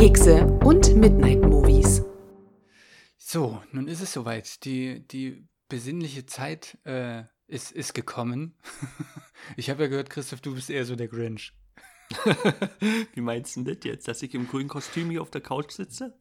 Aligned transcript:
Kekse 0.00 0.46
und 0.64 0.96
Midnight 0.96 1.42
Movies. 1.42 2.02
So, 3.18 3.62
nun 3.70 3.86
ist 3.86 4.00
es 4.00 4.14
soweit. 4.14 4.64
Die, 4.64 5.06
die 5.06 5.46
besinnliche 5.68 6.24
Zeit 6.24 6.78
äh, 6.86 7.24
ist, 7.48 7.70
ist 7.70 7.92
gekommen. 7.92 8.54
ich 9.58 9.68
habe 9.68 9.82
ja 9.82 9.88
gehört, 9.90 10.08
Christoph, 10.08 10.40
du 10.40 10.54
bist 10.54 10.70
eher 10.70 10.86
so 10.86 10.96
der 10.96 11.08
Grinch. 11.08 11.52
Wie 13.12 13.20
meinst 13.20 13.56
du 13.56 13.62
das 13.62 13.84
jetzt, 13.84 14.08
dass 14.08 14.22
ich 14.22 14.34
im 14.34 14.48
grünen 14.48 14.70
Kostüm 14.70 15.10
hier 15.10 15.20
auf 15.20 15.30
der 15.30 15.42
Couch 15.42 15.72
sitze? 15.72 16.18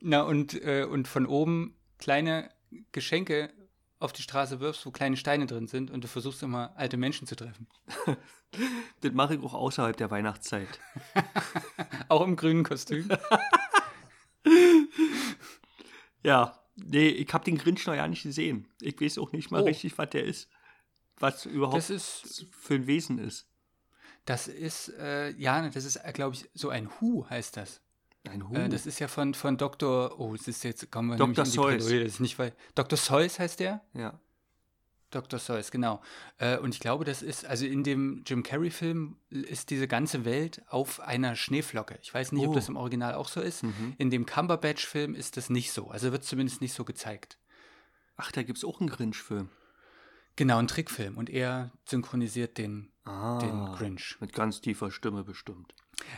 Na, 0.00 0.22
und, 0.22 0.60
äh, 0.60 0.82
und 0.82 1.06
von 1.06 1.26
oben 1.26 1.76
kleine 1.98 2.50
Geschenke 2.90 3.52
auf 4.00 4.12
die 4.12 4.22
Straße 4.22 4.60
wirfst, 4.60 4.86
wo 4.86 4.90
kleine 4.90 5.16
Steine 5.16 5.46
drin 5.46 5.66
sind 5.66 5.90
und 5.90 6.04
du 6.04 6.08
versuchst 6.08 6.42
immer 6.42 6.72
alte 6.76 6.96
Menschen 6.96 7.26
zu 7.26 7.34
treffen. 7.34 7.66
das 9.00 9.12
mache 9.12 9.34
ich 9.34 9.42
auch 9.42 9.54
außerhalb 9.54 9.96
der 9.96 10.10
Weihnachtszeit. 10.10 10.68
auch 12.08 12.22
im 12.22 12.36
grünen 12.36 12.62
Kostüm. 12.64 13.08
ja, 16.22 16.58
nee, 16.76 17.08
ich 17.08 17.32
habe 17.32 17.44
den 17.44 17.58
Grinch 17.58 17.86
noch 17.86 17.94
ja 17.94 18.06
nicht 18.06 18.22
gesehen. 18.22 18.68
Ich 18.80 19.00
weiß 19.00 19.18
auch 19.18 19.32
nicht 19.32 19.50
mal 19.50 19.62
Oh. 19.62 19.66
richtig, 19.66 19.96
was 19.98 20.10
der 20.10 20.24
ist. 20.24 20.48
Was 21.18 21.46
überhaupt 21.46 21.90
ist, 21.90 22.46
für 22.52 22.74
ein 22.74 22.86
Wesen 22.86 23.18
ist. 23.18 23.48
das 24.24 24.46
ist, 24.46 24.90
äh, 24.90 25.30
ja, 25.30 25.68
das 25.68 25.84
ist, 25.84 26.00
glaube 26.14 26.36
ich, 26.36 26.48
so 26.54 26.68
ein 26.68 26.88
Hu 27.00 27.26
heißt 27.28 27.56
das. 27.56 27.80
Ein 28.28 28.48
Hu. 28.48 28.54
Äh, 28.54 28.68
das 28.68 28.86
ist 28.86 28.98
ja 28.98 29.08
von, 29.08 29.34
von 29.34 29.56
Dr. 29.56 30.18
Oh, 30.20 30.34
es 30.34 30.46
ist 30.48 30.64
jetzt, 30.64 30.90
kommen 30.90 31.08
wir 31.10 31.16
Dr. 31.16 31.28
nämlich 31.28 31.38
in 31.40 31.44
die 31.44 31.50
Seuss. 31.56 31.84
Das 31.84 31.92
ist 32.14 32.20
nicht, 32.20 32.38
weil, 32.38 32.52
Dr. 32.74 32.96
Seuss 32.96 33.38
heißt 33.38 33.60
der? 33.60 33.80
ja. 33.94 34.18
Dr. 35.10 35.38
Seuss, 35.38 35.70
genau. 35.70 36.02
Äh, 36.36 36.58
und 36.58 36.74
ich 36.74 36.80
glaube, 36.80 37.06
das 37.06 37.22
ist, 37.22 37.46
also 37.46 37.64
in 37.64 37.82
dem 37.82 38.24
Jim 38.26 38.42
Carrey-Film 38.42 39.16
ist 39.30 39.70
diese 39.70 39.88
ganze 39.88 40.26
Welt 40.26 40.60
auf 40.68 41.00
einer 41.00 41.34
Schneeflocke. 41.34 41.98
Ich 42.02 42.12
weiß 42.12 42.32
nicht, 42.32 42.44
ob 42.44 42.50
Oh. 42.50 42.54
das 42.54 42.68
im 42.68 42.76
Original 42.76 43.14
auch 43.14 43.28
so 43.28 43.40
ist. 43.40 43.62
Mhm. 43.62 43.94
In 43.96 44.10
dem 44.10 44.26
Cumberbatch-Film 44.26 45.14
ist 45.14 45.38
das 45.38 45.48
nicht 45.48 45.72
so. 45.72 45.88
Also 45.88 46.12
wird 46.12 46.24
zumindest 46.24 46.60
nicht 46.60 46.74
so 46.74 46.84
gezeigt. 46.84 47.38
Ach, 48.18 48.30
da 48.32 48.42
gibt 48.42 48.58
es 48.58 48.64
auch 48.64 48.80
einen 48.80 48.90
Grinch-Film. 48.90 49.48
Genau, 50.36 50.58
ein 50.58 50.68
Trickfilm. 50.68 51.16
Und 51.16 51.30
er 51.30 51.72
synchronisiert 51.86 52.58
den, 52.58 52.92
Ah, 53.08 53.38
den 53.38 53.72
Grinch. 53.76 54.16
Mit 54.20 54.32
ganz 54.32 54.60
tiefer 54.60 54.90
Stimme 54.90 55.24
bestimmt. 55.24 55.74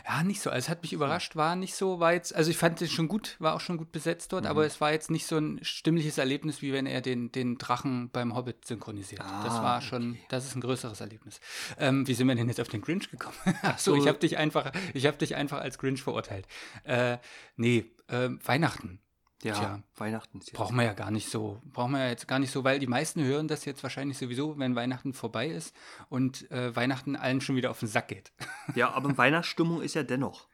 Ja, 0.07 0.23
nicht 0.23 0.41
so. 0.41 0.51
Also 0.51 0.65
es 0.65 0.69
hat 0.69 0.83
mich 0.83 0.93
überrascht, 0.93 1.35
war 1.35 1.55
nicht 1.55 1.73
so, 1.75 1.99
war 1.99 2.13
jetzt, 2.13 2.35
also 2.35 2.51
ich 2.51 2.57
fand 2.57 2.79
es 2.83 2.91
schon 2.91 3.07
gut, 3.07 3.35
war 3.39 3.55
auch 3.55 3.59
schon 3.61 3.77
gut 3.77 3.91
besetzt 3.91 4.31
dort, 4.31 4.43
Mhm. 4.43 4.49
aber 4.51 4.65
es 4.65 4.79
war 4.79 4.91
jetzt 4.91 5.09
nicht 5.09 5.25
so 5.25 5.37
ein 5.37 5.59
stimmliches 5.63 6.19
Erlebnis, 6.19 6.61
wie 6.61 6.71
wenn 6.71 6.85
er 6.85 7.01
den, 7.01 7.31
den 7.31 7.57
Drachen 7.57 8.09
beim 8.11 8.35
Hobbit 8.35 8.63
synchronisiert. 8.65 9.21
das 9.21 9.53
Ah, 9.55 9.63
war 9.63 9.81
schon, 9.81 10.11
okay. 10.11 10.21
das 10.29 10.45
ist 10.45 10.55
ein 10.55 10.61
größeres 10.61 11.01
Erlebnis. 11.01 11.39
Ähm, 11.79 12.07
wie 12.07 12.13
sind 12.13 12.27
wir 12.27 12.35
denn 12.35 12.47
jetzt 12.47 12.61
auf 12.61 12.67
den 12.69 12.81
Grinch 12.81 13.09
gekommen? 13.09 13.35
Ach 13.63 13.79
so, 13.79 13.95
ich 13.95 14.03
So. 14.03 14.07
habe 14.09 14.19
dich 14.19 14.37
einfach, 14.37 14.71
ich 14.93 15.07
habe 15.07 15.17
dich 15.17 15.35
einfach 15.35 15.59
als 15.61 15.79
Grinch 15.79 16.03
verurteilt. 16.03 16.47
Äh, 16.83 17.17
nee, 17.55 17.85
ähm, 18.07 18.39
Weihnachten. 18.45 18.99
Ja, 19.43 19.53
Tja. 19.53 19.83
Weihnachten 19.95 20.39
ist 20.39 20.47
jetzt. 20.47 20.55
Brauchen 20.57 20.75
wir 20.75 20.83
ja 20.83 20.93
gar 20.93 21.11
nicht 21.11 21.29
so, 21.29 21.61
brauchen 21.65 21.91
wir 21.91 21.99
ja 21.99 22.09
jetzt 22.09 22.27
gar 22.27 22.39
nicht 22.39 22.51
so, 22.51 22.63
weil 22.63 22.79
die 22.79 22.87
meisten 22.87 23.23
hören 23.23 23.47
das 23.47 23.65
jetzt 23.65 23.81
wahrscheinlich 23.83 24.17
sowieso, 24.17 24.57
wenn 24.59 24.75
Weihnachten 24.75 25.13
vorbei 25.13 25.47
ist 25.47 25.75
und 26.09 26.49
äh, 26.51 26.75
Weihnachten 26.75 27.15
allen 27.15 27.41
schon 27.41 27.55
wieder 27.55 27.71
auf 27.71 27.79
den 27.79 27.87
Sack 27.87 28.07
geht. 28.09 28.31
Ja, 28.75 28.91
aber 28.91 29.17
Weihnachtsstimmung 29.17 29.81
ist 29.81 29.95
ja 29.95 30.03
dennoch. 30.03 30.47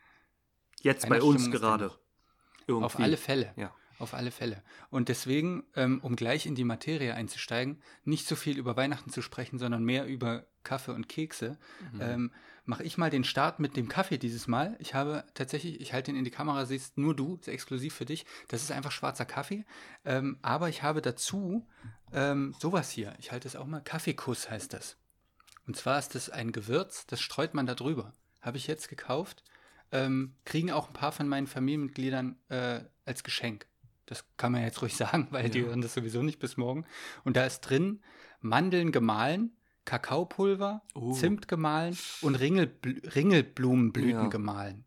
Jetzt 0.81 1.07
bei 1.07 1.21
uns 1.21 1.51
gerade. 1.51 1.91
Auf 2.67 2.99
alle 2.99 3.17
Fälle. 3.17 3.53
Ja. 3.55 3.73
Auf 3.99 4.13
alle 4.13 4.31
Fälle. 4.31 4.61
Und 4.91 5.09
deswegen, 5.09 5.63
ähm, 5.75 5.99
um 6.03 6.15
gleich 6.15 6.45
in 6.45 6.53
die 6.55 6.63
Materie 6.63 7.15
einzusteigen, 7.15 7.81
nicht 8.03 8.27
so 8.27 8.35
viel 8.35 8.57
über 8.57 8.77
Weihnachten 8.77 9.09
zu 9.09 9.21
sprechen, 9.21 9.57
sondern 9.57 9.83
mehr 9.83 10.05
über 10.05 10.45
Kaffee 10.63 10.91
und 10.93 11.09
Kekse, 11.09 11.57
Mhm. 11.93 12.01
ähm, 12.01 12.31
mache 12.65 12.83
ich 12.83 12.97
mal 12.97 13.09
den 13.09 13.23
Start 13.23 13.59
mit 13.59 13.77
dem 13.77 13.87
Kaffee 13.87 14.17
dieses 14.17 14.47
Mal. 14.47 14.75
Ich 14.79 14.93
habe 14.93 15.23
tatsächlich, 15.33 15.79
ich 15.79 15.93
halte 15.93 16.11
ihn 16.11 16.17
in 16.17 16.25
die 16.25 16.31
Kamera, 16.31 16.65
siehst 16.65 16.97
nur 16.97 17.15
du, 17.15 17.37
ist 17.37 17.47
exklusiv 17.47 17.95
für 17.95 18.05
dich. 18.05 18.25
Das 18.49 18.61
ist 18.61 18.71
einfach 18.71 18.91
schwarzer 18.91 19.25
Kaffee. 19.25 19.65
Ähm, 20.05 20.37
aber 20.41 20.67
ich 20.69 20.83
habe 20.83 21.01
dazu 21.01 21.65
ähm, 22.11 22.53
sowas 22.59 22.91
hier. 22.91 23.15
Ich 23.19 23.31
halte 23.31 23.47
es 23.47 23.55
auch 23.55 23.65
mal. 23.65 23.81
Kaffeekuss 23.81 24.49
heißt 24.49 24.73
das. 24.73 24.97
Und 25.65 25.75
zwar 25.75 25.97
ist 25.97 26.13
das 26.13 26.29
ein 26.29 26.51
Gewürz, 26.51 27.05
das 27.07 27.19
streut 27.21 27.53
man 27.53 27.65
da 27.65 27.73
drüber. 27.73 28.13
Habe 28.41 28.57
ich 28.57 28.67
jetzt 28.67 28.89
gekauft. 28.89 29.43
Ähm, 29.91 30.35
kriegen 30.43 30.69
auch 30.71 30.87
ein 30.87 30.93
paar 30.93 31.13
von 31.13 31.29
meinen 31.29 31.47
Familienmitgliedern 31.47 32.35
äh, 32.49 32.81
als 33.05 33.23
Geschenk. 33.23 33.65
Das 34.07 34.25
kann 34.37 34.51
man 34.53 34.63
jetzt 34.63 34.81
ruhig 34.81 34.95
sagen, 34.97 35.27
weil 35.31 35.49
die 35.49 35.59
Ja. 35.59 35.65
hören 35.67 35.81
das 35.81 35.93
sowieso 35.93 36.23
nicht 36.23 36.39
bis 36.39 36.57
morgen. 36.57 36.85
Und 37.23 37.37
da 37.37 37.45
ist 37.45 37.61
drin 37.61 38.01
Mandeln 38.41 38.91
gemahlen, 38.91 39.55
Kakaopulver, 39.85 40.81
Oh. 40.95 41.13
Zimt 41.13 41.47
gemahlen 41.47 41.97
und 42.21 42.35
Ringelbl 42.35 43.01
Ringelblumenblüten 43.15 44.11
Ja. 44.23 44.27
gemahlen. 44.27 44.83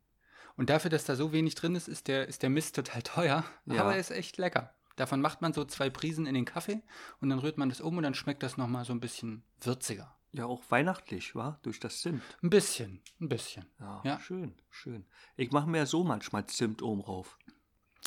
Und 0.57 0.69
dafür, 0.69 0.91
dass 0.91 1.05
da 1.05 1.17
so 1.17 1.33
wenig 1.33 1.55
drin 1.55 1.75
ist, 1.75 1.89
ist 1.89 2.07
der, 2.09 2.29
ist 2.29 2.43
der 2.43 2.51
Mist 2.51 2.77
total 2.77 3.03
teuer. 3.03 3.45
Ja. 3.67 3.81
Aber 3.81 3.95
er 3.95 4.01
ist 4.01 4.11
echt 4.11 4.37
lecker. 4.37 4.75
Davon 4.97 5.23
macht 5.23 5.41
man 5.41 5.55
so 5.55 5.65
zwei 5.65 5.89
Prisen 5.89 6.27
in 6.27 6.35
den 6.35 6.45
Kaffee 6.45 6.83
und 7.21 7.31
dann 7.31 7.39
rührt 7.39 7.57
man 7.57 7.71
das 7.71 7.81
um 7.81 7.97
und 7.97 8.03
dann 8.03 8.13
schmeckt 8.15 8.43
das 8.43 8.59
nochmal 8.59 8.85
so 8.85 8.93
ein 8.93 9.01
bisschen 9.01 9.43
würziger. 9.63 10.15
Ja, 10.33 10.45
auch 10.45 10.63
weihnachtlich, 10.69 11.35
war 11.35 11.59
Durch 11.63 11.81
das 11.81 12.03
Zimt. 12.03 12.23
Ein 12.43 12.51
bisschen, 12.51 13.01
ein 13.21 13.29
bisschen. 13.29 13.65
Ja, 13.81 14.01
Ja. 14.05 14.21
schön, 14.21 14.55
schön. 14.69 15.07
Ich 15.37 15.51
mache 15.51 15.69
mir 15.69 15.87
so 15.87 16.05
manchmal 16.05 16.45
Zimt 16.47 16.83
oben 16.83 17.01
rauf. 17.01 17.39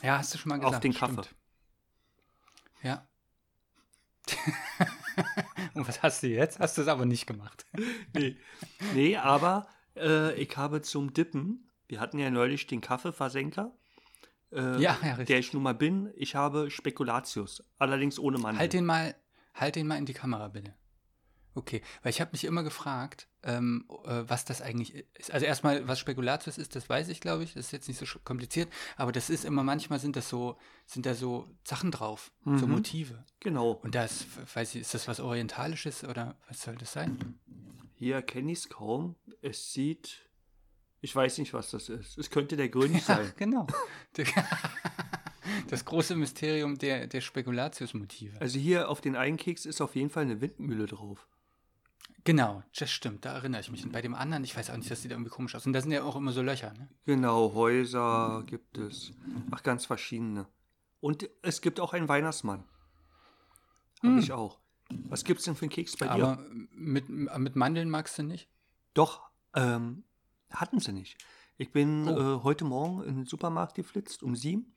Ja, 0.01 0.17
hast 0.17 0.33
du 0.33 0.37
schon 0.37 0.49
mal 0.49 0.59
Auf 0.59 0.65
gesagt. 0.65 0.83
den 0.83 0.93
Kaffee. 0.93 1.13
stimmt. 1.23 1.35
Ja. 2.81 3.07
Und 5.73 5.87
was 5.87 6.01
hast 6.03 6.23
du 6.23 6.27
jetzt? 6.27 6.59
Hast 6.59 6.77
du 6.77 6.81
es 6.81 6.87
aber 6.87 7.05
nicht 7.05 7.25
gemacht. 7.27 7.65
Nee, 8.13 8.37
nee 8.93 9.17
aber 9.17 9.67
äh, 9.95 10.33
ich 10.35 10.55
habe 10.57 10.81
zum 10.81 11.13
Dippen, 11.13 11.69
wir 11.87 11.99
hatten 11.99 12.19
ja 12.19 12.29
neulich 12.29 12.67
den 12.67 12.79
Kaffeeversenker, 12.81 13.71
äh, 14.51 14.79
Ja, 14.81 14.97
ja, 15.01 15.09
richtig. 15.09 15.27
der 15.27 15.39
ich 15.39 15.53
nun 15.53 15.63
mal 15.63 15.73
bin. 15.73 16.11
Ich 16.15 16.35
habe 16.35 16.69
Spekulatius, 16.69 17.63
allerdings 17.79 18.19
ohne 18.19 18.37
Mandeln. 18.37 18.59
Halt 18.59 18.73
den 18.73 18.85
mal, 18.85 19.15
halt 19.55 19.75
den 19.75 19.87
mal 19.87 19.97
in 19.97 20.05
die 20.05 20.13
Kamera, 20.13 20.47
bitte. 20.49 20.73
Okay, 21.55 21.81
weil 22.01 22.09
ich 22.09 22.19
habe 22.19 22.31
mich 22.31 22.45
immer 22.45 22.63
gefragt, 22.63 23.27
ähm, 23.43 23.85
äh, 24.05 24.23
was 24.27 24.43
das 24.45 24.61
eigentlich 24.61 24.95
ist. 25.13 25.31
Also 25.31 25.45
erstmal, 25.45 25.87
was 25.87 25.99
Spekulatius 25.99 26.57
ist, 26.57 26.75
das 26.75 26.89
weiß 26.89 27.09
ich, 27.09 27.21
glaube 27.21 27.43
ich. 27.43 27.53
Das 27.53 27.65
ist 27.67 27.71
jetzt 27.71 27.87
nicht 27.87 27.99
so 27.99 28.05
kompliziert, 28.23 28.71
aber 28.97 29.11
das 29.11 29.29
ist 29.29 29.45
immer, 29.45 29.63
manchmal 29.63 29.99
sind 29.99 30.15
das 30.15 30.29
so, 30.29 30.57
sind 30.87 31.05
da 31.05 31.13
so 31.13 31.47
Sachen 31.63 31.91
drauf, 31.91 32.31
so 32.45 32.51
Mhm. 32.65 32.71
Motive. 32.71 33.23
Genau. 33.39 33.71
Und 33.83 33.93
das, 33.93 34.25
weiß 34.53 34.73
ich, 34.75 34.81
ist 34.81 34.93
das 34.93 35.07
was 35.07 35.19
Orientalisches 35.19 36.03
oder 36.03 36.35
was 36.47 36.61
soll 36.63 36.75
das 36.75 36.93
sein? 36.93 37.39
Hier 37.95 38.21
kenne 38.23 38.51
ich 38.51 38.59
es 38.59 38.69
kaum. 38.69 39.15
Es 39.41 39.73
sieht. 39.73 40.21
Ich 41.01 41.15
weiß 41.15 41.37
nicht, 41.37 41.53
was 41.53 41.69
das 41.71 41.89
ist. 41.89 42.17
Es 42.17 42.29
könnte 42.29 42.55
der 42.57 42.69
Grünch 42.69 42.93
Ja, 43.07 43.17
sein. 43.17 43.33
genau. 43.37 43.67
Das 45.69 45.85
große 45.85 46.15
Mysterium 46.15 46.77
der, 46.77 47.07
der 47.07 47.21
Spekulatius-Motive. 47.21 48.39
Also 48.39 48.59
hier 48.59 48.89
auf 48.89 49.01
den 49.01 49.15
einen 49.15 49.37
Keks 49.37 49.65
ist 49.65 49.81
auf 49.81 49.95
jeden 49.95 50.09
Fall 50.09 50.23
eine 50.23 50.39
Windmühle 50.41 50.85
drauf. 50.85 51.27
Genau, 52.25 52.63
das 52.77 52.89
stimmt, 52.89 53.25
da 53.25 53.33
erinnere 53.33 53.59
ich 53.61 53.69
mich. 53.69 53.83
Und 53.83 53.91
bei 53.91 54.01
dem 54.01 54.15
anderen, 54.15 54.43
ich 54.45 54.55
weiß 54.55 54.69
auch 54.69 54.77
nicht, 54.77 54.89
das 54.89 55.01
sieht 55.01 55.11
irgendwie 55.11 55.29
komisch 55.29 55.55
aus. 55.55 55.65
Und 55.65 55.73
da 55.73 55.81
sind 55.81 55.91
ja 55.91 56.03
auch 56.03 56.15
immer 56.15 56.31
so 56.31 56.41
Löcher, 56.41 56.71
ne? 56.73 56.87
Genau, 57.05 57.53
Häuser 57.53 58.43
gibt 58.45 58.77
es. 58.77 59.11
Ach, 59.51 59.61
ganz 59.61 59.85
verschiedene. 59.85 60.47
Und 61.01 61.29
es 61.41 61.59
gibt 61.59 61.81
auch 61.81 61.91
einen 61.93 62.07
Weihnachtsmann. 62.07 62.63
Habe 64.01 64.13
Hm. 64.13 64.19
ich 64.19 64.31
auch. 64.31 64.59
Was 65.09 65.23
gibt's 65.25 65.43
denn 65.43 65.55
für 65.55 65.63
einen 65.63 65.71
Keks 65.71 65.97
bei 65.97 66.05
dir? 66.05 66.11
Aber 66.13 66.45
mit, 66.71 67.09
mit 67.09 67.55
Mandeln 67.57 67.89
magst 67.89 68.17
du 68.17 68.23
nicht? 68.23 68.47
Doch, 68.93 69.21
ähm, 69.53 70.03
hatten 70.51 70.79
sie 70.79 70.93
nicht. 70.93 71.17
Ich 71.57 71.71
bin 71.71 72.07
Oh. 72.07 72.37
äh, 72.39 72.43
heute 72.43 72.63
Morgen 72.63 73.03
in 73.03 73.15
den 73.15 73.25
Supermarkt 73.25 73.75
geflitzt 73.75 74.23
um 74.23 74.35
sieben, 74.35 74.73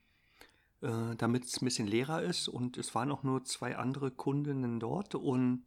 äh, 0.81 1.15
damit 1.17 1.45
es 1.45 1.61
ein 1.61 1.65
bisschen 1.65 1.87
leerer 1.87 2.23
ist. 2.23 2.49
Und 2.49 2.77
es 2.77 2.95
waren 2.95 3.13
auch 3.13 3.23
nur 3.23 3.45
zwei 3.45 3.77
andere 3.77 4.11
Kundinnen 4.11 4.81
dort 4.81 5.15
und 5.15 5.65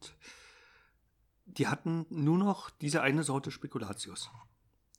die 1.58 1.68
hatten 1.68 2.06
nur 2.10 2.38
noch 2.38 2.70
diese 2.70 3.02
eine 3.02 3.24
Sorte 3.24 3.52
Spekulatius. 3.52 4.30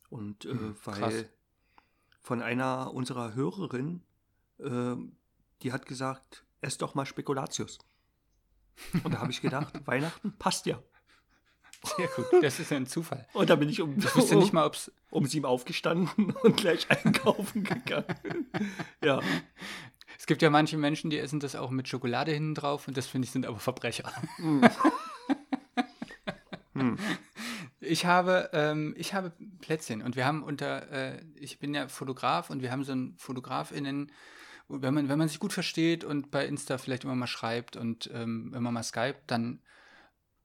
Und 0.09 0.45
äh, 0.45 0.49
Hm, 0.49 0.75
weil 0.83 0.99
krass. 0.99 1.25
von 2.21 2.41
einer 2.41 2.93
unserer 2.93 3.33
Hörerinnen, 3.33 4.03
äh, 4.59 4.95
die 5.61 5.71
hat 5.73 5.85
gesagt, 5.85 6.45
ess 6.61 6.77
doch 6.77 6.95
mal 6.95 7.05
Spekulatius. 7.05 7.79
Und 9.03 9.13
da 9.13 9.19
habe 9.19 9.31
ich 9.31 9.41
gedacht, 9.41 9.73
Weihnachten 9.87 10.33
passt 10.37 10.65
ja. 10.65 10.81
Sehr 11.97 12.07
gut, 12.09 12.27
das 12.43 12.59
ist 12.59 12.69
ja 12.69 12.77
ein 12.77 12.85
Zufall. 12.85 13.27
Und 13.33 13.49
da 13.49 13.55
bin 13.55 13.67
ich 13.67 13.81
um, 13.81 13.97
Ich 13.97 14.15
wüsste 14.15 14.35
nicht 14.35 14.53
mal, 14.53 14.65
ob 14.67 14.75
es. 14.75 14.91
um 15.09 15.25
sieben 15.25 15.45
aufgestanden 15.47 16.31
und 16.43 16.57
gleich 16.57 16.89
einkaufen 16.91 17.63
gegangen. 17.63 18.05
ja. 19.03 19.19
Es 20.19 20.27
gibt 20.27 20.43
ja 20.43 20.51
manche 20.51 20.77
Menschen, 20.77 21.09
die 21.09 21.17
essen 21.17 21.39
das 21.39 21.55
auch 21.55 21.71
mit 21.71 21.87
Schokolade 21.87 22.31
hinten 22.31 22.53
drauf 22.53 22.87
und 22.87 22.95
das 22.97 23.07
finde 23.07 23.25
ich 23.25 23.31
sind 23.31 23.47
aber 23.47 23.57
Verbrecher. 23.59 24.11
Hm. 26.73 26.97
Ich 27.83 28.05
habe, 28.05 28.51
ähm, 28.53 28.93
ich 28.95 29.15
habe 29.15 29.31
Plätzchen 29.59 30.03
und 30.03 30.15
wir 30.15 30.23
haben 30.23 30.43
unter, 30.43 30.91
äh, 30.91 31.25
ich 31.33 31.57
bin 31.57 31.73
ja 31.73 31.87
Fotograf 31.87 32.51
und 32.51 32.61
wir 32.61 32.71
haben 32.71 32.83
so 32.83 32.91
einen 32.91 33.17
FotografInnen, 33.17 34.11
wenn 34.67 34.93
man, 34.93 35.09
wenn 35.09 35.17
man 35.17 35.27
sich 35.27 35.39
gut 35.39 35.51
versteht 35.51 36.03
und 36.03 36.29
bei 36.29 36.45
Insta 36.45 36.77
vielleicht 36.77 37.05
immer 37.05 37.15
mal 37.15 37.25
schreibt 37.25 37.77
und 37.77 38.07
ähm, 38.13 38.51
man 38.51 38.71
mal 38.71 38.83
Skype, 38.83 39.17
dann 39.25 39.61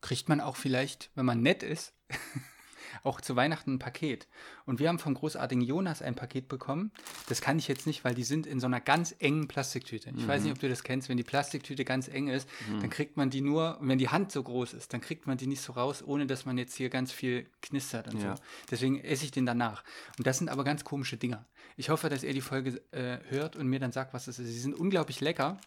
kriegt 0.00 0.30
man 0.30 0.40
auch 0.40 0.56
vielleicht, 0.56 1.10
wenn 1.14 1.26
man 1.26 1.42
nett 1.42 1.62
ist, 1.62 1.94
auch 3.02 3.20
zu 3.20 3.36
Weihnachten 3.36 3.74
ein 3.74 3.78
Paket. 3.78 4.26
Und 4.64 4.78
wir 4.78 4.88
haben 4.88 4.98
vom 4.98 5.14
großartigen 5.14 5.62
Jonas 5.62 6.02
ein 6.02 6.14
Paket 6.14 6.48
bekommen. 6.48 6.92
Das 7.28 7.40
kann 7.40 7.58
ich 7.58 7.68
jetzt 7.68 7.86
nicht, 7.86 8.04
weil 8.04 8.14
die 8.14 8.24
sind 8.24 8.46
in 8.46 8.60
so 8.60 8.66
einer 8.66 8.80
ganz 8.80 9.14
engen 9.18 9.48
Plastiktüte. 9.48 10.10
Ich 10.10 10.24
mhm. 10.24 10.28
weiß 10.28 10.42
nicht, 10.42 10.52
ob 10.52 10.58
du 10.58 10.68
das 10.68 10.82
kennst. 10.82 11.08
Wenn 11.08 11.16
die 11.16 11.22
Plastiktüte 11.22 11.84
ganz 11.84 12.08
eng 12.08 12.28
ist, 12.28 12.48
mhm. 12.68 12.80
dann 12.80 12.90
kriegt 12.90 13.16
man 13.16 13.30
die 13.30 13.40
nur, 13.40 13.78
und 13.80 13.88
wenn 13.88 13.98
die 13.98 14.08
Hand 14.08 14.32
so 14.32 14.42
groß 14.42 14.74
ist, 14.74 14.92
dann 14.92 15.00
kriegt 15.00 15.26
man 15.26 15.36
die 15.36 15.46
nicht 15.46 15.62
so 15.62 15.72
raus, 15.72 16.02
ohne 16.04 16.26
dass 16.26 16.44
man 16.44 16.58
jetzt 16.58 16.74
hier 16.74 16.90
ganz 16.90 17.12
viel 17.12 17.46
knistert 17.62 18.12
und 18.12 18.22
ja. 18.22 18.36
so. 18.36 18.42
Deswegen 18.70 19.00
esse 19.00 19.24
ich 19.24 19.30
den 19.30 19.46
danach. 19.46 19.84
Und 20.18 20.26
das 20.26 20.38
sind 20.38 20.48
aber 20.48 20.64
ganz 20.64 20.84
komische 20.84 21.16
Dinger. 21.16 21.46
Ich 21.76 21.90
hoffe, 21.90 22.08
dass 22.08 22.22
er 22.22 22.32
die 22.32 22.40
Folge 22.40 22.80
äh, 22.92 23.18
hört 23.28 23.56
und 23.56 23.66
mir 23.68 23.78
dann 23.78 23.92
sagt, 23.92 24.14
was 24.14 24.24
das 24.24 24.38
ist. 24.38 24.46
Sie 24.46 24.58
sind 24.58 24.74
unglaublich 24.74 25.20
lecker. 25.20 25.58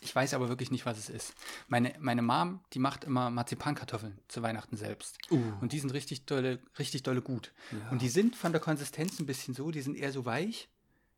Ich 0.00 0.14
weiß 0.14 0.34
aber 0.34 0.48
wirklich 0.48 0.70
nicht, 0.70 0.86
was 0.86 0.98
es 0.98 1.08
ist. 1.08 1.34
Meine, 1.66 1.94
meine 1.98 2.22
Mom, 2.22 2.60
die 2.72 2.78
macht 2.78 3.04
immer 3.04 3.30
Marzipankartoffeln 3.30 4.18
zu 4.28 4.42
Weihnachten 4.42 4.76
selbst. 4.76 5.18
Uh. 5.30 5.52
Und 5.60 5.72
die 5.72 5.80
sind 5.80 5.92
richtig 5.92 6.24
dolle, 6.24 6.60
richtig 6.78 7.02
dolle 7.02 7.20
gut. 7.20 7.52
Ja. 7.72 7.90
Und 7.90 8.02
die 8.02 8.08
sind 8.08 8.36
von 8.36 8.52
der 8.52 8.60
Konsistenz 8.60 9.18
ein 9.18 9.26
bisschen 9.26 9.54
so, 9.54 9.70
die 9.70 9.80
sind 9.80 9.96
eher 9.96 10.12
so 10.12 10.24
weich, 10.24 10.68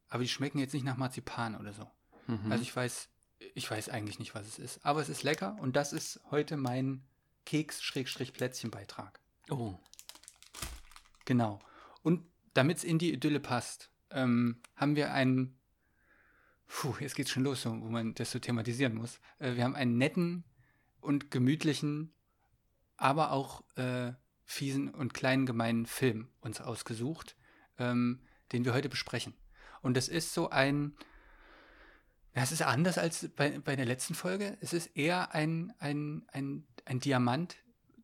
aber 0.08 0.22
die 0.22 0.28
schmecken 0.28 0.58
jetzt 0.58 0.72
nicht 0.72 0.84
nach 0.84 0.96
Marzipan 0.96 1.56
oder 1.56 1.72
so. 1.72 1.86
Mhm. 2.26 2.50
Also 2.50 2.62
ich 2.62 2.74
weiß, 2.74 3.08
ich 3.54 3.70
weiß 3.70 3.88
eigentlich 3.90 4.18
nicht, 4.18 4.34
was 4.34 4.46
es 4.46 4.58
ist. 4.58 4.84
Aber 4.84 5.00
es 5.00 5.08
ist 5.08 5.22
lecker 5.22 5.56
und 5.60 5.76
das 5.76 5.92
ist 5.92 6.20
heute 6.30 6.56
mein 6.56 7.02
Keks-Plätzchen-Beitrag. 7.46 9.20
Oh. 9.50 9.74
Genau. 11.24 11.60
Und 12.02 12.24
damit 12.54 12.78
es 12.78 12.84
in 12.84 12.98
die 12.98 13.12
Idylle 13.12 13.40
passt, 13.40 13.90
ähm, 14.10 14.60
haben 14.76 14.96
wir 14.96 15.12
einen 15.12 15.59
Puh, 16.72 16.94
jetzt 17.00 17.17
geht's 17.17 17.31
schon 17.31 17.43
los, 17.43 17.67
wo 17.67 17.70
man 17.72 18.14
das 18.14 18.31
so 18.31 18.38
thematisieren 18.38 18.94
muss. 18.94 19.19
Äh, 19.40 19.56
wir 19.56 19.64
haben 19.64 19.75
einen 19.75 19.99
netten 19.99 20.44
und 21.00 21.31
gemütlichen, 21.31 22.12
aber 22.96 23.32
auch 23.32 23.64
äh, 23.76 24.12
fiesen 24.44 24.88
und 24.88 25.12
kleinen 25.12 25.46
gemeinen 25.46 25.84
Film 25.84 26.28
uns 26.40 26.61
ausgesucht, 26.61 27.37
ähm, 27.78 28.20
den 28.52 28.64
wir 28.64 28.72
heute 28.72 28.88
besprechen. 28.88 29.34
Und 29.82 29.96
das 29.96 30.08
ist 30.08 30.32
so 30.32 30.50
ein, 30.50 30.94
das 32.34 32.52
ist 32.52 32.62
anders 32.62 32.99
als 32.99 33.28
bei, 33.34 33.58
bei 33.58 33.75
der 33.75 33.87
letzten 33.87 34.14
Folge. 34.14 34.56
Es 34.61 34.73
ist 34.73 34.96
eher 34.96 35.34
ein, 35.34 35.73
ein, 35.81 36.25
ein, 36.32 36.64
ein 36.84 37.00
Diamant, 37.00 37.56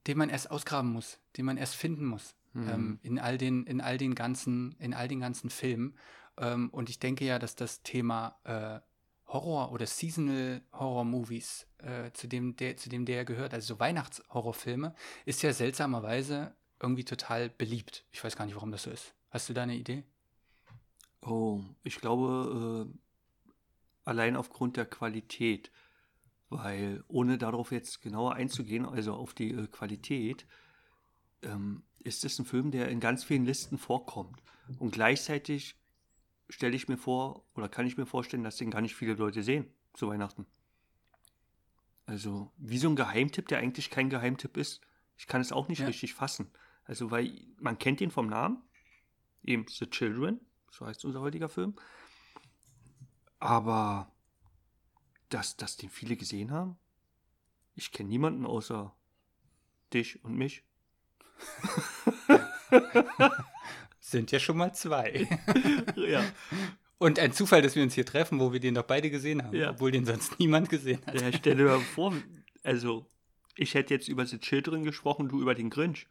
den 0.08 0.18
man 0.18 0.28
erst 0.28 0.50
ausgraben 0.50 0.90
muss, 0.90 1.20
den 1.36 1.44
man 1.44 1.56
erst 1.56 1.76
finden 1.76 2.04
muss. 2.04 2.34
Mhm. 2.52 2.68
Ähm, 2.68 2.98
in 3.02 3.18
all 3.20 3.38
den, 3.38 3.64
in 3.64 3.80
all 3.80 3.96
den 3.96 4.16
ganzen, 4.16 4.72
in 4.80 4.92
all 4.92 5.06
den 5.06 5.20
ganzen 5.20 5.50
Filmen. 5.50 5.94
Ähm, 6.38 6.70
und 6.70 6.88
ich 6.90 6.98
denke 6.98 7.24
ja, 7.24 7.38
dass 7.38 7.56
das 7.56 7.82
Thema 7.82 8.38
äh, 8.44 8.80
Horror 9.28 9.72
oder 9.72 9.86
Seasonal 9.86 10.62
Horror 10.72 11.04
Movies, 11.04 11.66
äh, 11.78 12.10
zu, 12.12 12.28
dem 12.28 12.56
der, 12.56 12.76
zu 12.76 12.88
dem 12.88 13.04
der 13.04 13.24
gehört, 13.24 13.54
also 13.54 13.74
so 13.74 13.80
Weihnachtshorrorfilme, 13.80 14.94
ist 15.24 15.42
ja 15.42 15.52
seltsamerweise 15.52 16.54
irgendwie 16.80 17.04
total 17.04 17.48
beliebt. 17.50 18.04
Ich 18.12 18.22
weiß 18.22 18.36
gar 18.36 18.46
nicht, 18.46 18.54
warum 18.54 18.70
das 18.70 18.84
so 18.84 18.90
ist. 18.90 19.14
Hast 19.30 19.48
du 19.48 19.52
da 19.52 19.62
eine 19.62 19.76
Idee? 19.76 20.04
Oh, 21.22 21.60
ich 21.82 21.96
glaube, 21.96 22.86
äh, 22.88 22.98
allein 24.04 24.36
aufgrund 24.36 24.76
der 24.76 24.86
Qualität, 24.86 25.72
weil 26.48 27.02
ohne 27.08 27.38
darauf 27.38 27.72
jetzt 27.72 28.02
genauer 28.02 28.34
einzugehen, 28.34 28.86
also 28.86 29.14
auf 29.14 29.34
die 29.34 29.50
äh, 29.50 29.66
Qualität, 29.66 30.46
ähm, 31.42 31.82
ist 31.98 32.24
es 32.24 32.38
ein 32.38 32.46
Film, 32.46 32.70
der 32.70 32.88
in 32.88 33.00
ganz 33.00 33.24
vielen 33.24 33.44
Listen 33.44 33.78
vorkommt. 33.78 34.40
Und 34.78 34.92
gleichzeitig 34.92 35.76
stelle 36.48 36.76
ich 36.76 36.88
mir 36.88 36.96
vor, 36.96 37.44
oder 37.54 37.68
kann 37.68 37.86
ich 37.86 37.96
mir 37.96 38.06
vorstellen, 38.06 38.44
dass 38.44 38.56
den 38.56 38.70
gar 38.70 38.80
nicht 38.80 38.94
viele 38.94 39.14
Leute 39.14 39.42
sehen 39.42 39.66
zu 39.94 40.08
Weihnachten. 40.08 40.46
Also, 42.06 42.52
wie 42.56 42.78
so 42.78 42.88
ein 42.88 42.96
Geheimtipp, 42.96 43.48
der 43.48 43.58
eigentlich 43.58 43.90
kein 43.90 44.10
Geheimtipp 44.10 44.56
ist. 44.56 44.80
Ich 45.16 45.26
kann 45.26 45.40
es 45.40 45.50
auch 45.52 45.68
nicht 45.68 45.80
ja. 45.80 45.86
richtig 45.86 46.14
fassen. 46.14 46.50
Also, 46.84 47.10
weil 47.10 47.32
man 47.58 47.78
kennt 47.78 48.00
ihn 48.00 48.10
vom 48.12 48.28
Namen, 48.28 48.62
eben 49.42 49.66
The 49.68 49.90
Children, 49.90 50.40
so 50.70 50.86
heißt 50.86 51.04
unser 51.04 51.20
heutiger 51.20 51.48
Film. 51.48 51.74
Aber, 53.40 54.12
dass, 55.30 55.56
dass 55.56 55.76
den 55.76 55.90
viele 55.90 56.16
gesehen 56.16 56.52
haben, 56.52 56.78
ich 57.74 57.90
kenne 57.90 58.08
niemanden 58.08 58.46
außer 58.46 58.94
dich 59.92 60.24
und 60.24 60.36
mich. 60.36 60.62
Sind 64.08 64.30
ja 64.30 64.38
schon 64.38 64.56
mal 64.56 64.72
zwei. 64.72 65.26
ja. 65.96 66.24
Und 66.98 67.18
ein 67.18 67.32
Zufall, 67.32 67.60
dass 67.60 67.74
wir 67.74 67.82
uns 67.82 67.94
hier 67.94 68.06
treffen, 68.06 68.38
wo 68.38 68.52
wir 68.52 68.60
den 68.60 68.76
doch 68.76 68.84
beide 68.84 69.10
gesehen 69.10 69.42
haben, 69.42 69.56
ja. 69.56 69.70
obwohl 69.70 69.90
den 69.90 70.06
sonst 70.06 70.38
niemand 70.38 70.68
gesehen 70.68 71.00
hat. 71.04 71.20
Ja, 71.20 71.32
stell 71.32 71.56
dir 71.56 71.64
mal 71.64 71.80
vor, 71.94 72.14
also 72.62 73.10
ich 73.56 73.74
hätte 73.74 73.92
jetzt 73.92 74.06
über 74.06 74.24
The 74.24 74.38
Children 74.38 74.84
gesprochen, 74.84 75.28
du 75.28 75.40
über 75.40 75.56
den 75.56 75.70
Grinch. 75.70 76.06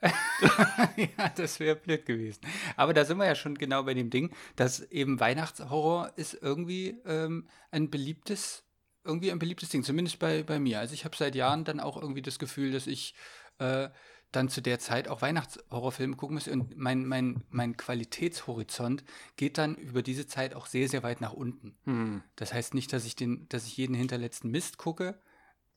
ja, 0.00 1.28
das 1.34 1.58
wäre 1.58 1.74
blöd 1.74 2.06
gewesen. 2.06 2.40
Aber 2.76 2.94
da 2.94 3.04
sind 3.04 3.16
wir 3.16 3.26
ja 3.26 3.34
schon 3.34 3.58
genau 3.58 3.82
bei 3.82 3.94
dem 3.94 4.10
Ding, 4.10 4.32
dass 4.54 4.88
eben 4.92 5.18
Weihnachtshorror 5.18 6.12
ist 6.14 6.38
irgendwie 6.40 7.00
ähm, 7.04 7.48
ein 7.72 7.90
beliebtes, 7.90 8.62
irgendwie 9.02 9.32
ein 9.32 9.40
beliebtes 9.40 9.70
Ding, 9.70 9.82
zumindest 9.82 10.20
bei, 10.20 10.44
bei 10.44 10.60
mir. 10.60 10.78
Also 10.78 10.94
ich 10.94 11.04
habe 11.04 11.16
seit 11.16 11.34
Jahren 11.34 11.64
dann 11.64 11.80
auch 11.80 12.00
irgendwie 12.00 12.22
das 12.22 12.38
Gefühl, 12.38 12.70
dass 12.70 12.86
ich 12.86 13.16
äh, 13.58 13.88
dann 14.36 14.48
zu 14.48 14.60
der 14.60 14.78
Zeit 14.78 15.08
auch 15.08 15.22
Weihnachtshorrorfilme 15.22 16.16
gucken 16.16 16.34
muss. 16.34 16.48
Und 16.48 16.76
mein, 16.76 17.06
mein, 17.06 17.44
mein 17.50 17.76
Qualitätshorizont 17.76 19.04
geht 19.36 19.58
dann 19.58 19.74
über 19.76 20.02
diese 20.02 20.26
Zeit 20.26 20.54
auch 20.54 20.66
sehr, 20.66 20.88
sehr 20.88 21.02
weit 21.02 21.20
nach 21.20 21.32
unten. 21.32 21.76
Hm. 21.84 22.22
Das 22.36 22.52
heißt 22.52 22.74
nicht, 22.74 22.92
dass 22.92 23.04
ich, 23.04 23.16
den, 23.16 23.48
dass 23.48 23.66
ich 23.66 23.76
jeden 23.76 23.94
hinterletzten 23.94 24.50
Mist 24.50 24.78
gucke, 24.78 25.20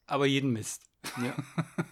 aber 0.06 0.26
jeden 0.26 0.50
Mist. 0.52 0.82
Ja. 1.22 1.34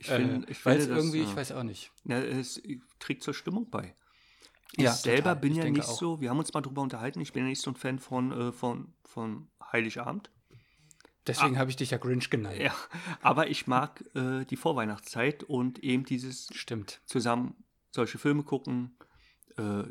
Ich, 0.00 0.10
find, 0.10 0.48
äh, 0.48 0.50
ich 0.50 0.58
finde 0.58 0.78
das, 0.86 0.88
irgendwie, 0.88 1.22
ich 1.22 1.34
weiß 1.34 1.52
auch 1.52 1.62
nicht. 1.62 1.90
Ja, 2.04 2.18
es 2.18 2.60
trägt 2.98 3.22
zur 3.22 3.32
Stimmung 3.32 3.70
bei. 3.70 3.94
Ich 4.72 4.84
ja, 4.84 4.92
selber 4.92 5.30
total. 5.30 5.36
bin 5.36 5.52
ich 5.52 5.58
ja 5.58 5.70
nicht 5.70 5.88
auch. 5.88 5.98
so, 5.98 6.20
wir 6.20 6.30
haben 6.30 6.38
uns 6.38 6.52
mal 6.52 6.60
drüber 6.60 6.82
unterhalten, 6.82 7.20
ich 7.20 7.32
bin 7.32 7.44
ja 7.44 7.48
nicht 7.48 7.62
so 7.62 7.70
ein 7.70 7.76
Fan 7.76 7.98
von, 7.98 8.32
äh, 8.32 8.52
von, 8.52 8.92
von 9.04 9.48
Heiligabend. 9.72 10.30
Deswegen 11.26 11.56
ah, 11.56 11.60
habe 11.60 11.70
ich 11.70 11.76
dich 11.76 11.90
ja 11.90 11.98
Grinch 11.98 12.28
genannt. 12.28 12.58
Ja, 12.58 12.74
aber 13.22 13.48
ich 13.48 13.66
mag 13.66 14.04
äh, 14.14 14.44
die 14.44 14.56
Vorweihnachtszeit 14.56 15.42
und 15.42 15.78
eben 15.78 16.04
dieses 16.04 16.48
Stimmt. 16.52 17.00
zusammen 17.06 17.54
solche 17.90 18.18
Filme 18.18 18.42
gucken, 18.42 18.96
äh, 19.56 19.80
äh, 19.80 19.88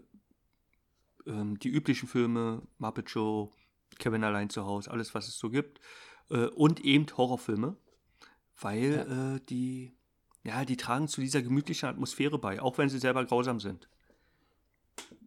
die 1.26 1.70
üblichen 1.70 2.08
Filme, 2.08 2.62
Muppet 2.78 3.10
Show, 3.10 3.52
Kevin 3.98 4.24
allein 4.24 4.50
zu 4.50 4.66
Hause, 4.66 4.92
alles 4.92 5.16
was 5.16 5.28
es 5.28 5.38
so 5.38 5.50
gibt 5.50 5.80
äh, 6.30 6.48
und 6.48 6.82
eben 6.82 7.06
Horrorfilme, 7.18 7.78
weil 8.60 9.06
ja. 9.08 9.36
Äh, 9.36 9.40
die 9.50 9.96
ja, 10.44 10.66
die 10.66 10.78
tragen 10.78 11.08
zu 11.08 11.22
dieser 11.22 11.42
gemütlichen 11.42 11.88
Atmosphäre 11.88 12.38
bei, 12.38 12.62
auch 12.62 12.78
wenn 12.78 12.90
sie 12.90 13.00
selber 13.00 13.24
grausam 13.26 13.62
sind. 13.62 13.88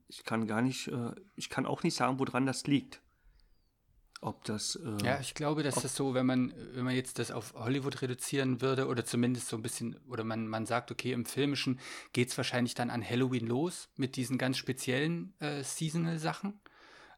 Ich 0.08 0.25
kann 0.25 0.46
gar 0.46 0.60
nicht, 0.60 0.88
äh, 0.88 1.12
ich 1.36 1.48
kann 1.48 1.64
auch 1.64 1.82
nicht 1.82 1.94
sagen, 1.94 2.18
woran 2.18 2.44
das 2.44 2.66
liegt 2.66 3.00
ob 4.20 4.44
das. 4.44 4.76
Äh, 4.76 5.04
ja, 5.04 5.20
ich 5.20 5.35
glaube, 5.35 5.62
dass 5.62 5.76
das 5.76 5.94
so, 5.94 6.14
wenn 6.14 6.26
man, 6.26 6.52
wenn 6.73 6.85
man 6.85 6.94
jetzt 6.94 7.18
das 7.18 7.30
auf 7.30 7.54
Hollywood 7.54 8.02
reduzieren 8.02 8.61
würde 8.61 8.87
oder 8.88 9.04
zumindest 9.04 9.49
so 9.49 9.56
ein 9.56 9.62
bisschen, 9.62 9.96
oder 10.08 10.25
man, 10.25 10.49
man 10.49 10.66
sagt, 10.66 10.90
okay, 10.90 11.12
im 11.12 11.26
Filmischen 11.26 11.80
geht 12.12 12.30
es 12.30 12.37
wahrscheinlich 12.37 12.75
dann 12.75 12.90
an 12.90 13.08
Halloween 13.08 13.46
los 13.46 13.88
mit 13.96 14.16
diesen 14.16 14.38
ganz 14.38 14.56
speziellen 14.56 15.35
äh, 15.40 15.62
Seasonal-Sachen. 15.62 16.61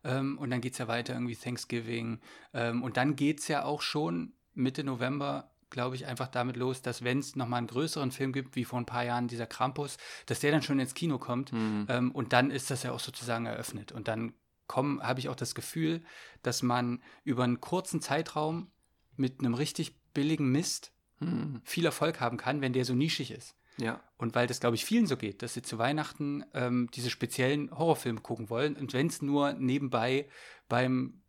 Ähm, 0.05 0.39
und 0.39 0.51
dann 0.51 0.61
geht 0.61 0.73
es 0.73 0.79
ja 0.79 0.89
weiter 0.89 1.15
irgendwie 1.15 1.37
Thanksgiving. 1.37 2.21
Ähm, 2.53 2.83
und 2.83 2.97
dann 2.97 3.17
geht 3.17 3.41
es 3.41 3.49
ja 3.49 3.65
auch 3.65 3.83
schon 3.83 4.33
Mitte 4.55 4.85
November 4.85 5.51
glaube 5.71 5.97
ich, 5.97 6.07
einfach 6.07 6.29
damit 6.29 6.57
los, 6.57 6.81
dass 6.81 7.05
wenn 7.05 7.19
es 7.19 7.37
nochmal 7.37 7.59
einen 7.59 7.67
größeren 7.67 8.11
Film 8.11 8.33
gibt, 8.33 8.57
wie 8.57 8.65
vor 8.65 8.79
ein 8.79 8.87
paar 8.87 9.05
Jahren 9.05 9.29
dieser 9.29 9.47
Krampus, 9.47 9.99
dass 10.25 10.41
der 10.41 10.51
dann 10.51 10.63
schon 10.63 10.79
ins 10.79 10.95
Kino 10.95 11.19
kommt 11.19 11.53
mhm. 11.53 11.87
ähm, 11.89 12.11
und 12.13 12.33
dann 12.33 12.51
ist 12.51 12.71
das 12.71 12.85
ja 12.85 12.93
auch 12.93 13.01
sozusagen 13.01 13.45
eröffnet 13.45 13.93
und 13.93 14.09
dann 14.09 14.33
kommen, 14.69 15.03
habe 15.03 15.21
ich 15.21 15.29
auch 15.29 15.37
das 15.37 15.55
Gefühl, 15.55 16.03
dass 16.43 16.63
man 16.63 17.03
über 17.25 17.45
einen 17.45 17.61
kurzen 17.61 18.01
Zeitraum 18.01 18.71
mit 19.17 19.41
einem 19.41 19.55
richtig 19.55 19.97
billigen 20.15 20.51
Mist 20.51 20.93
hm. 21.19 21.61
viel 21.65 21.85
Erfolg 21.85 22.21
haben 22.21 22.37
kann, 22.37 22.61
wenn 22.61 22.73
der 22.73 22.85
so 22.85 22.95
nischig 22.95 23.31
ist. 23.31 23.57
Ja. 23.79 24.03
Und 24.17 24.35
weil 24.35 24.47
das, 24.47 24.61
glaube 24.61 24.77
ich, 24.77 24.85
vielen 24.85 25.07
so 25.07 25.17
geht, 25.17 25.43
dass 25.43 25.55
sie 25.55 25.63
zu 25.63 25.79
Weihnachten 25.79 26.45
ähm, 26.53 26.89
diese 26.95 27.11
speziellen 27.11 27.71
Horrorfilme 27.71 28.21
gucken 28.21 28.51
wollen 28.51 28.77
und 28.77 28.93
wenn 28.93 29.07
es 29.07 29.23
nur 29.23 29.53
nebenbei 29.53 30.29
beim 30.69 31.23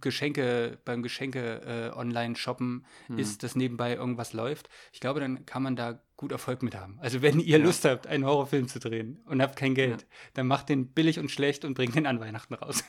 Geschenke, 0.00 0.78
beim 0.84 1.02
Geschenke 1.02 1.92
äh, 1.94 1.98
online 1.98 2.36
shoppen 2.36 2.84
hm. 3.06 3.18
ist, 3.18 3.42
dass 3.42 3.56
nebenbei 3.56 3.94
irgendwas 3.94 4.32
läuft. 4.32 4.68
Ich 4.92 5.00
glaube, 5.00 5.20
dann 5.20 5.46
kann 5.46 5.62
man 5.62 5.76
da 5.76 6.00
gut 6.16 6.32
Erfolg 6.32 6.62
mit 6.62 6.74
haben. 6.74 6.98
Also 7.00 7.22
wenn 7.22 7.40
ihr 7.40 7.58
ja. 7.58 7.64
Lust 7.64 7.84
habt, 7.84 8.06
einen 8.06 8.24
Horrorfilm 8.24 8.68
zu 8.68 8.78
drehen 8.78 9.20
und 9.24 9.40
habt 9.40 9.56
kein 9.56 9.74
Geld, 9.74 10.02
ja. 10.02 10.08
dann 10.34 10.46
macht 10.46 10.68
den 10.68 10.88
billig 10.88 11.18
und 11.18 11.30
schlecht 11.30 11.64
und 11.64 11.74
bringt 11.74 11.94
den 11.94 12.06
an 12.06 12.20
Weihnachten 12.20 12.54
raus. 12.54 12.84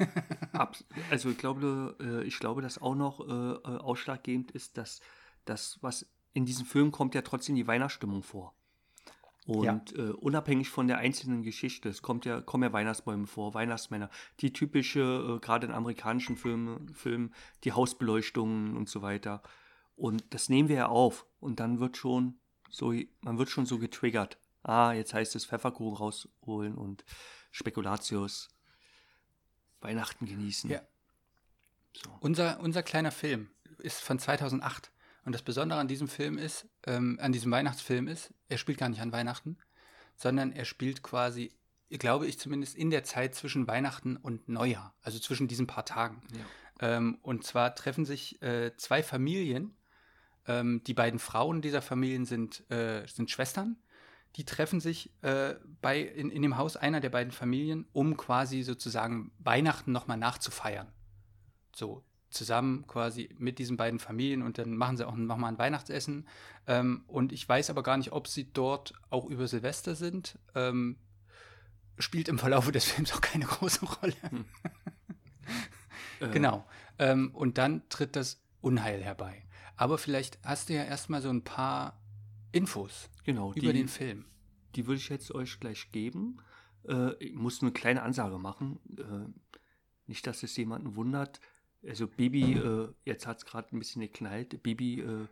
also 1.10 1.30
ich 1.30 1.38
glaube, 1.38 1.96
äh, 2.02 2.28
ich 2.28 2.40
glaube, 2.40 2.62
dass 2.62 2.82
auch 2.82 2.96
noch 2.96 3.22
äh, 3.22 3.78
ausschlaggebend 3.78 4.52
ist, 4.52 4.78
dass 4.78 5.00
das, 5.46 5.80
was 5.82 6.06
in 6.34 6.46
diesem 6.46 6.66
Film 6.66 6.92
kommt, 6.92 7.16
ja 7.16 7.22
trotzdem 7.22 7.56
die 7.56 7.68
Weihnachtsstimmung 7.68 8.24
vor. 8.24 8.54
Und 9.48 9.66
ja. 9.66 9.82
äh, 9.98 10.12
unabhängig 10.12 10.70
von 10.70 10.88
der 10.88 11.00
einzelnen 11.00 11.42
Geschichte, 11.42 11.90
es 11.90 12.02
kommt 12.02 12.26
ja, 12.26 12.42
kommen 12.42 12.64
ja 12.64 12.74
Weihnachtsbäume 12.74 13.26
vor, 13.26 13.54
Weihnachtsmänner, 13.54 14.10
die 14.40 14.54
typische, 14.54 15.38
äh, 15.38 15.40
gerade 15.40 15.68
in 15.68 15.74
amerikanischen 15.74 16.38
Filmen, 16.38 16.94
Filmen, 16.94 17.34
die 17.64 17.72
Hausbeleuchtungen 17.72 18.78
und 18.78 18.88
so 18.88 19.02
weiter. 19.02 19.42
Und 19.96 20.24
das 20.30 20.50
nehmen 20.50 20.70
wir 20.70 20.76
ja 20.76 20.88
auf. 20.88 21.26
Und 21.40 21.60
dann 21.60 21.80
wird 21.80 21.98
schon 21.98 22.40
so, 22.70 22.94
man 23.22 23.38
wird 23.40 23.50
schon 23.50 23.66
so 23.66 23.80
getriggert 23.80 24.38
Ah, 24.64 24.94
jetzt 24.94 25.14
heißt 25.14 25.36
es 25.36 25.46
Pfefferkuchen 25.46 25.98
rausholen 25.98 26.76
und 26.76 27.04
Spekulatius 27.52 28.50
Weihnachten 29.80 30.26
genießen. 30.26 30.70
Ja. 30.70 30.82
So. 31.94 32.12
Unser, 32.20 32.60
unser 32.60 32.84
kleiner 32.84 33.12
Film 33.12 33.50
ist 33.80 34.02
von 34.02 34.20
2008. 34.20 34.92
Und 35.24 35.34
das 35.34 35.44
Besondere 35.44 35.80
an 35.80 35.88
diesem 35.88 36.08
Film 36.08 36.38
ist, 36.38 36.68
ähm, 36.86 37.20
an 37.22 37.32
diesem 37.32 37.52
Weihnachtsfilm 37.52 38.08
ist, 38.08 38.34
er 38.50 38.58
spielt 38.58 38.78
gar 38.78 38.90
nicht 38.90 39.02
an 39.02 39.12
Weihnachten, 39.12 39.58
sondern 40.16 40.52
er 40.52 40.66
spielt 40.66 41.04
quasi, 41.04 41.52
glaube 41.90 42.28
ich 42.28 42.40
zumindest, 42.40 42.76
in 42.76 42.90
der 42.90 43.04
Zeit 43.04 43.36
zwischen 43.36 43.68
Weihnachten 43.68 44.18
und 44.18 44.50
Neujahr, 44.50 44.96
also 45.02 45.20
zwischen 45.20 45.48
diesen 45.48 45.68
paar 45.68 45.86
Tagen. 45.86 46.22
Ja. 46.34 46.98
Ähm, 46.98 47.20
und 47.22 47.46
zwar 47.46 47.76
treffen 47.76 48.06
sich 48.06 48.42
äh, 48.42 48.76
zwei 48.78 49.04
Familien. 49.04 49.78
Ähm, 50.48 50.84
die 50.86 50.96
beiden 50.96 51.20
Frauen 51.20 51.62
dieser 51.62 51.84
Familien 51.84 52.26
sind, 52.26 52.70
äh, 52.72 53.06
sind 53.08 53.30
Schwestern. 53.30 53.78
Die 54.38 54.46
treffen 54.46 54.80
sich 54.80 55.12
äh, 55.22 55.56
bei, 55.82 56.00
in, 56.00 56.32
in 56.32 56.42
dem 56.42 56.58
Haus 56.58 56.78
einer 56.78 57.02
der 57.02 57.10
beiden 57.10 57.32
Familien, 57.32 57.86
um 57.92 58.18
quasi 58.18 58.64
sozusagen 58.64 59.32
Weihnachten 59.38 59.92
nochmal 59.92 60.18
nachzufeiern. 60.18 60.92
So 61.76 62.04
zusammen 62.32 62.88
quasi 62.88 63.30
mit 63.38 63.60
diesen 63.60 63.78
beiden 63.78 64.00
Familien 64.00 64.42
und 64.42 64.58
dann 64.58 64.76
machen 64.76 64.98
sie 64.98 65.08
auch 65.08 65.16
nochmal 65.16 65.52
ein 65.52 65.58
Weihnachtsessen. 65.60 66.28
Ähm, 66.68 67.04
und 67.08 67.32
ich 67.32 67.48
weiß 67.48 67.70
aber 67.70 67.84
gar 67.84 67.98
nicht, 67.98 68.12
ob 68.12 68.28
sie 68.28 68.52
dort 68.52 68.94
auch 69.10 69.26
über 69.26 69.48
Silvester 69.48 69.96
sind. 69.96 70.40
Ähm, 70.56 70.98
spielt 72.00 72.28
im 72.30 72.40
Verlauf 72.40 72.72
des 72.72 72.86
Films 72.86 73.14
auch 73.14 73.22
keine 73.22 73.46
große 73.46 73.86
Rolle. 73.86 74.16
Hm. 74.30 74.46
Genau. 76.32 76.64
Ähm, 77.00 77.32
und 77.34 77.58
dann 77.58 77.82
tritt 77.90 78.16
das 78.16 78.44
Unheil 78.62 79.02
herbei. 79.02 79.44
Aber 79.76 79.98
vielleicht 79.98 80.38
hast 80.44 80.70
du 80.70 80.74
ja 80.74 80.84
erstmal 80.84 81.22
so 81.22 81.30
ein 81.30 81.44
paar 81.44 82.00
Infos 82.52 83.10
Genau, 83.24 83.54
über 83.54 83.74
die, 83.74 83.80
den 83.80 83.88
Film. 83.88 84.26
die 84.76 84.86
würde 84.86 85.00
ich 85.00 85.10
jetzt 85.10 85.34
euch 85.34 85.60
gleich 85.60 85.92
geben. 85.92 86.38
Äh, 86.88 87.16
ich 87.16 87.34
muss 87.34 87.62
eine 87.62 87.72
kleine 87.72 88.04
Ansage 88.04 88.38
machen. 88.38 88.80
Äh, 88.98 89.34
nicht, 90.06 90.28
dass 90.28 90.44
es 90.44 90.56
jemanden 90.58 90.96
wundert. 90.96 91.40
Also 91.88 92.08
Bibi, 92.08 92.54
äh, 92.54 92.90
jetzt 93.06 93.26
hat 93.28 93.40
es 93.40 93.46
gerade 93.46 93.76
ein 93.76 93.80
bisschen 93.80 94.02
geknallt. 94.02 94.62
Bibi, 94.62 95.02
äh, 95.02 95.28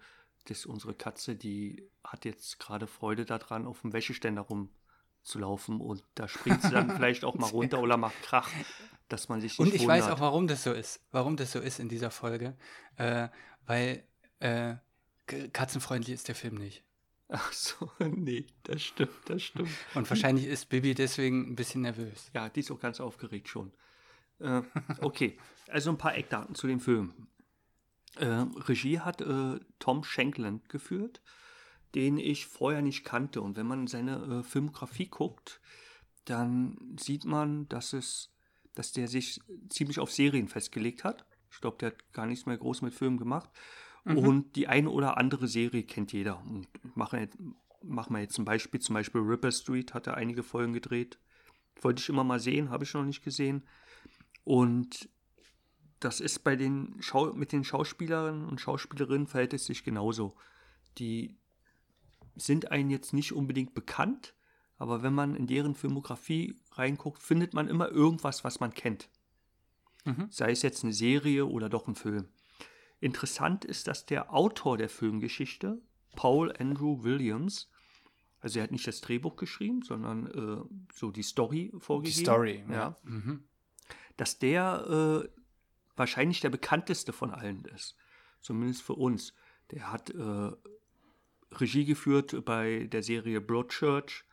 das 0.46 0.60
ist 0.60 0.66
unsere 0.66 0.94
Katze, 0.94 1.36
die 1.36 1.88
hat 2.04 2.26
jetzt 2.26 2.60
gerade 2.60 2.88
Freude 2.88 3.26
daran, 3.26 3.68
auf 3.68 3.82
dem 3.82 3.94
Wäscheständer 3.94 4.42
rumzulaufen 4.42 5.80
und 5.80 6.04
da 6.16 6.28
springt 6.28 6.62
sie 6.64 6.72
dann 6.72 6.90
vielleicht 6.96 7.24
auch 7.24 7.36
mal 7.36 7.50
runter 7.50 7.80
oder 7.82 7.98
macht 7.98 8.22
Krach, 8.24 8.50
dass 9.10 9.30
man 9.30 9.42
sich 9.42 9.60
nicht 9.60 9.60
Und 9.60 9.76
ich 9.76 9.86
weiß 9.86 10.04
wundert. 10.04 10.18
auch, 10.18 10.22
warum 10.22 10.48
das 10.48 10.64
so 10.64 10.72
ist. 10.74 11.02
Warum 11.12 11.38
das 11.38 11.52
so 11.52 11.60
ist 11.60 11.80
in 11.80 11.90
dieser 11.90 12.10
Folge. 12.10 12.58
Äh, 12.96 13.30
weil 13.66 14.04
äh, 14.40 14.76
katzenfreundlich 15.28 16.16
ist 16.16 16.28
der 16.28 16.36
Film 16.36 16.56
nicht. 16.56 16.84
Ach 17.28 17.54
so, 17.54 17.92
nee, 18.00 18.48
das 18.64 18.82
stimmt, 18.82 19.12
das 19.26 19.44
stimmt. 19.44 19.70
Und 19.94 20.10
wahrscheinlich 20.10 20.46
ist 20.46 20.68
Bibi 20.70 20.96
deswegen 20.96 21.52
ein 21.52 21.56
bisschen 21.56 21.82
nervös. 21.82 22.32
Ja, 22.34 22.50
die 22.50 22.62
ist 22.62 22.72
auch 22.72 22.80
ganz 22.80 23.00
aufgeregt 23.00 23.48
schon. 23.50 23.72
Äh, 24.40 24.62
okay, 25.02 25.38
also 25.68 25.90
ein 25.90 25.98
paar 25.98 26.16
Eckdaten 26.16 26.56
zu 26.56 26.68
dem 26.68 26.80
Film. 26.80 27.28
Äh, 28.18 28.46
Regie 28.68 29.00
hat 29.00 29.22
äh, 29.22 29.60
Tom 29.80 30.04
Shankland 30.04 30.70
geführt, 30.70 31.22
den 31.96 32.18
ich 32.18 32.48
vorher 32.48 32.82
nicht 32.82 33.06
kannte. 33.06 33.42
Und 33.42 33.56
wenn 33.56 33.68
man 33.68 33.88
seine 33.88 34.40
äh, 34.40 34.44
Filmografie 34.44 35.08
guckt, 35.08 35.62
dann 36.26 36.96
sieht 37.00 37.26
man, 37.26 37.68
dass 37.70 37.94
es, 37.94 38.34
dass 38.76 38.92
der 38.92 39.08
sich 39.08 39.42
ziemlich 39.70 40.00
auf 40.00 40.12
Serien 40.12 40.48
festgelegt 40.48 41.04
hat. 41.04 41.26
Ich 41.52 41.62
glaube, 41.62 41.78
der 41.78 41.92
hat 41.92 42.14
gar 42.14 42.26
nichts 42.26 42.46
mehr 42.46 42.58
groß 42.58 42.82
mit 42.82 42.94
Filmen 42.94 43.18
gemacht. 43.18 43.50
Und 44.06 44.56
die 44.56 44.68
eine 44.68 44.90
oder 44.90 45.18
andere 45.18 45.48
Serie 45.48 45.84
kennt 45.84 46.14
jeder. 46.14 46.40
Und 46.40 46.68
machen 46.96 47.30
machen 47.84 48.14
wir 48.14 48.22
jetzt 48.22 48.38
ein 48.38 48.46
Beispiel, 48.46 48.80
zum 48.80 48.94
Beispiel 48.94 49.22
Ripper 49.22 49.52
Street 49.52 49.94
hat 49.94 50.08
er 50.08 50.16
einige 50.16 50.44
Folgen 50.44 50.74
gedreht. 50.74 51.20
Wollte 51.82 52.02
ich 52.02 52.10
immer 52.10 52.24
mal 52.24 52.40
sehen, 52.40 52.70
habe 52.70 52.84
ich 52.84 52.94
noch 52.94 53.06
nicht 53.06 53.24
gesehen. 53.24 53.64
Und 54.44 55.10
das 56.00 56.20
ist 56.20 56.40
bei 56.44 56.56
den 56.56 56.96
Schau 57.00 57.34
mit 57.34 57.52
den 57.52 57.64
Schauspielerinnen 57.64 58.46
und 58.46 58.62
Schauspielerinnen 58.62 59.28
verhält 59.28 59.54
es 59.54 59.66
sich 59.66 59.84
genauso. 59.84 60.36
Die 60.98 61.38
sind 62.36 62.72
einem 62.72 62.90
jetzt 62.90 63.14
nicht 63.14 63.34
unbedingt 63.34 63.74
bekannt, 63.74 64.34
aber 64.78 65.04
wenn 65.04 65.14
man 65.14 65.36
in 65.36 65.46
deren 65.46 65.76
Filmografie 65.76 66.56
reinguckt, 66.72 67.22
findet 67.22 67.54
man 67.54 67.68
immer 67.68 67.90
irgendwas, 67.90 68.44
was 68.44 68.60
man 68.60 68.74
kennt. 68.74 69.10
Mhm. 70.06 70.28
Sei 70.30 70.52
es 70.52 70.62
jetzt 70.62 70.84
eine 70.84 70.94
Serie 70.94 71.46
oder 71.46 71.68
doch 71.68 71.88
ein 71.88 71.96
Film. 71.96 72.30
Interessant 73.02 73.66
ist, 73.66 73.88
dass 73.88 74.06
der 74.06 74.34
Autor 74.34 74.78
der 74.78 74.90
Filmgeschichte, 74.90 75.82
Paul 76.16 76.54
Andrew 76.58 77.04
Williams, 77.04 77.70
also 78.42 78.60
er 78.60 78.64
hat 78.64 78.72
nicht 78.72 78.88
das 78.88 79.02
Drehbuch 79.02 79.36
geschrieben, 79.36 79.82
sondern 79.82 80.28
äh, 80.28 80.94
so 80.94 81.12
die 81.12 81.24
Story 81.24 81.74
vorgegeben. 81.78 82.16
Die 82.16 82.24
Story, 82.24 82.64
ja. 82.70 82.74
ja. 82.74 82.96
Mhm. 83.04 83.44
Dass 84.18 84.40
der 84.40 85.24
äh, 85.26 85.40
wahrscheinlich 85.96 86.40
der 86.42 86.50
bekannteste 86.50 87.14
von 87.14 87.32
allen 87.32 87.66
ist. 87.66 87.96
Zumindest 88.42 88.82
für 88.84 88.94
uns. 88.94 89.34
Der 89.72 89.92
hat 89.92 90.10
äh, 90.12 90.52
Regie 91.54 91.86
geführt 91.86 92.46
bei 92.46 92.88
der 92.92 93.04
Serie 93.04 93.42
Broadchurch 93.42 94.24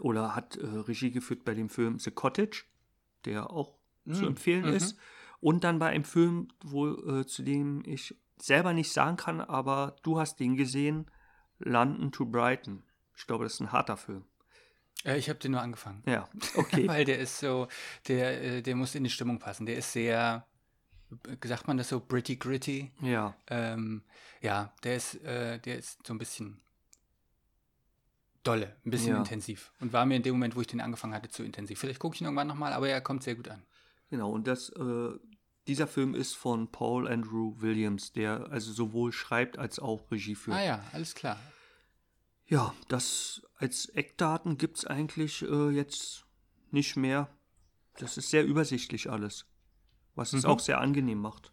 oder 0.00 0.34
hat 0.34 0.56
äh, 0.56 0.66
Regie 0.66 1.10
geführt 1.10 1.44
bei 1.44 1.54
dem 1.54 1.68
Film 1.68 1.98
The 1.98 2.10
Cottage, 2.10 2.64
der 3.24 3.50
auch 3.50 3.78
zu 4.10 4.22
Mhm. 4.22 4.28
empfehlen 4.28 4.66
Mhm. 4.66 4.74
ist. 4.76 4.98
Und 5.40 5.64
dann 5.64 5.78
bei 5.78 5.88
einem 5.88 6.04
Film, 6.04 6.48
wo, 6.62 6.88
äh, 6.88 7.26
zu 7.26 7.42
dem 7.42 7.82
ich 7.86 8.16
selber 8.38 8.72
nicht 8.72 8.92
sagen 8.92 9.16
kann, 9.16 9.40
aber 9.40 9.96
du 10.02 10.18
hast 10.18 10.40
den 10.40 10.56
gesehen, 10.56 11.10
London 11.58 12.12
to 12.12 12.26
Brighton. 12.26 12.82
Ich 13.16 13.26
glaube, 13.26 13.44
das 13.44 13.54
ist 13.54 13.60
ein 13.60 13.72
harter 13.72 13.96
Film. 13.96 14.24
Äh, 15.04 15.18
ich 15.18 15.28
habe 15.28 15.38
den 15.38 15.52
nur 15.52 15.60
angefangen. 15.60 16.02
Ja, 16.06 16.28
okay. 16.56 16.86
Weil 16.88 17.04
der 17.04 17.18
ist 17.18 17.38
so, 17.38 17.68
der, 18.08 18.42
äh, 18.42 18.62
der 18.62 18.74
muss 18.76 18.94
in 18.94 19.04
die 19.04 19.10
Stimmung 19.10 19.38
passen. 19.38 19.66
Der 19.66 19.76
ist 19.76 19.92
sehr, 19.92 20.46
äh, 21.28 21.48
sagt 21.48 21.66
man 21.68 21.76
das 21.76 21.88
so, 21.90 22.00
pretty 22.00 22.36
gritty. 22.36 22.90
ja, 23.00 23.34
Ähm, 23.48 24.02
ja, 24.40 24.72
der 24.82 24.96
ist, 24.96 25.22
äh, 25.24 25.58
der 25.60 25.78
ist 25.78 26.06
so 26.06 26.14
ein 26.14 26.18
bisschen 26.18 26.60
dolle, 28.42 28.76
ein 28.84 28.90
bisschen 28.90 29.12
Ja. 29.12 29.18
intensiv. 29.18 29.72
Und 29.80 29.92
war 29.92 30.04
mir 30.06 30.16
in 30.16 30.22
dem 30.22 30.34
Moment, 30.34 30.54
wo 30.56 30.60
ich 30.60 30.66
den 30.66 30.80
angefangen 30.80 31.14
hatte, 31.14 31.28
zu 31.30 31.42
intensiv. 31.42 31.78
Vielleicht 31.78 31.98
gucke 32.00 32.14
ich 32.14 32.20
ihn 32.20 32.24
irgendwann 32.26 32.46
nochmal, 32.46 32.72
aber 32.72 32.88
er 32.88 33.00
kommt 33.00 33.22
sehr 33.22 33.34
gut 33.36 33.48
an. 33.48 33.62
Genau, 34.10 34.30
und 34.30 34.46
das, 34.46 34.68
äh, 34.70 35.10
dieser 35.66 35.86
Film 35.86 36.14
ist 36.14 36.34
von 36.34 36.70
Paul 36.70 37.08
Andrew 37.08 37.54
Williams, 37.60 38.12
der 38.12 38.48
also 38.50 38.70
sowohl 38.72 39.12
schreibt 39.12 39.58
als 39.58 39.78
auch 39.78 40.10
Regie 40.10 40.34
führt. 40.34 40.58
Ah 40.58 40.62
ja, 40.62 40.84
alles 40.92 41.14
klar. 41.14 41.38
Ja, 42.46 42.74
das 42.88 43.42
als 43.56 43.86
Eckdaten 43.86 44.58
gibt 44.58 44.78
es 44.78 44.84
eigentlich 44.86 45.42
äh, 45.42 45.70
jetzt 45.70 46.24
nicht 46.70 46.96
mehr. 46.96 47.28
Das 47.98 48.16
ist 48.16 48.30
sehr 48.30 48.44
übersichtlich 48.44 49.10
alles, 49.10 49.46
was 50.14 50.32
es 50.32 50.42
Mhm. 50.44 50.50
auch 50.50 50.60
sehr 50.60 50.80
angenehm 50.80 51.18
macht. 51.18 51.52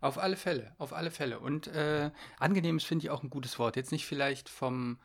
Auf 0.00 0.18
alle 0.18 0.36
Fälle, 0.36 0.74
auf 0.78 0.92
alle 0.92 1.10
Fälle. 1.10 1.40
Und 1.40 1.66
äh, 1.68 2.10
angenehm 2.38 2.78
ist, 2.78 2.84
finde 2.86 3.04
ich, 3.04 3.10
auch 3.10 3.22
ein 3.22 3.30
gutes 3.30 3.58
Wort. 3.58 3.76
Jetzt 3.76 3.92
nicht 3.92 4.06
vielleicht 4.06 4.48
vom, 4.48 4.98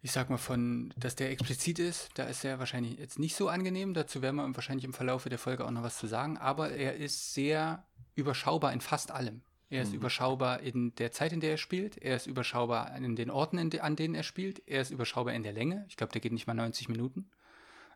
ich 0.00 0.12
sag 0.12 0.30
mal, 0.30 0.38
von, 0.38 0.94
dass 0.96 1.16
der 1.16 1.30
explizit 1.30 1.78
ist. 1.80 2.08
Da 2.14 2.24
ist 2.24 2.44
er 2.44 2.58
wahrscheinlich 2.60 2.98
jetzt 2.98 3.18
nicht 3.18 3.34
so 3.36 3.48
angenehm. 3.48 3.92
Dazu 3.92 4.22
werden 4.22 4.36
wir 4.36 4.54
wahrscheinlich 4.56 4.84
im 4.84 4.92
Verlauf 4.94 5.24
der 5.24 5.38
Folge 5.38 5.64
auch 5.66 5.70
noch 5.72 5.82
was 5.82 5.98
zu 5.98 6.06
sagen. 6.06 6.38
Aber 6.38 6.70
er 6.70 6.96
ist 6.96 7.34
sehr 7.34 7.84
überschaubar 8.14 8.72
in 8.72 8.80
fast 8.80 9.10
allem. 9.10 9.42
Er 9.70 9.82
ist 9.82 9.90
Mhm. 9.90 9.96
überschaubar 9.96 10.60
in 10.60 10.94
der 10.96 11.12
Zeit, 11.12 11.32
in 11.32 11.40
der 11.40 11.52
er 11.52 11.56
spielt. 11.56 11.96
Er 11.96 12.16
ist 12.16 12.26
überschaubar 12.26 12.94
in 12.96 13.14
den 13.16 13.30
Orten, 13.30 13.58
an 13.58 13.96
denen 13.96 14.14
er 14.14 14.22
spielt. 14.24 14.62
Er 14.66 14.82
ist 14.82 14.90
überschaubar 14.90 15.32
in 15.32 15.42
der 15.44 15.52
Länge. 15.52 15.84
Ich 15.88 15.96
glaube, 15.96 16.12
der 16.12 16.20
geht 16.20 16.32
nicht 16.32 16.46
mal 16.48 16.54
90 16.54 16.88
Minuten. 16.88 17.30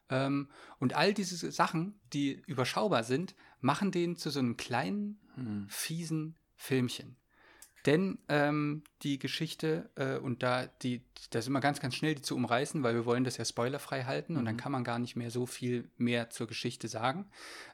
Ähm, 0.09 0.49
und 0.79 0.95
all 0.95 1.13
diese 1.15 1.51
Sachen, 1.51 1.99
die 2.13 2.43
überschaubar 2.47 3.03
sind, 3.03 3.35
machen 3.61 3.91
den 3.91 4.17
zu 4.17 4.31
so 4.31 4.39
einem 4.39 4.57
kleinen, 4.57 5.19
Hm. 5.35 5.67
fiesen 5.69 6.39
Filmchen. 6.55 7.17
Denn 7.87 8.19
ähm, 8.31 8.83
die 9.03 9.19
Geschichte, 9.19 9.91
äh, 9.97 10.17
und 10.17 10.43
da, 10.43 10.67
die, 10.83 11.03
da 11.31 11.43
sind 11.43 11.53
wir 11.53 11.61
ganz, 11.61 11.81
ganz 11.81 11.95
schnell, 11.95 12.15
die 12.15 12.23
zu 12.23 12.35
umreißen, 12.35 12.83
weil 12.83 12.95
wir 12.95 13.05
wollen 13.05 13.25
das 13.25 13.37
ja 13.37 13.45
spoilerfrei 13.45 14.05
halten 14.05 14.37
und 14.37 14.47
dann 14.47 14.55
Mhm. 14.55 14.59
kann 14.59 14.73
man 14.73 14.85
gar 14.85 14.99
nicht 14.99 15.17
mehr 15.17 15.31
so 15.31 15.45
viel 15.45 15.91
mehr 15.99 16.31
zur 16.31 16.47
Geschichte 16.47 16.89
sagen. 16.89 17.27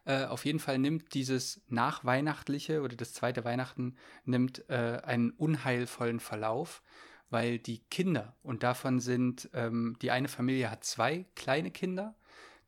Äh, 0.05 0.25
auf 0.25 0.45
jeden 0.45 0.59
Fall 0.59 0.79
nimmt 0.79 1.14
dieses 1.14 1.62
Nachweihnachtliche 1.69 2.83
oder 2.83 2.97
das 2.97 3.12
zweite 3.12 3.45
Weihnachten 3.45 3.95
nimmt 4.25 4.69
äh, 4.69 5.00
einen 5.05 5.31
unheilvollen 5.31 6.19
Verlauf, 6.19 6.83
weil 7.29 7.61
die 7.61 7.79
Kinder, 7.79 8.35
und 8.43 8.64
davon 8.64 8.99
sind, 8.99 9.49
ähm, 9.52 9.97
die 10.02 10.11
eine 10.11 10.26
Familie 10.26 10.71
hat 10.73 10.83
zwei 10.83 11.26
kleine 11.37 11.71
Kinder, 11.71 12.17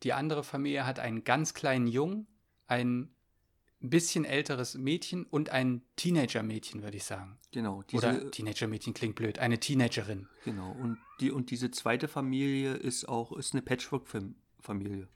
die 0.05 0.13
andere 0.13 0.45
Familie 0.45 0.87
hat 0.87 1.01
einen 1.01 1.25
ganz 1.25 1.55
kleinen 1.55 1.89
Jungen, 1.89 2.29
ein 3.83 3.91
bisschen 3.91 4.25
älteres 4.25 4.75
Mädchen 4.77 5.25
und 5.25 5.51
ein 5.51 5.83
Teenager-Mädchen, 5.97 6.83
würde 6.83 6.97
ich 6.97 7.05
sagen. 7.05 7.39
Genau, 7.51 7.83
diese, 7.83 8.09
Oder 8.09 8.31
Teenager-Mädchen 8.31 8.95
klingt 8.95 9.17
blöd, 9.17 9.39
eine 9.39 9.59
Teenagerin. 9.59 10.29
genau. 10.45 10.71
Und, 10.73 10.99
die, 11.21 11.31
und 11.31 11.51
diese 11.51 11.71
zweite 11.71 12.09
Familie 12.09 12.75
ist 12.75 13.09
auch 13.09 13.33
ist 13.33 13.53
eine 13.55 13.63
Patchwork-Familie. 13.63 15.09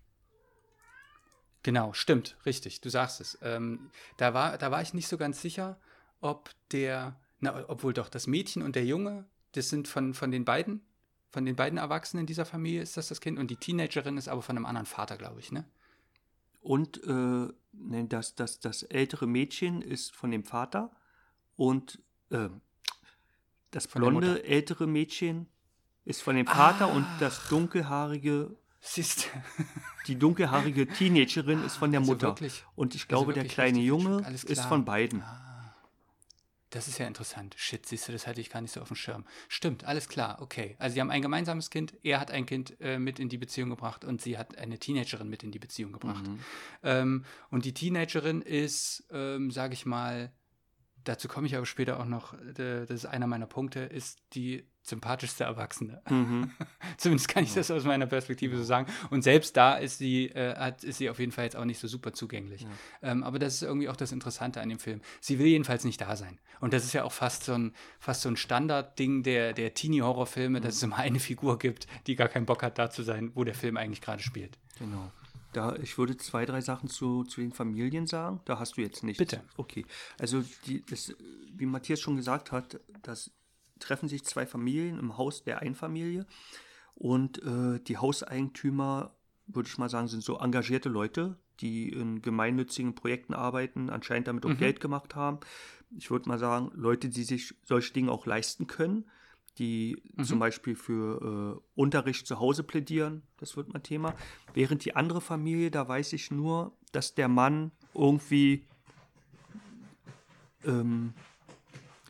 Genau, 1.63 1.93
stimmt, 1.93 2.37
richtig, 2.47 2.81
du 2.81 2.91
sagst 2.91 3.21
es. 3.21 3.39
Ähm, 3.43 3.91
da, 4.17 4.35
war, 4.35 4.59
da 4.59 4.71
war 4.71 4.83
ich 4.83 4.95
nicht 4.95 5.09
so 5.09 5.17
ganz 5.17 5.41
sicher, 5.41 5.79
ob 6.21 6.51
der, 6.73 7.19
na, 7.41 7.69
obwohl 7.69 7.93
doch, 7.93 8.09
das 8.09 8.27
Mädchen 8.27 8.63
und 8.63 8.77
der 8.77 8.85
Junge, 8.85 9.27
das 9.53 9.69
sind 9.69 9.89
von, 9.89 10.15
von 10.15 10.31
den 10.31 10.45
beiden 10.45 10.83
Von 11.31 11.45
den 11.45 11.57
beiden 11.57 11.79
Erwachsenen 11.79 12.23
in 12.23 12.27
dieser 12.27 12.47
Familie 12.47 12.83
ist 12.83 12.97
das 12.97 13.09
das 13.09 13.21
Kind 13.21 13.39
und 13.39 13.51
die 13.51 13.57
Teenagerin 13.57 14.17
ist 14.17 14.29
aber 14.29 14.43
von 14.43 14.57
einem 14.57 14.67
anderen 14.67 14.87
Vater, 14.87 15.17
glaube 15.17 15.41
ich, 15.41 15.53
ne? 15.53 15.65
Und 16.61 17.03
äh, 17.05 17.53
das, 18.09 18.35
das, 18.35 18.61
das 18.61 18.83
ältere 18.83 19.27
Mädchen 19.27 19.83
ist 19.83 20.13
von 20.15 20.31
dem 20.31 20.45
Vater 20.45 20.91
und 21.57 22.01
äh, 22.31 22.49
das 23.71 23.89
der 23.89 23.99
blonde 24.01 24.45
ältere 24.45 24.87
Mädchen 24.87 25.47
ist 26.05 26.23
von 26.23 26.37
dem 26.37 26.47
Vater 26.47 26.93
und 26.93 27.05
Ah. 27.05 27.17
das 27.21 27.49
dunkelhaarige, 27.49 28.57
Siehst 28.81 29.29
die 30.07 30.17
dunkelhaarige 30.17 30.87
Teenagerin 30.87 31.65
ist 31.65 31.77
von 31.77 31.91
der 31.91 32.01
Also 32.01 32.13
Mutter. 32.13 32.29
wirklich- 32.29 32.65
und 32.77 32.95
ich 32.95 33.09
glaube, 33.09 33.33
der 33.33 33.43
wirklich 33.43 33.55
kleine 33.55 33.81
Junge 33.81 34.25
ist 34.31 34.61
von 34.67 34.85
beiden. 34.85 35.25
Das 36.77 36.89
ist 36.89 36.99
ja 36.99 37.07
interessant. 37.07 37.55
Shit, 37.57 37.87
siehst 37.87 38.07
du, 38.07 38.13
das 38.13 38.27
hatte 38.27 38.39
ich 38.39 38.51
gar 38.51 38.61
nicht 38.61 38.71
so 38.71 38.83
auf 38.83 38.89
dem 38.89 38.97
Schirm. 38.97 39.25
Stimmt, 39.49 39.85
alles 39.85 40.11
klar, 40.11 40.43
okay. 40.43 40.77
Also 40.79 40.93
sie 40.93 41.01
haben 41.01 41.11
ein 41.11 41.23
gemeinsames 41.23 41.71
Kind, 41.71 41.95
er 42.03 42.21
hat 42.21 42.31
ein 42.31 42.45
Kind 42.45 42.79
äh, 42.83 42.99
mit 42.99 43.19
in 43.19 43.31
die 43.31 43.39
Beziehung 43.39 43.71
gebracht 43.71 44.05
und 44.05 44.21
sie 44.21 44.37
hat 44.37 44.59
eine 44.59 44.79
Teenagerin 44.79 45.27
mit 45.27 45.43
in 45.43 45.53
die 45.53 45.59
Beziehung 45.59 45.93
gebracht. 45.93 46.27
Mhm. 46.27 46.39
Ähm, 46.83 47.25
und 47.49 47.65
die 47.65 47.73
Teenagerin 47.73 48.43
ist, 48.43 49.07
ähm, 49.11 49.51
sage 49.51 49.73
ich 49.73 49.87
mal, 49.87 50.31
dazu 51.03 51.29
komme 51.29 51.47
ich 51.47 51.57
aber 51.57 51.65
später 51.65 51.99
auch 51.99 52.05
noch, 52.05 52.35
äh, 52.35 52.85
das 52.85 52.91
ist 52.91 53.07
einer 53.07 53.27
meiner 53.27 53.47
Punkte, 53.47 53.81
ist 53.81 54.19
die 54.35 54.69
sympathischste 54.89 55.45
Erwachsene. 55.45 56.01
Mhm. 56.09 56.51
Zumindest 56.97 57.29
kann 57.29 57.45
ich 57.45 57.55
das 57.55 57.71
aus 57.71 57.85
meiner 57.85 58.07
Perspektive 58.07 58.57
so 58.57 58.65
sagen. 58.65 58.91
Und 59.11 59.23
selbst 59.23 59.57
da 59.57 59.75
ist 59.75 59.99
sie, 59.99 60.27
äh, 60.27 60.55
hat, 60.57 60.85
ist 60.85 60.99
sie 60.99 61.11
auf 61.11 61.19
jeden 61.19 61.33
Fall 61.33 61.45
jetzt 61.45 61.57
auch 61.57 61.65
nicht 61.65 61.79
so 61.79 61.89
super 61.89 62.13
zugänglich. 62.13 62.67
Ähm, 63.03 63.25
aber 63.25 63.39
das 63.39 63.55
ist 63.55 63.63
irgendwie 63.63 63.89
auch 63.89 63.97
das 63.97 64.13
Interessante 64.13 64.61
an 64.61 64.69
dem 64.69 64.79
Film. 64.79 65.01
Sie 65.21 65.39
will 65.39 65.47
jedenfalls 65.47 65.85
nicht 65.85 66.01
da 66.01 66.17
sein. 66.17 66.39
Und 66.61 66.73
das 66.73 66.85
ist 66.85 66.93
ja 66.93 67.05
auch 67.05 67.13
fast 67.13 67.45
so 67.45 67.55
ein, 67.55 67.75
fast 67.99 68.23
so 68.23 68.29
ein 68.29 68.37
Standardding 68.37 69.23
der, 69.23 69.53
der 69.53 69.75
Teenie-Horrorfilme, 69.75 70.61
dass 70.61 70.77
es 70.77 70.83
immer 70.83 70.97
eine 70.97 71.21
Figur 71.21 71.59
gibt, 71.59 71.87
die 72.07 72.17
gar 72.17 72.29
keinen 72.29 72.47
Bock 72.47 72.63
hat, 72.63 72.79
da 72.79 72.91
zu 72.91 73.03
sein, 73.03 73.33
wo 73.35 73.45
der 73.45 73.55
Film 73.55 73.77
eigentlich 73.77 74.01
gerade 74.01 74.23
spielt. 74.23 74.59
Genau. 74.79 75.11
Da, 75.53 75.75
ich 75.77 75.97
würde 75.97 76.17
zwei, 76.19 76.45
drei 76.45 76.61
Sachen 76.61 76.89
zu, 76.89 77.25
zu 77.25 77.41
den 77.41 77.53
Familien 77.53 78.07
sagen. 78.07 78.41
Da 78.45 78.59
hast 78.59 78.77
du 78.77 78.83
jetzt 78.83 79.03
nichts. 79.03 79.19
Bitte. 79.19 79.43
Okay. 79.57 79.87
Also, 80.19 80.45
die, 80.67 80.85
das, 80.85 81.15
wie 81.55 81.67
Matthias 81.67 82.01
schon 82.01 82.17
gesagt 82.17 82.53
hat, 82.53 82.79
das 83.03 83.31
treffen 83.79 84.09
sich 84.09 84.25
zwei 84.25 84.47
Familien 84.47 84.99
im 84.99 85.17
Haus 85.17 85.43
der 85.43 85.61
Einfamilie. 85.61 86.27
Und 86.95 87.43
äh, 87.43 87.81
die 87.81 87.99
Hauseigentümer, 87.99 89.15
würde 89.47 89.69
ich 89.69 89.79
mal 89.79 89.91
sagen, 89.91 90.09
sind 90.09 90.23
so 90.23 90.39
engagierte 90.39 90.89
Leute, 90.89 91.37
die 91.61 91.89
in 91.89 92.23
gemeinnützigen 92.23 92.95
Projekten 92.95 93.35
arbeiten, 93.35 93.91
anscheinend 93.91 94.29
damit 94.29 94.45
auch 94.45 94.57
Geld 94.57 94.81
gemacht 94.81 95.15
haben. 95.15 95.41
Ich 95.97 96.11
würde 96.11 96.29
mal 96.29 96.39
sagen, 96.39 96.71
Leute, 96.75 97.09
die 97.09 97.23
sich 97.23 97.55
solche 97.65 97.93
Dinge 97.93 98.11
auch 98.11 98.27
leisten 98.27 98.67
können, 98.67 99.07
die 99.59 100.03
zum 100.23 100.39
Beispiel 100.39 100.75
für 100.75 101.57
äh, 101.57 101.81
Unterricht 101.81 102.27
zu 102.27 102.39
Hause 102.41 102.63
plädieren, 102.63 103.23
das 103.39 103.57
wird 103.57 103.73
mein 103.73 103.83
Thema. 103.83 104.15
Während 104.53 104.85
die 104.85 104.95
andere 104.95 105.23
Familie, 105.23 105.71
da 105.71 105.89
weiß 105.89 106.13
ich 106.13 106.31
nur, 106.31 106.77
dass 106.93 107.15
der 107.15 107.29
Mann 107.29 107.71
irgendwie 107.95 108.67
ähm, 110.67 111.15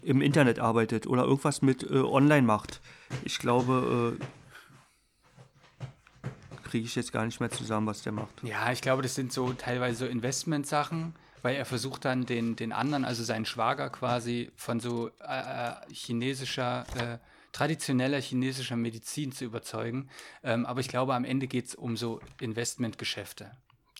im 0.06 0.22
Internet 0.22 0.60
arbeitet 0.60 1.06
oder 1.06 1.24
irgendwas 1.24 1.62
mit 1.62 1.82
äh, 1.82 1.96
online 1.96 2.46
macht. 2.46 2.80
Ich 3.24 3.38
glaube, 3.38 4.16
äh, 4.20 4.24
kriege 6.64 6.86
ich 6.86 6.94
jetzt 6.94 7.12
gar 7.12 7.24
nicht 7.24 7.40
mehr 7.40 7.50
zusammen, 7.50 7.86
was 7.86 8.02
der 8.02 8.12
macht. 8.12 8.42
Ja, 8.42 8.70
ich 8.70 8.80
glaube, 8.80 9.02
das 9.02 9.16
sind 9.16 9.32
so 9.32 9.52
teilweise 9.52 9.98
so 9.98 10.06
Investmentsachen, 10.06 11.14
weil 11.42 11.56
er 11.56 11.64
versucht 11.64 12.04
dann 12.04 12.24
den, 12.24 12.54
den 12.54 12.72
anderen, 12.72 13.04
also 13.04 13.24
seinen 13.24 13.46
Schwager 13.46 13.90
quasi 13.90 14.50
von 14.56 14.78
so 14.78 15.08
äh, 15.26 15.70
äh, 15.70 15.72
chinesischer, 15.92 16.84
äh, 16.96 17.18
traditioneller 17.52 18.20
chinesischer 18.20 18.76
Medizin 18.76 19.32
zu 19.32 19.44
überzeugen. 19.44 20.08
Ähm, 20.44 20.66
aber 20.66 20.80
ich 20.80 20.88
glaube, 20.88 21.14
am 21.14 21.24
Ende 21.24 21.48
geht 21.48 21.66
es 21.66 21.74
um 21.74 21.96
so 21.96 22.20
Investmentgeschäfte. 22.40 23.50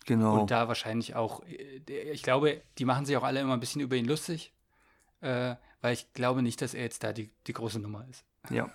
Genau. 0.05 0.41
Und 0.41 0.53
da 0.53 0.69
wahrscheinlich 0.69 1.17
auch, 1.17 1.43
äh, 1.47 2.13
ich 2.13 2.23
glaube, 2.23 2.63
die 2.79 2.85
machen 2.85 3.07
sich 3.07 3.17
auch 3.17 3.25
alle 3.25 3.41
immer 3.41 3.55
ein 3.55 3.61
bisschen 3.61 3.81
über 3.81 3.97
ihn 3.97 4.07
lustig, 4.07 4.53
äh, 5.27 5.57
weil 5.81 5.93
ich 5.95 6.13
glaube 6.15 6.43
nicht, 6.43 6.63
dass 6.63 6.75
er 6.75 6.85
jetzt 6.85 7.03
da 7.05 7.13
die, 7.13 7.31
die 7.47 7.53
große 7.53 7.79
Nummer 7.81 8.07
ist. 8.11 8.25
ja, 8.51 8.71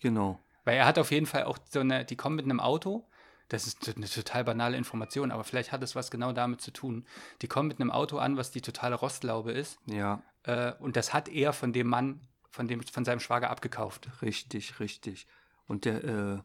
genau. 0.00 0.38
Weil 0.64 0.78
er 0.78 0.86
hat 0.86 0.98
auf 0.98 1.12
jeden 1.12 1.26
Fall 1.26 1.44
auch 1.44 1.58
so 1.70 1.78
eine, 1.78 2.04
die 2.04 2.16
kommen 2.16 2.34
mit 2.34 2.44
einem 2.44 2.58
Auto. 2.58 3.06
Das 3.48 3.68
ist 3.68 3.96
eine 3.96 4.08
total 4.08 4.42
banale 4.42 4.76
Information, 4.76 5.30
aber 5.30 5.44
vielleicht 5.44 5.70
hat 5.70 5.80
es 5.84 5.94
was 5.94 6.10
genau 6.10 6.32
damit 6.32 6.60
zu 6.60 6.72
tun. 6.72 7.06
Die 7.40 7.46
kommen 7.46 7.68
mit 7.68 7.80
einem 7.80 7.92
Auto 7.92 8.18
an, 8.18 8.36
was 8.36 8.50
die 8.50 8.60
totale 8.60 8.96
Rostlaube 8.96 9.52
ist. 9.52 9.78
Ja, 9.86 10.22
Äh, 10.42 10.72
und 10.80 10.96
das 10.96 11.12
hat 11.12 11.28
er 11.28 11.52
von 11.52 11.72
dem 11.72 11.86
Mann, 11.86 12.20
von, 12.50 12.66
dem, 12.66 12.82
von 12.82 13.04
seinem 13.04 13.20
Schwager 13.20 13.50
abgekauft. 13.50 14.08
richtig, 14.22 14.80
richtig. 14.80 15.28
Und 15.68 15.84
der, 15.84 16.02
äh, 16.04 16.38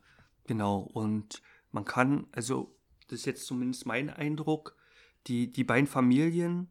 genau, 0.45 0.79
und 0.93 1.41
man 1.71 1.85
kann, 1.85 2.27
also, 2.31 2.75
das 3.07 3.19
ist 3.19 3.25
jetzt 3.25 3.45
zumindest 3.47 3.87
mein 3.87 4.09
Eindruck, 4.11 4.75
die, 5.27 5.51
die 5.51 5.63
beiden 5.63 5.87
Familien, 5.87 6.69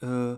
äh, 0.00 0.36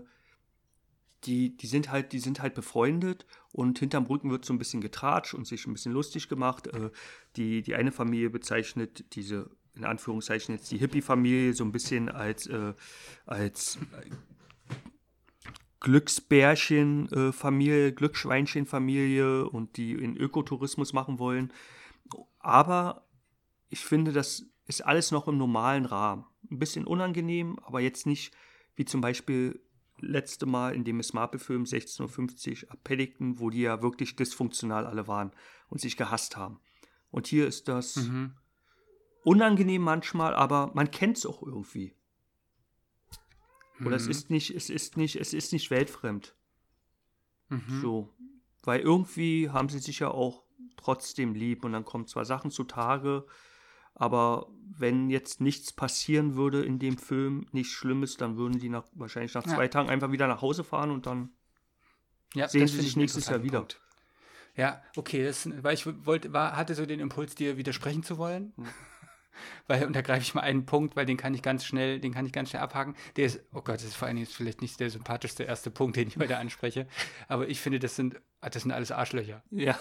die, 1.25 1.55
die 1.55 1.67
sind 1.67 1.91
halt, 1.91 2.13
die 2.13 2.19
sind 2.19 2.41
halt 2.41 2.53
befreundet 2.53 3.25
und 3.51 3.79
hinterm 3.79 4.05
Rücken 4.05 4.31
wird 4.31 4.45
so 4.45 4.53
ein 4.53 4.59
bisschen 4.59 4.81
getratscht 4.81 5.33
und 5.33 5.45
sich 5.45 5.65
ein 5.67 5.73
bisschen 5.73 5.93
lustig 5.93 6.29
gemacht. 6.29 6.67
Äh, 6.67 6.91
die, 7.35 7.61
die 7.61 7.75
eine 7.75 7.91
Familie 7.91 8.29
bezeichnet 8.29 9.15
diese, 9.15 9.49
in 9.75 9.85
Anführungszeichen 9.85 10.55
jetzt 10.55 10.71
die 10.71 10.77
Hippie-Familie 10.77 11.53
so 11.53 11.63
ein 11.63 11.71
bisschen 11.71 12.09
als, 12.09 12.47
äh, 12.47 12.73
als 13.25 13.77
Glücksbärchen-Familie, 15.81 17.93
Glücksschweinchen-Familie 17.93 19.49
und 19.49 19.77
die 19.77 19.93
in 19.93 20.17
Ökotourismus 20.17 20.93
machen 20.93 21.19
wollen. 21.19 21.53
Aber 22.39 23.05
ich 23.69 23.85
finde, 23.85 24.11
das 24.11 24.45
ist 24.65 24.85
alles 24.85 25.11
noch 25.11 25.27
im 25.27 25.37
normalen 25.37 25.85
Rahmen. 25.85 26.25
Ein 26.49 26.59
bisschen 26.59 26.85
unangenehm, 26.85 27.59
aber 27.59 27.81
jetzt 27.81 28.05
nicht 28.05 28.33
wie 28.75 28.85
zum 28.85 29.01
Beispiel 29.01 29.61
letzte 30.01 30.45
Mal 30.45 30.75
in 30.75 30.83
dem 30.83 31.01
Smarte-Film 31.01 31.63
16.50 31.63 32.65
Uhr 32.65 32.71
Appelligten, 32.71 33.39
wo 33.39 33.49
die 33.49 33.61
ja 33.61 33.81
wirklich 33.81 34.15
dysfunktional 34.15 34.85
alle 34.85 35.07
waren 35.07 35.31
und 35.69 35.79
sich 35.81 35.97
gehasst 35.97 36.37
haben. 36.37 36.59
Und 37.11 37.27
hier 37.27 37.47
ist 37.47 37.67
das 37.67 37.95
Mhm. 37.97 38.33
unangenehm 39.23 39.81
manchmal, 39.81 40.33
aber 40.35 40.71
man 40.73 40.91
kennt 40.91 41.17
es 41.17 41.25
auch 41.25 41.41
irgendwie. 41.43 41.95
Oder 43.85 43.95
es 43.95 44.05
Mhm. 44.05 44.11
ist 44.11 44.29
nicht, 44.29 44.51
es 44.55 44.69
ist 44.69 44.97
nicht, 44.97 45.15
es 45.15 45.33
ist 45.33 45.53
nicht 45.53 45.71
weltfremd. 45.71 46.35
Mhm. 47.49 47.79
So. 47.81 48.13
Weil 48.63 48.81
irgendwie 48.81 49.49
haben 49.49 49.69
sie 49.69 49.79
sich 49.79 49.99
ja 49.99 50.09
auch 50.11 50.43
trotzdem 50.75 51.33
lieb 51.33 51.63
und 51.63 51.71
dann 51.71 51.85
kommen 51.85 52.05
zwar 52.07 52.25
Sachen 52.25 52.51
zutage, 52.51 53.25
aber 53.99 54.47
wenn 54.77 55.09
jetzt 55.09 55.41
nichts 55.41 55.71
passieren 55.73 56.35
würde 56.35 56.63
in 56.63 56.79
dem 56.79 56.97
Film, 56.97 57.45
nichts 57.51 57.73
Schlimmes, 57.73 58.17
dann 58.17 58.37
würden 58.37 58.57
die 58.59 58.69
nach, 58.69 58.85
wahrscheinlich 58.93 59.33
nach 59.35 59.45
Ja. 59.45 59.53
zwei 59.53 59.67
Tagen 59.67 59.89
einfach 59.89 60.11
wieder 60.11 60.27
nach 60.27 60.41
Hause 60.41 60.63
fahren 60.63 60.89
und 60.89 61.05
dann 61.05 61.29
Ja, 62.33 62.47
Sehen 62.47 62.67
Sie 62.67 62.79
sich 62.81 62.95
nächstes 62.95 63.27
Jahr 63.27 63.43
wieder. 63.43 63.59
Punkt. 63.59 63.81
Ja, 64.55 64.81
okay, 64.95 65.23
das, 65.23 65.49
weil 65.63 65.73
ich 65.73 65.85
wollte, 66.05 66.31
war, 66.33 66.55
hatte 66.55 66.75
so 66.75 66.85
den 66.85 66.99
Impuls, 66.99 67.35
dir 67.35 67.57
widersprechen 67.57 68.03
zu 68.03 68.17
wollen. 68.17 68.53
Hm. 68.55 68.65
Weil, 69.67 69.85
und 69.85 69.95
da 69.95 70.01
greife 70.01 70.21
ich 70.21 70.33
mal 70.33 70.41
einen 70.41 70.65
Punkt, 70.65 70.97
weil 70.97 71.05
den 71.05 71.15
kann 71.15 71.33
ich 71.33 71.41
ganz 71.41 71.63
schnell, 71.63 72.01
den 72.01 72.13
kann 72.13 72.25
ich 72.25 72.33
ganz 72.33 72.49
schnell 72.49 72.61
abhaken. 72.61 72.95
Der 73.15 73.25
ist, 73.25 73.39
oh 73.53 73.61
Gott, 73.61 73.75
das 73.75 73.83
ist 73.85 73.95
vor 73.95 74.07
allen 74.07 74.17
Dingen 74.17 74.27
vielleicht 74.27 74.61
nicht 74.61 74.79
der 74.81 74.89
sympathischste 74.89 75.43
erste 75.43 75.71
Punkt, 75.71 75.95
den 75.95 76.09
ich 76.09 76.17
heute 76.17 76.37
anspreche. 76.39 76.87
Aber 77.29 77.47
ich 77.47 77.61
finde, 77.61 77.79
das 77.79 77.95
sind, 77.95 78.19
ah, 78.41 78.49
das 78.49 78.63
sind 78.63 78.71
alles 78.73 78.91
Arschlöcher. 78.91 79.41
ja, 79.49 79.79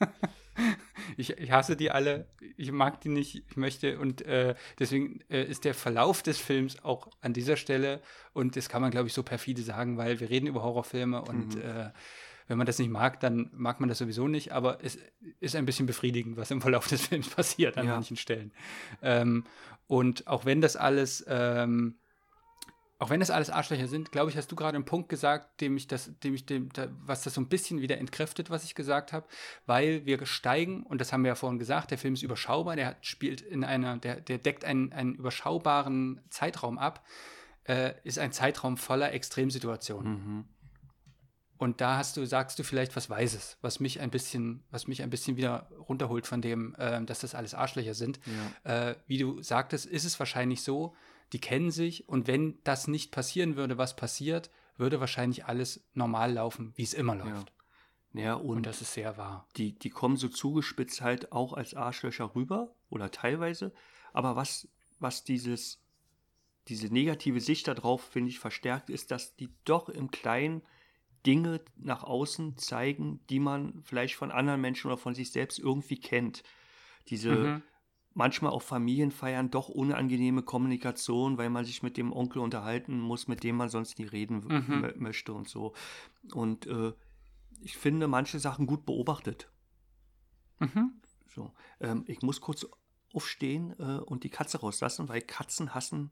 Ich, 1.16 1.30
ich 1.38 1.50
hasse 1.50 1.74
die 1.74 1.90
alle, 1.90 2.26
ich 2.56 2.70
mag 2.70 3.00
die 3.00 3.08
nicht, 3.08 3.42
ich 3.48 3.56
möchte 3.56 3.98
und 3.98 4.22
äh, 4.26 4.54
deswegen 4.78 5.20
äh, 5.30 5.42
ist 5.42 5.64
der 5.64 5.72
Verlauf 5.74 6.22
des 6.22 6.38
Films 6.38 6.84
auch 6.84 7.08
an 7.22 7.32
dieser 7.32 7.56
Stelle 7.56 8.00
und 8.34 8.56
das 8.56 8.68
kann 8.68 8.82
man, 8.82 8.90
glaube 8.90 9.08
ich, 9.08 9.14
so 9.14 9.22
perfide 9.22 9.62
sagen, 9.62 9.96
weil 9.96 10.20
wir 10.20 10.28
reden 10.30 10.46
über 10.46 10.62
Horrorfilme 10.62 11.22
und 11.22 11.56
äh, 11.56 11.90
wenn 12.46 12.58
man 12.58 12.66
das 12.66 12.78
nicht 12.78 12.90
mag, 12.90 13.20
dann 13.20 13.50
mag 13.54 13.80
man 13.80 13.88
das 13.88 13.98
sowieso 13.98 14.28
nicht, 14.28 14.52
aber 14.52 14.78
es 14.84 14.98
ist 15.40 15.56
ein 15.56 15.64
bisschen 15.66 15.86
befriedigend, 15.86 16.36
was 16.36 16.50
im 16.50 16.60
Verlauf 16.60 16.86
des 16.88 17.06
Films 17.06 17.28
passiert 17.34 17.78
an 17.78 17.86
Ja. 17.86 17.94
manchen 17.94 18.16
Stellen. 18.16 18.52
Ähm, 19.02 19.44
und 19.86 20.26
auch 20.26 20.44
wenn 20.44 20.60
das 20.60 20.76
alles 20.76 21.24
ähm, 21.28 21.96
auch 23.00 23.10
wenn 23.10 23.20
das 23.20 23.30
alles 23.30 23.48
Arschlöcher 23.48 23.86
sind, 23.86 24.10
glaube 24.10 24.30
ich, 24.30 24.36
hast 24.36 24.50
du 24.50 24.56
gerade 24.56 24.74
einen 24.74 24.84
Punkt 24.84 25.08
gesagt, 25.08 25.60
dem 25.60 25.76
ich 25.76 25.86
das, 25.86 26.10
dem 26.20 26.34
ich 26.34 26.46
dem, 26.46 26.72
da, 26.72 26.88
was 27.04 27.22
das 27.22 27.34
so 27.34 27.40
ein 27.40 27.48
bisschen 27.48 27.80
wieder 27.80 27.98
entkräftet, 27.98 28.50
was 28.50 28.64
ich 28.64 28.74
gesagt 28.74 29.12
habe, 29.12 29.26
weil 29.66 30.04
wir 30.04 30.24
steigen, 30.26 30.82
und 30.82 31.00
das 31.00 31.12
haben 31.12 31.22
wir 31.22 31.28
ja 31.28 31.34
vorhin 31.36 31.60
gesagt, 31.60 31.92
der 31.92 31.98
Film 31.98 32.14
ist 32.14 32.22
überschaubar, 32.22 32.74
der 32.74 32.86
hat, 32.86 33.06
spielt 33.06 33.40
in 33.40 33.62
einer, 33.62 33.98
der, 33.98 34.20
der 34.20 34.38
deckt 34.38 34.64
einen, 34.64 34.92
einen 34.92 35.14
überschaubaren 35.14 36.20
Zeitraum 36.28 36.76
ab, 36.76 37.04
äh, 37.64 37.94
ist 38.02 38.18
ein 38.18 38.32
Zeitraum 38.32 38.76
voller 38.76 39.12
Extremsituationen. 39.12 40.12
mhm. 40.12 40.44
Und 41.56 41.80
da 41.80 41.96
hast 41.96 42.16
du, 42.16 42.24
sagst 42.24 42.56
du 42.60 42.62
vielleicht 42.62 42.94
was 42.94 43.10
Weises, 43.10 43.58
was 43.62 43.80
mich 43.80 44.00
ein 44.00 44.10
bisschen, 44.10 44.62
was 44.70 44.86
mich 44.86 45.02
ein 45.02 45.10
bisschen 45.10 45.36
wieder 45.36 45.68
runterholt 45.88 46.24
von 46.24 46.40
dem, 46.40 46.76
ähm, 46.78 47.04
dass 47.04 47.18
das 47.18 47.34
alles 47.34 47.52
Arschlöcher 47.52 47.94
sind. 47.94 48.20
Äh, 48.62 48.94
wie 49.08 49.18
du 49.18 49.42
sagtest, 49.42 49.84
ist 49.84 50.04
es 50.04 50.18
wahrscheinlich 50.20 50.62
so, 50.62 50.94
die 51.32 51.40
kennen 51.40 51.70
sich 51.70 52.08
und 52.08 52.26
wenn 52.26 52.58
das 52.64 52.88
nicht 52.88 53.12
passieren 53.12 53.56
würde, 53.56 53.78
was 53.78 53.96
passiert, 53.96 54.50
würde 54.76 55.00
wahrscheinlich 55.00 55.44
alles 55.44 55.84
normal 55.94 56.32
laufen, 56.32 56.72
wie 56.76 56.82
es 56.82 56.94
immer 56.94 57.14
läuft. 57.16 57.52
Ja, 58.14 58.34
und, 58.34 58.56
Und 58.56 58.66
das 58.66 58.80
ist 58.80 58.94
sehr 58.94 59.16
wahr. 59.16 59.46
die, 59.56 59.78
die 59.78 59.90
kommen 59.90 60.16
so 60.16 60.28
zugespitzt 60.28 61.02
halt 61.02 61.32
auch 61.32 61.52
als 61.52 61.74
Arschlöcher 61.74 62.34
rüber 62.34 62.74
oder 62.88 63.10
teilweise. 63.10 63.72
Aber 64.12 64.34
was, 64.34 64.68
was 64.98 65.24
dieses, 65.24 65.80
diese 66.68 66.92
negative 66.92 67.40
Sicht 67.40 67.68
darauf, 67.68 68.02
finde 68.02 68.30
ich, 68.30 68.38
verstärkt, 68.38 68.88
ist, 68.88 69.10
dass 69.10 69.36
die 69.36 69.52
doch 69.64 69.88
im 69.88 70.10
Kleinen 70.10 70.62
Dinge 71.26 71.60
nach 71.76 72.04
außen 72.04 72.56
zeigen, 72.56 73.20
die 73.28 73.40
man 73.40 73.82
vielleicht 73.82 74.14
von 74.14 74.30
anderen 74.30 74.60
Menschen 74.60 74.86
oder 74.86 74.96
von 74.96 75.14
sich 75.14 75.30
selbst 75.30 75.58
irgendwie 75.58 76.00
kennt. 76.00 76.42
Diese 77.08 77.30
Mhm. 77.30 77.62
Manchmal 78.14 78.52
auf 78.52 78.64
Familienfeiern 78.64 79.50
doch 79.50 79.68
unangenehme 79.68 80.42
Kommunikation, 80.42 81.38
weil 81.38 81.50
man 81.50 81.64
sich 81.64 81.82
mit 81.82 81.96
dem 81.96 82.12
Onkel 82.12 82.40
unterhalten 82.42 82.98
muss, 82.98 83.28
mit 83.28 83.44
dem 83.44 83.56
man 83.56 83.68
sonst 83.68 83.98
nie 83.98 84.06
reden 84.06 84.38
Mhm. 84.38 84.84
mö- 84.84 84.96
möchte 84.98 85.32
und 85.32 85.48
so. 85.48 85.74
Und 86.32 86.66
äh, 86.66 86.92
ich 87.60 87.76
finde 87.76 88.08
manche 88.08 88.38
Sachen 88.38 88.66
gut 88.66 88.86
beobachtet. 88.86 89.50
Mhm. 90.58 91.00
So, 91.34 91.52
ähm, 91.80 92.04
ich 92.06 92.22
muss 92.22 92.40
kurz 92.40 92.66
aufstehen 93.12 93.74
äh, 93.78 93.98
und 93.98 94.24
die 94.24 94.30
Katze 94.30 94.58
rauslassen, 94.60 95.08
weil 95.08 95.22
Katzen 95.22 95.74
hassen 95.74 96.10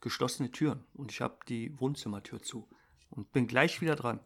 geschlossene 0.00 0.50
Türen. 0.50 0.84
Und 0.94 1.10
ich 1.10 1.20
habe 1.20 1.38
die 1.48 1.78
Wohnzimmertür 1.80 2.40
zu. 2.42 2.68
Und 3.10 3.32
bin 3.32 3.46
gleich 3.48 3.80
wieder 3.80 3.96
dran. 3.96 4.20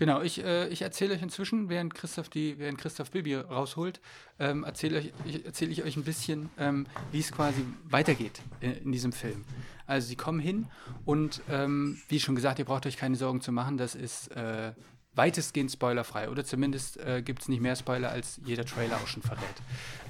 Genau, 0.00 0.22
ich, 0.22 0.42
äh, 0.42 0.66
ich 0.68 0.80
erzähle 0.80 1.12
euch 1.12 1.20
inzwischen, 1.20 1.68
während 1.68 1.94
Christoph 1.94 2.30
die, 2.30 2.58
während 2.58 2.78
Christoph 2.78 3.10
Bibi 3.10 3.34
rausholt, 3.34 4.00
ähm, 4.38 4.64
erzähle 4.64 5.04
ich, 5.26 5.44
erzähle 5.44 5.72
ich 5.72 5.84
euch 5.84 5.94
ein 5.98 6.04
bisschen, 6.04 6.48
ähm, 6.56 6.86
wie 7.12 7.18
es 7.20 7.30
quasi 7.30 7.66
weitergeht 7.84 8.40
in, 8.62 8.72
in 8.76 8.92
diesem 8.92 9.12
Film. 9.12 9.44
Also 9.86 10.08
sie 10.08 10.16
kommen 10.16 10.40
hin 10.40 10.68
und 11.04 11.42
ähm, 11.50 12.00
wie 12.08 12.18
schon 12.18 12.34
gesagt, 12.34 12.58
ihr 12.58 12.64
braucht 12.64 12.86
euch 12.86 12.96
keine 12.96 13.14
Sorgen 13.14 13.42
zu 13.42 13.52
machen, 13.52 13.76
das 13.76 13.94
ist 13.94 14.34
äh, 14.34 14.72
weitestgehend 15.16 15.70
spoilerfrei 15.70 16.30
oder 16.30 16.46
zumindest 16.46 16.96
äh, 16.96 17.20
gibt 17.20 17.42
es 17.42 17.48
nicht 17.48 17.60
mehr 17.60 17.76
Spoiler, 17.76 18.08
als 18.08 18.40
jeder 18.42 18.64
Trailer 18.64 18.96
auch 18.96 19.06
schon 19.06 19.22
verrät. 19.22 19.42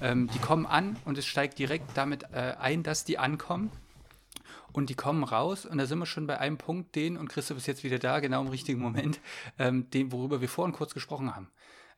Ähm, 0.01 0.31
die 0.33 0.39
kommen 0.39 0.67
an 0.67 0.99
und 1.05 1.19
es 1.19 1.27
steigt 1.27 1.59
direkt 1.59 1.97
damit 1.97 2.23
äh, 2.33 2.55
ein, 2.61 2.85
dass 2.85 3.05
die 3.05 3.19
ankommen. 3.19 3.73
Und 4.73 4.91
die 4.91 4.95
kommen 4.95 5.25
raus 5.25 5.67
und 5.67 5.79
da 5.79 5.87
sind 5.87 5.99
wir 5.99 6.07
schon 6.07 6.27
bei 6.27 6.39
einem 6.39 6.59
Punkt, 6.59 6.95
den, 6.95 7.17
und 7.17 7.29
Christoph 7.29 7.59
ist 7.59 7.67
jetzt 7.67 7.85
wieder 7.85 7.99
da, 7.99 8.21
genau 8.21 8.41
im 8.43 8.49
richtigen 8.49 8.81
Moment, 8.81 9.21
ähm, 9.59 9.91
den, 9.91 10.13
worüber 10.13 10.41
wir 10.41 10.49
vorhin 10.49 10.75
kurz 10.75 10.95
gesprochen 10.95 11.35
haben. 11.35 11.51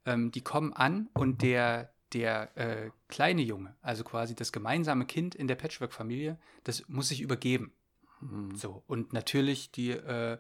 Ähm, 0.06 0.32
die 0.32 0.40
kommen 0.40 0.72
an 0.72 1.08
und 1.14 1.42
der, 1.42 1.92
der 2.12 2.56
äh, 2.56 2.90
kleine 3.08 3.42
Junge, 3.42 3.76
also 3.82 4.04
quasi 4.04 4.34
das 4.34 4.52
gemeinsame 4.52 5.06
Kind 5.06 5.34
in 5.34 5.48
der 5.48 5.54
Patchwork-Familie, 5.56 6.38
das 6.64 6.88
muss 6.88 7.08
sich 7.08 7.20
übergeben. 7.20 7.72
So, 8.54 8.84
und 8.86 9.12
natürlich 9.12 9.72
die, 9.72 9.90
äh, 9.90 10.38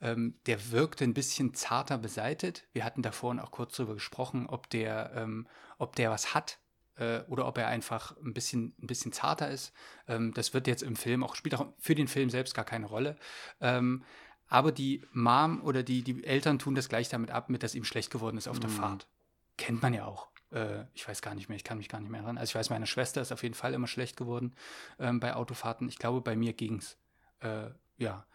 ähm, 0.00 0.34
der 0.46 0.72
wirkte 0.72 1.04
ein 1.04 1.14
bisschen 1.14 1.54
zarter 1.54 1.98
beseitet. 1.98 2.66
Wir 2.72 2.84
hatten 2.84 3.02
da 3.02 3.12
vorhin 3.12 3.40
auch 3.40 3.50
kurz 3.50 3.76
drüber 3.76 3.94
gesprochen, 3.94 4.46
ob 4.48 4.68
der, 4.70 5.12
ähm, 5.14 5.46
ob 5.78 5.94
der 5.96 6.10
was 6.10 6.34
hat 6.34 6.58
äh, 6.96 7.20
oder 7.28 7.46
ob 7.46 7.58
er 7.58 7.68
einfach 7.68 8.16
ein 8.18 8.34
bisschen, 8.34 8.74
ein 8.80 8.86
bisschen 8.86 9.12
zarter 9.12 9.50
ist. 9.50 9.72
Ähm, 10.08 10.32
das 10.34 10.54
wird 10.54 10.66
jetzt 10.66 10.82
im 10.82 10.96
Film 10.96 11.24
auch, 11.24 11.34
spielt 11.34 11.54
auch 11.54 11.72
für 11.78 11.94
den 11.94 12.08
Film 12.08 12.30
selbst 12.30 12.54
gar 12.54 12.64
keine 12.64 12.86
Rolle. 12.86 13.16
Ähm, 13.60 14.04
aber 14.48 14.72
die 14.72 15.04
Mom 15.12 15.62
oder 15.62 15.82
die, 15.82 16.02
die 16.02 16.24
Eltern 16.24 16.58
tun 16.58 16.74
das 16.74 16.88
gleich 16.88 17.08
damit 17.08 17.30
ab, 17.30 17.50
mit 17.50 17.62
dass 17.62 17.74
ihm 17.74 17.84
schlecht 17.84 18.10
geworden 18.10 18.36
ist 18.36 18.48
auf 18.48 18.58
der 18.58 18.70
Mhm. 18.70 18.74
Fahrt. 18.74 19.06
Kennt 19.56 19.80
man 19.82 19.94
ja 19.94 20.04
auch. 20.06 20.28
Äh, 20.50 20.84
ich 20.94 21.06
weiß 21.06 21.22
gar 21.22 21.34
nicht 21.34 21.48
mehr, 21.48 21.56
ich 21.56 21.64
kann 21.64 21.78
mich 21.78 21.88
gar 21.88 22.00
nicht 22.00 22.10
mehr 22.10 22.20
erinnern. 22.20 22.38
Also 22.38 22.50
ich 22.50 22.54
weiß, 22.56 22.70
meine 22.70 22.86
Schwester 22.86 23.20
ist 23.20 23.30
auf 23.32 23.42
jeden 23.42 23.54
Fall 23.54 23.74
immer 23.74 23.86
schlecht 23.86 24.16
geworden 24.16 24.54
ähm, 24.98 25.20
bei 25.20 25.34
Autofahrten. 25.34 25.88
Ich 25.88 25.98
glaube, 25.98 26.20
bei 26.20 26.34
mir 26.34 26.52
ging's. 26.52 26.96
Äh, 27.40 27.70
ja. 27.98 28.26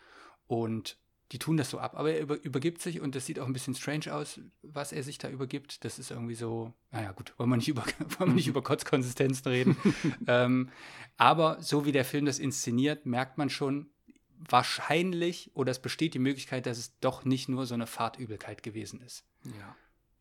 Und 0.47 0.97
die 1.31 1.39
tun 1.39 1.57
das 1.57 1.69
so 1.69 1.79
ab. 1.79 1.95
Aber 1.95 2.11
er 2.11 2.21
über, 2.21 2.41
übergibt 2.43 2.81
sich 2.81 3.01
und 3.01 3.15
das 3.15 3.25
sieht 3.25 3.39
auch 3.39 3.47
ein 3.47 3.53
bisschen 3.53 3.75
strange 3.75 4.13
aus, 4.13 4.39
was 4.61 4.91
er 4.91 5.03
sich 5.03 5.17
da 5.17 5.29
übergibt. 5.29 5.83
Das 5.83 5.97
ist 5.97 6.11
irgendwie 6.11 6.35
so, 6.35 6.73
naja, 6.91 7.11
gut, 7.11 7.33
wollen 7.37 7.49
wir 7.49 7.57
nicht 7.57 7.67
über, 7.67 7.83
wollen 8.19 8.31
wir 8.31 8.35
nicht 8.35 8.47
über 8.47 8.61
Kotzkonsistenzen 8.61 9.51
reden. 9.51 9.77
ähm, 10.27 10.69
aber 11.17 11.61
so 11.61 11.85
wie 11.85 11.91
der 11.91 12.05
Film 12.05 12.25
das 12.25 12.39
inszeniert, 12.39 13.05
merkt 13.05 13.37
man 13.37 13.49
schon, 13.49 13.89
wahrscheinlich 14.37 15.51
oder 15.55 15.71
es 15.71 15.79
besteht 15.79 16.13
die 16.13 16.19
Möglichkeit, 16.19 16.65
dass 16.65 16.77
es 16.77 16.99
doch 16.99 17.25
nicht 17.25 17.49
nur 17.49 17.65
so 17.65 17.73
eine 17.73 17.87
Fahrtübelkeit 17.87 18.63
gewesen 18.63 19.01
ist. 19.01 19.25
Ja. 19.43 19.75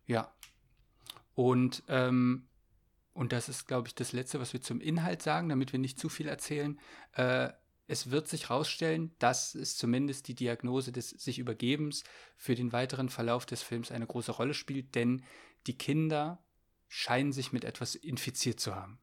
Ja. 0.07 0.33
Und, 1.35 1.83
ähm, 1.89 2.47
und 3.13 3.33
das 3.33 3.49
ist, 3.49 3.67
glaube 3.67 3.89
ich, 3.89 3.95
das 3.95 4.13
Letzte, 4.13 4.41
was 4.41 4.53
wir 4.53 4.63
zum 4.63 4.81
Inhalt 4.81 5.23
sagen, 5.23 5.49
damit 5.49 5.73
wir 5.73 5.81
nicht 5.81 5.99
zu 5.99 6.09
viel 6.09 6.29
erzählen. 6.29 6.79
Äh, 7.13 7.51
es 7.87 8.11
wird 8.11 8.29
sich 8.29 8.49
herausstellen, 8.49 9.15
dass 9.19 9.55
es 9.55 9.77
zumindest 9.77 10.29
die 10.29 10.35
Diagnose 10.35 10.93
des 10.93 11.11
sich 11.11 11.39
Übergebens 11.39 12.05
für 12.37 12.55
den 12.55 12.73
weiteren 12.73 13.09
Verlauf 13.09 13.45
des 13.47 13.63
Films 13.63 13.91
eine 13.91 14.07
große 14.07 14.33
Rolle 14.33 14.55
spielt, 14.55 14.95
denn 14.95 15.25
die 15.67 15.77
Kinder 15.77 16.43
scheinen 16.89 17.33
sich 17.33 17.53
mit 17.53 17.65
etwas 17.65 17.95
infiziert 17.95 18.61
zu 18.61 18.75
haben, 18.75 18.99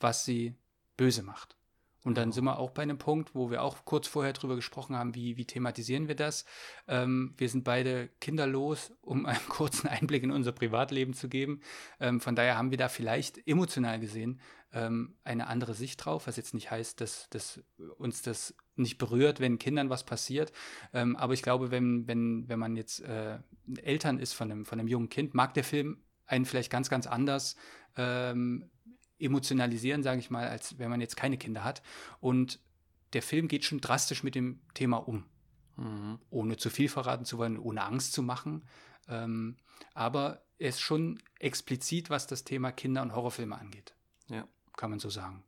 was 0.00 0.24
sie 0.24 0.56
böse 0.96 1.22
macht. 1.22 1.56
Und 2.04 2.18
dann 2.18 2.32
sind 2.32 2.44
wir 2.44 2.58
auch 2.58 2.70
bei 2.70 2.82
einem 2.82 2.98
Punkt, 2.98 3.34
wo 3.34 3.50
wir 3.50 3.62
auch 3.62 3.84
kurz 3.84 4.08
vorher 4.08 4.32
drüber 4.32 4.56
gesprochen 4.56 4.96
haben, 4.96 5.14
wie, 5.14 5.36
wie 5.36 5.44
thematisieren 5.44 6.08
wir 6.08 6.16
das. 6.16 6.44
Ähm, 6.88 7.34
wir 7.36 7.48
sind 7.48 7.64
beide 7.64 8.08
kinderlos, 8.20 8.92
um 9.02 9.26
einen 9.26 9.48
kurzen 9.48 9.88
Einblick 9.88 10.22
in 10.22 10.32
unser 10.32 10.52
Privatleben 10.52 11.14
zu 11.14 11.28
geben. 11.28 11.60
Ähm, 12.00 12.20
von 12.20 12.34
daher 12.34 12.56
haben 12.56 12.70
wir 12.70 12.78
da 12.78 12.88
vielleicht 12.88 13.46
emotional 13.46 14.00
gesehen 14.00 14.40
ähm, 14.72 15.16
eine 15.22 15.46
andere 15.46 15.74
Sicht 15.74 16.04
drauf, 16.04 16.26
was 16.26 16.36
jetzt 16.36 16.54
nicht 16.54 16.70
heißt, 16.70 17.00
dass, 17.00 17.28
dass 17.30 17.62
uns 17.98 18.22
das 18.22 18.54
nicht 18.74 18.98
berührt, 18.98 19.38
wenn 19.38 19.58
Kindern 19.58 19.90
was 19.90 20.04
passiert. 20.04 20.52
Ähm, 20.92 21.16
aber 21.16 21.34
ich 21.34 21.42
glaube, 21.42 21.70
wenn, 21.70 22.08
wenn, 22.08 22.48
wenn 22.48 22.58
man 22.58 22.74
jetzt 22.74 23.00
äh, 23.00 23.38
Eltern 23.82 24.18
ist 24.18 24.32
von 24.32 24.50
einem, 24.50 24.64
von 24.64 24.80
einem 24.80 24.88
jungen 24.88 25.08
Kind, 25.08 25.34
mag 25.34 25.54
der 25.54 25.64
Film 25.64 26.02
einen 26.26 26.46
vielleicht 26.46 26.70
ganz, 26.70 26.88
ganz 26.88 27.06
anders 27.06 27.56
ähm, 27.96 28.70
emotionalisieren, 29.22 30.02
sage 30.02 30.20
ich 30.20 30.30
mal, 30.30 30.48
als 30.48 30.78
wenn 30.78 30.90
man 30.90 31.00
jetzt 31.00 31.16
keine 31.16 31.38
Kinder 31.38 31.64
hat. 31.64 31.82
Und 32.20 32.60
der 33.12 33.22
Film 33.22 33.48
geht 33.48 33.64
schon 33.64 33.80
drastisch 33.80 34.22
mit 34.22 34.34
dem 34.34 34.60
Thema 34.74 34.96
um, 34.96 35.24
Mhm. 35.76 36.18
ohne 36.30 36.56
zu 36.56 36.68
viel 36.70 36.88
verraten 36.88 37.24
zu 37.24 37.38
wollen, 37.38 37.58
ohne 37.58 37.82
Angst 37.84 38.12
zu 38.12 38.22
machen. 38.22 38.64
Ähm, 39.08 39.56
aber 39.94 40.42
er 40.58 40.68
ist 40.68 40.80
schon 40.80 41.18
explizit, 41.38 42.10
was 42.10 42.26
das 42.26 42.44
Thema 42.44 42.72
Kinder- 42.72 43.02
und 43.02 43.14
Horrorfilme 43.14 43.58
angeht. 43.58 43.94
Ja. 44.28 44.46
Kann 44.76 44.90
man 44.90 44.98
so 45.00 45.10
sagen. 45.10 45.42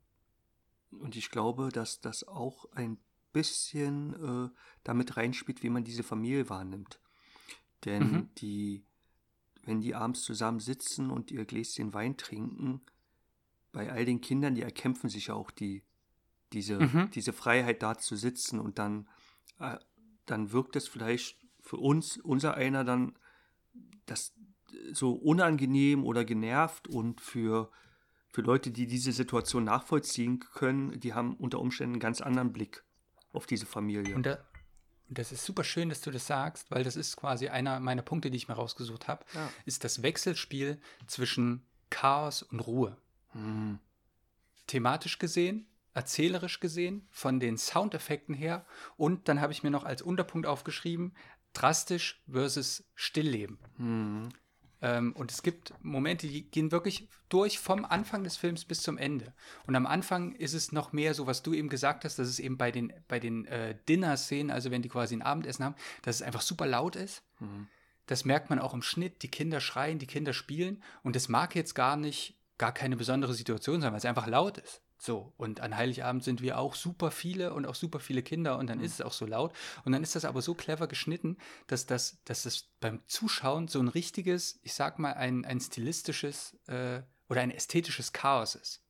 Und 0.91 1.17
ich 1.17 1.31
glaube, 1.31 1.71
dass 1.71 2.01
das 2.01 2.27
auch 2.27 2.67
ein 2.73 2.99
bisschen 3.33 4.15
äh, 4.15 4.51
damit 4.85 5.17
reinspielt, 5.17 5.63
wie 5.63 5.71
man 5.71 5.85
diese 5.85 6.03
Familie 6.03 6.49
wahrnimmt. 6.49 7.01
Denn 7.85 8.13
Mhm. 8.13 8.35
die, 8.39 8.85
wenn 9.65 9.81
die 9.81 9.95
abends 9.95 10.23
zusammen 10.23 10.61
sitzen 10.61 11.11
und 11.11 11.31
ihr 11.31 11.45
Gläschen 11.45 11.93
Wein 11.95 12.17
trinken, 12.17 12.81
bei 13.75 13.93
all 13.93 14.05
den 14.07 14.21
Kindern, 14.23 14.55
die 14.55 14.63
erkämpfen 14.63 15.11
sich 15.11 15.27
ja 15.27 15.35
auch 15.35 15.51
die, 15.51 15.83
diese, 16.53 16.79
Mhm. 16.79 17.11
diese 17.11 17.33
Freiheit 17.35 17.83
da 17.83 17.99
zu 17.99 18.17
sitzen 18.17 18.59
und 18.61 18.79
dann, 18.79 19.09
äh, 19.59 19.77
dann 20.27 20.53
wirkt 20.53 20.77
es 20.77 20.89
vielleicht 20.89 21.45
für 21.61 21.77
uns, 21.77 22.17
unser 22.17 22.55
einer 22.55 22.85
dann 22.85 23.19
das 24.07 24.33
so 24.93 25.13
unangenehm 25.13 26.05
oder 26.05 26.25
genervt 26.25 26.89
und 26.89 27.21
für, 27.21 27.71
für 28.31 28.41
Leute, 28.43 28.71
die 28.71 28.87
diese 28.87 29.13
Situation 29.13 29.65
nachvollziehen 29.65 30.41
können, 30.41 30.99
die 31.01 31.13
haben 31.15 31.37
unter 31.37 31.59
Umständen 31.61 31.95
einen 31.95 32.01
ganz 32.01 32.21
anderen 32.21 32.53
Blick 32.53 32.85
auf 33.33 33.47
diese 33.47 33.67
Familie. 33.67 34.15
Und, 34.15 34.27
da, 34.27 34.39
das 35.09 35.33
ist 35.33 35.45
super 35.45 35.65
schön, 35.65 35.89
dass 35.89 36.01
du 36.01 36.11
das 36.11 36.27
sagst, 36.27 36.71
weil 36.71 36.85
das 36.85 36.97
ist 36.97 37.17
quasi 37.17 37.49
einer 37.49 37.79
meiner 37.81 38.03
Punkte, 38.03 38.31
die 38.31 38.37
ich 38.37 38.49
mir 38.49 38.55
rausgesucht 38.55 39.09
habe, 39.09 39.25
Ja. 39.35 39.51
ist 39.65 39.85
das 39.85 40.03
Wechselspiel 40.03 40.81
zwischen 41.07 41.67
Chaos 41.91 42.43
und 42.43 42.61
Ruhe. 42.61 42.97
Hm. 43.35 43.79
thematisch 44.67 45.19
gesehen, 45.19 45.67
erzählerisch 45.93 46.61
gesehen, 46.61 47.07
von 47.11 47.39
den 47.39 47.59
Soundeffekten 47.59 48.35
her 48.35 48.65
und 48.97 49.29
dann 49.29 49.41
habe 49.41 49.53
ich 49.53 49.63
mir 49.63 49.71
noch 49.71 49.85
als 49.85 50.03
Unterpunkt 50.03 50.47
aufgeschrieben, 50.47 51.15
drastisch 51.53 52.23
versus 52.31 52.85
Stillleben. 52.95 53.59
Hm. 53.77 54.29
Ähm, 54.83 55.13
und 55.15 55.33
es 55.33 55.43
gibt 55.43 55.73
Momente, 55.83 56.27
die 56.27 56.51
gehen 56.51 56.71
wirklich 56.71 57.09
durch 57.31 57.59
vom 57.59 57.87
Anfang 57.87 58.23
des 58.23 58.37
Films 58.37 58.67
bis 58.67 58.83
zum 58.83 58.99
Ende. 58.99 59.33
Und 59.67 59.77
am 59.77 59.87
Anfang 59.87 60.35
ist 60.35 60.53
es 60.53 60.73
noch 60.73 60.93
mehr 60.93 61.15
so, 61.15 61.27
was 61.27 61.43
du 61.43 61.55
eben 61.55 61.71
gesagt 61.71 62.05
hast, 62.05 62.19
dass 62.19 62.29
es 62.29 62.39
eben 62.39 62.59
bei 62.59 62.71
den, 62.71 62.93
bei 63.09 63.19
den 63.19 63.47
äh, 63.47 63.77
Dinner-Szenen, 63.89 64.51
also 64.51 64.71
wenn 64.71 64.83
die 64.83 64.91
quasi 64.91 65.17
ein 65.17 65.23
Abendessen 65.23 65.65
haben, 65.65 65.77
dass 66.03 66.17
es 66.17 66.23
einfach 66.23 66.43
super 66.43 66.67
laut 66.67 66.97
ist. 66.97 67.23
Hm. 67.39 67.69
Das 68.07 68.27
merkt 68.27 68.51
man 68.51 68.59
auch 68.59 68.75
im 68.75 68.83
Schnitt. 68.83 69.23
Die 69.23 69.31
Kinder 69.31 69.61
schreien, 69.61 69.99
die 69.99 70.07
Kinder 70.07 70.35
spielen. 70.35 70.83
Und 71.03 71.17
das 71.17 71.31
mag 71.31 71.55
jetzt 71.55 71.75
gar 71.75 71.97
nicht, 71.97 72.37
gar 72.59 72.73
keine 72.73 72.97
besondere 72.97 73.35
Situation 73.35 73.81
sein, 73.81 73.93
weil 73.93 73.99
es 73.99 74.05
einfach 74.05 74.27
laut 74.27 74.59
ist. 74.59 74.81
So, 74.97 75.35
und 75.37 75.61
an 75.61 75.77
Heiligabend 75.77 76.23
sind 76.25 76.41
wir 76.41 76.57
auch 76.59 76.75
super 76.75 77.11
viele 77.11 77.53
und 77.53 77.67
auch 77.67 77.75
super 77.75 78.01
viele 78.01 78.23
Kinder 78.23 78.57
und 78.59 78.69
dann 78.69 78.81
ist 78.81 78.95
es 78.95 79.01
auch 79.03 79.13
so 79.13 79.27
laut. 79.27 79.53
Und 79.85 79.93
dann 79.93 80.03
ist 80.03 80.15
das 80.15 80.25
aber 80.25 80.41
so 80.41 80.55
clever 80.55 80.87
geschnitten, 80.87 81.37
dass 81.67 81.85
das, 81.85 82.23
dass 82.25 82.45
das 82.45 82.69
beim 82.81 83.03
Zuschauen 83.07 83.69
so 83.69 83.81
ein 83.81 83.89
richtiges, 83.89 84.61
ich 84.63 84.73
sag 84.73 84.99
mal, 84.99 85.13
ein, 85.15 85.45
ein 85.45 85.61
stilistisches 85.61 86.57
äh, 86.69 87.03
oder 87.29 87.41
ein 87.43 87.51
ästhetisches 87.51 88.13
Chaos 88.13 88.55
ist. 88.55 88.81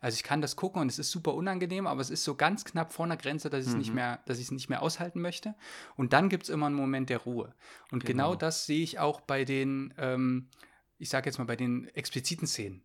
Also 0.00 0.14
ich 0.14 0.22
kann 0.22 0.40
das 0.40 0.54
gucken 0.54 0.80
und 0.80 0.88
es 0.88 1.00
ist 1.00 1.10
super 1.10 1.34
unangenehm, 1.34 1.88
aber 1.88 2.00
es 2.00 2.10
ist 2.10 2.22
so 2.22 2.36
ganz 2.36 2.64
knapp 2.64 2.92
vor 2.92 3.04
einer 3.06 3.16
Grenze, 3.16 3.50
dass 3.50 3.62
ich 3.62 3.66
es 3.68 3.72
Mhm. 3.72 3.78
nicht 3.80 3.94
mehr, 3.94 4.20
dass 4.26 4.38
ich 4.38 4.44
es 4.44 4.50
nicht 4.52 4.68
mehr 4.68 4.80
aushalten 4.82 5.20
möchte. 5.20 5.56
Und 5.96 6.12
dann 6.12 6.28
gibt 6.28 6.44
es 6.44 6.50
immer 6.50 6.66
einen 6.66 6.76
Moment 6.76 7.10
der 7.10 7.18
Ruhe. 7.18 7.52
Und 7.90 8.04
genau, 8.04 8.28
Genau. 8.30 8.36
das 8.36 8.66
sehe 8.66 8.82
ich 8.84 9.00
auch 9.00 9.20
bei 9.22 9.44
den, 9.44 9.92
ähm, 9.98 10.50
ich 10.98 11.08
sage 11.08 11.28
jetzt 11.28 11.38
mal, 11.38 11.46
bei 11.46 11.56
den 11.56 11.88
expliziten 11.94 12.46
Szenen. 12.46 12.84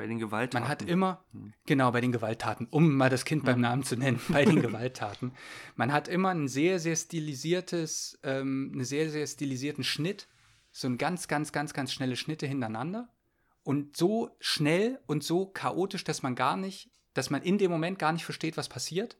Bei 0.00 0.06
den 0.06 0.18
Gewalttaten. 0.18 0.62
Man 0.62 0.68
hat 0.70 0.80
immer, 0.82 1.22
Hm. 1.32 1.52
genau, 1.66 1.92
bei 1.92 2.00
den 2.00 2.10
Gewalttaten, 2.10 2.66
um 2.70 2.96
mal 2.96 3.10
das 3.10 3.26
Kind 3.26 3.44
beim 3.44 3.56
Hm. 3.56 3.60
Namen 3.60 3.82
zu 3.82 3.96
nennen, 3.98 4.18
bei 4.30 4.46
den 4.46 4.62
Gewalttaten. 4.62 5.32
Man 5.76 5.92
hat 5.92 6.08
immer 6.08 6.30
ein 6.30 6.48
sehr, 6.48 6.78
sehr 6.78 6.96
stilisiertes, 6.96 8.18
ähm, 8.22 8.70
einen 8.72 8.84
sehr, 8.84 9.10
sehr 9.10 9.26
stilisierten 9.26 9.84
Schnitt. 9.84 10.26
So 10.72 10.88
ein 10.88 10.96
ganz, 10.96 11.28
ganz, 11.28 11.52
ganz, 11.52 11.74
ganz 11.74 11.92
schnelle 11.92 12.16
Schnitte 12.16 12.46
hintereinander. 12.46 13.10
Und 13.62 13.94
so 13.94 14.30
schnell 14.40 14.98
und 15.06 15.22
so 15.22 15.44
chaotisch, 15.44 16.02
dass 16.04 16.22
man 16.22 16.34
gar 16.34 16.56
nicht, 16.56 16.90
dass 17.12 17.28
man 17.28 17.42
in 17.42 17.58
dem 17.58 17.70
Moment 17.70 17.98
gar 17.98 18.12
nicht 18.12 18.24
versteht, 18.24 18.56
was 18.56 18.70
passiert. 18.70 19.18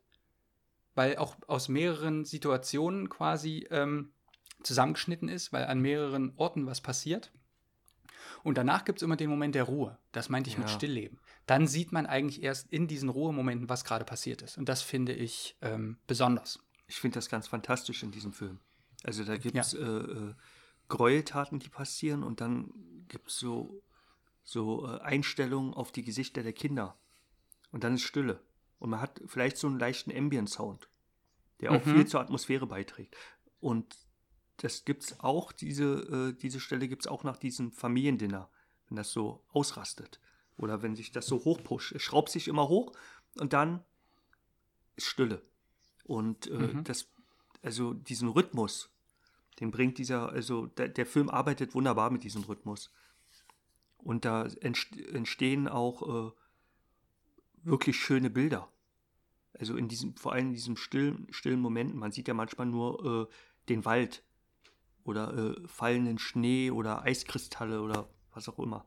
Weil 0.95 1.19
auch 1.19 1.37
aus 1.47 1.69
mehreren 1.69 2.25
Situationen 2.25 3.11
quasi 3.11 3.67
ähm, 3.71 4.13
zusammengeschnitten 4.63 5.29
ist, 5.29 5.53
weil 5.53 5.65
an 5.67 5.81
mehreren 5.81 6.33
Orten 6.37 6.65
was 6.65 6.81
passiert. 6.81 7.33
Und 8.43 8.57
danach 8.59 8.85
gibt 8.85 8.99
es 8.99 9.03
immer 9.03 9.17
den 9.17 9.31
Moment 9.31 9.55
der 9.55 9.65
Ruhe. 9.65 9.99
Das 10.13 10.29
meinte 10.29 10.51
ich 10.51 10.59
mit 10.59 10.69
Ja. 10.69 10.75
Stillleben. 10.75 11.19
Dann 11.47 11.67
sieht 11.67 11.93
man 11.93 12.07
eigentlich 12.07 12.43
erst 12.43 12.73
in 12.73 12.87
diesen 12.89 13.09
Ruhemomenten, 13.09 13.69
was 13.69 13.85
gerade 13.85 14.05
passiert 14.05 14.43
ist. 14.43 14.59
Und 14.59 14.69
das 14.69 14.83
finde 14.83 15.13
ich 15.13 15.57
ähm, 15.63 15.99
besonders. 16.07 16.59
Ich 16.87 16.97
finde 16.97 17.17
das 17.17 17.29
ganz 17.29 17.47
fantastisch 17.49 18.03
in 18.03 18.11
diesem 18.11 18.33
Film. 18.33 18.59
Also 19.05 19.25
da 19.25 19.37
gibt 19.37 19.57
es 19.57 19.75
äh, 19.75 19.79
äh, 19.83 20.35
Gräueltaten, 20.89 21.59
die 21.59 21.69
passieren 21.69 22.23
und 22.23 22.41
dann 22.41 22.71
gibt 23.09 23.29
es 23.31 23.39
so, 23.39 23.83
so 24.43 24.87
äh, 24.87 25.01
Einstellungen 25.01 25.73
auf 25.75 25.93
die 25.93 26.03
Gesichter 26.03 26.43
der 26.43 26.53
Kinder. 26.53 26.97
Und 27.71 27.85
dann 27.85 27.95
ist 27.95 28.03
Stille. 28.03 28.41
Und 28.79 28.91
man 28.91 29.01
hat 29.01 29.21
vielleicht 29.27 29.57
so 29.57 29.67
einen 29.69 29.79
leichten 29.79 30.11
Ambient-Sound, 30.17 30.89
der 31.61 31.73
auch 31.73 31.85
Mhm. 31.85 31.95
viel 31.95 32.07
zur 32.07 32.21
Atmosphäre 32.21 32.67
beiträgt. 32.67 33.17
Und 33.61 33.95
das 34.61 34.85
gibt 34.85 35.05
es 35.05 35.21
auch, 35.21 35.53
diese, 35.53 36.33
äh, 36.33 36.33
diese 36.39 36.61
Stelle 36.61 36.87
gibt 36.87 37.03
es 37.03 37.07
auch 37.07 37.25
nach 37.25 37.39
diesem 37.39 37.73
Familiendinner, 37.73 38.51
wenn 38.89 38.97
das 38.97 39.11
so 39.11 39.43
ausrastet. 39.49 40.21
Oder 40.59 40.83
wenn 40.83 40.95
sich 40.95 41.11
das 41.13 41.27
so 41.27 41.45
hochpusht. 41.45 41.93
Es 41.93 42.03
schraubt 42.03 42.31
sich 42.31 42.47
immer 42.47 42.69
hoch 42.69 42.93
und 43.37 43.55
dann 43.55 43.83
ist 44.97 45.07
Stille. 45.07 45.43
Und 46.05 46.49
äh, 46.49 46.59
Mhm. 46.59 46.85
das, 46.85 47.09
also 47.63 47.95
diesen 47.95 48.29
Rhythmus, 48.29 48.91
den 49.61 49.71
bringt 49.71 49.97
dieser, 49.97 50.29
also 50.29 50.67
der, 50.67 50.89
der 50.89 51.07
Film 51.07 51.31
arbeitet 51.31 51.75
wunderbar 51.75 52.11
mit 52.11 52.25
diesem 52.25 52.43
Rhythmus. 52.45 52.93
Und 53.97 54.27
da 54.27 54.47
entst 54.61 54.95
entstehen 54.99 55.69
auch 55.69 56.29
äh, 56.29 56.33
wirklich 57.63 57.97
schöne 57.97 58.29
Bilder. 58.29 58.71
Also 59.59 59.77
in 59.77 59.89
diesem, 59.89 60.17
vor 60.17 60.33
allem 60.33 60.49
in 60.49 60.55
diesem 60.55 60.77
stillen, 60.77 61.27
stillen 61.31 61.61
Momenten. 61.61 61.99
Man 61.99 62.13
sieht 62.13 62.29
ja 62.29 62.35
manchmal 62.35 62.67
nur 62.67 63.29
äh, 63.31 63.35
den 63.69 63.85
Wald 63.87 64.23
oder 65.05 65.33
äh, 65.37 65.69
fallenden 65.69 66.19
Schnee 66.19 66.71
oder 66.71 67.03
Eiskristalle 67.05 67.83
oder 67.83 68.09
was 68.33 68.49
auch 68.49 68.59
immer. 68.59 68.87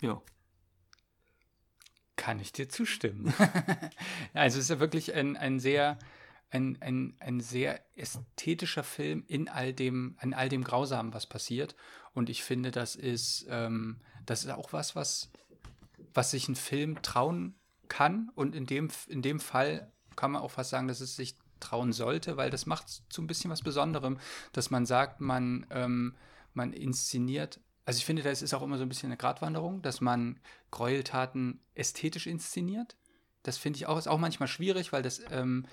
Ja. 0.00 0.22
Kann 2.16 2.40
ich 2.40 2.52
dir 2.52 2.68
zustimmen. 2.68 3.32
also 4.34 4.58
es 4.58 4.64
ist 4.64 4.70
ja 4.70 4.80
wirklich 4.80 5.14
ein, 5.14 5.36
ein 5.36 5.58
sehr, 5.58 5.98
ein, 6.50 6.78
ein, 6.80 7.16
ein 7.20 7.40
sehr 7.40 7.80
ästhetischer 7.96 8.84
Film 8.84 9.24
in 9.26 9.48
all 9.48 9.72
dem, 9.72 10.16
in 10.20 10.34
all 10.34 10.48
dem 10.48 10.64
Grausamen, 10.64 11.14
was 11.14 11.26
passiert. 11.26 11.76
Und 12.12 12.28
ich 12.28 12.42
finde, 12.42 12.70
das 12.70 12.96
ist, 12.96 13.46
ähm, 13.48 14.00
das 14.26 14.44
ist 14.44 14.50
auch 14.50 14.72
was, 14.72 14.96
was, 14.96 15.30
was 16.12 16.30
sich 16.30 16.48
ein 16.48 16.56
Film 16.56 17.00
trauen 17.02 17.54
kann. 17.88 18.30
Und 18.34 18.54
in 18.54 18.66
dem, 18.66 18.88
in 19.08 19.22
dem 19.22 19.40
Fall 19.40 19.90
kann 20.16 20.32
man 20.32 20.42
auch 20.42 20.50
fast 20.50 20.70
sagen, 20.70 20.88
dass 20.88 21.00
es 21.00 21.16
sich 21.16 21.36
trauen 21.60 21.92
sollte, 21.92 22.36
weil 22.36 22.50
das 22.50 22.66
macht 22.66 22.88
zu 22.88 23.22
ein 23.22 23.26
bisschen 23.26 23.50
was 23.50 23.62
Besonderem, 23.62 24.18
dass 24.52 24.70
man 24.70 24.86
sagt, 24.86 25.20
man, 25.20 25.66
ähm, 25.70 26.14
man 26.54 26.72
inszeniert. 26.72 27.60
Also 27.84 27.98
ich 27.98 28.04
finde, 28.04 28.22
das 28.22 28.42
ist 28.42 28.54
auch 28.54 28.62
immer 28.62 28.78
so 28.78 28.82
ein 28.82 28.88
bisschen 28.88 29.08
eine 29.08 29.16
Gratwanderung, 29.16 29.82
dass 29.82 30.00
man 30.00 30.38
Gräueltaten 30.70 31.60
ästhetisch 31.74 32.26
inszeniert. 32.26 32.96
Das 33.42 33.56
finde 33.56 33.78
ich 33.78 33.86
auch, 33.86 33.98
ist 33.98 34.08
auch 34.08 34.18
manchmal 34.18 34.48
schwierig, 34.48 34.92
weil 34.92 35.02
das, 35.02 35.22
ähm, 35.30 35.66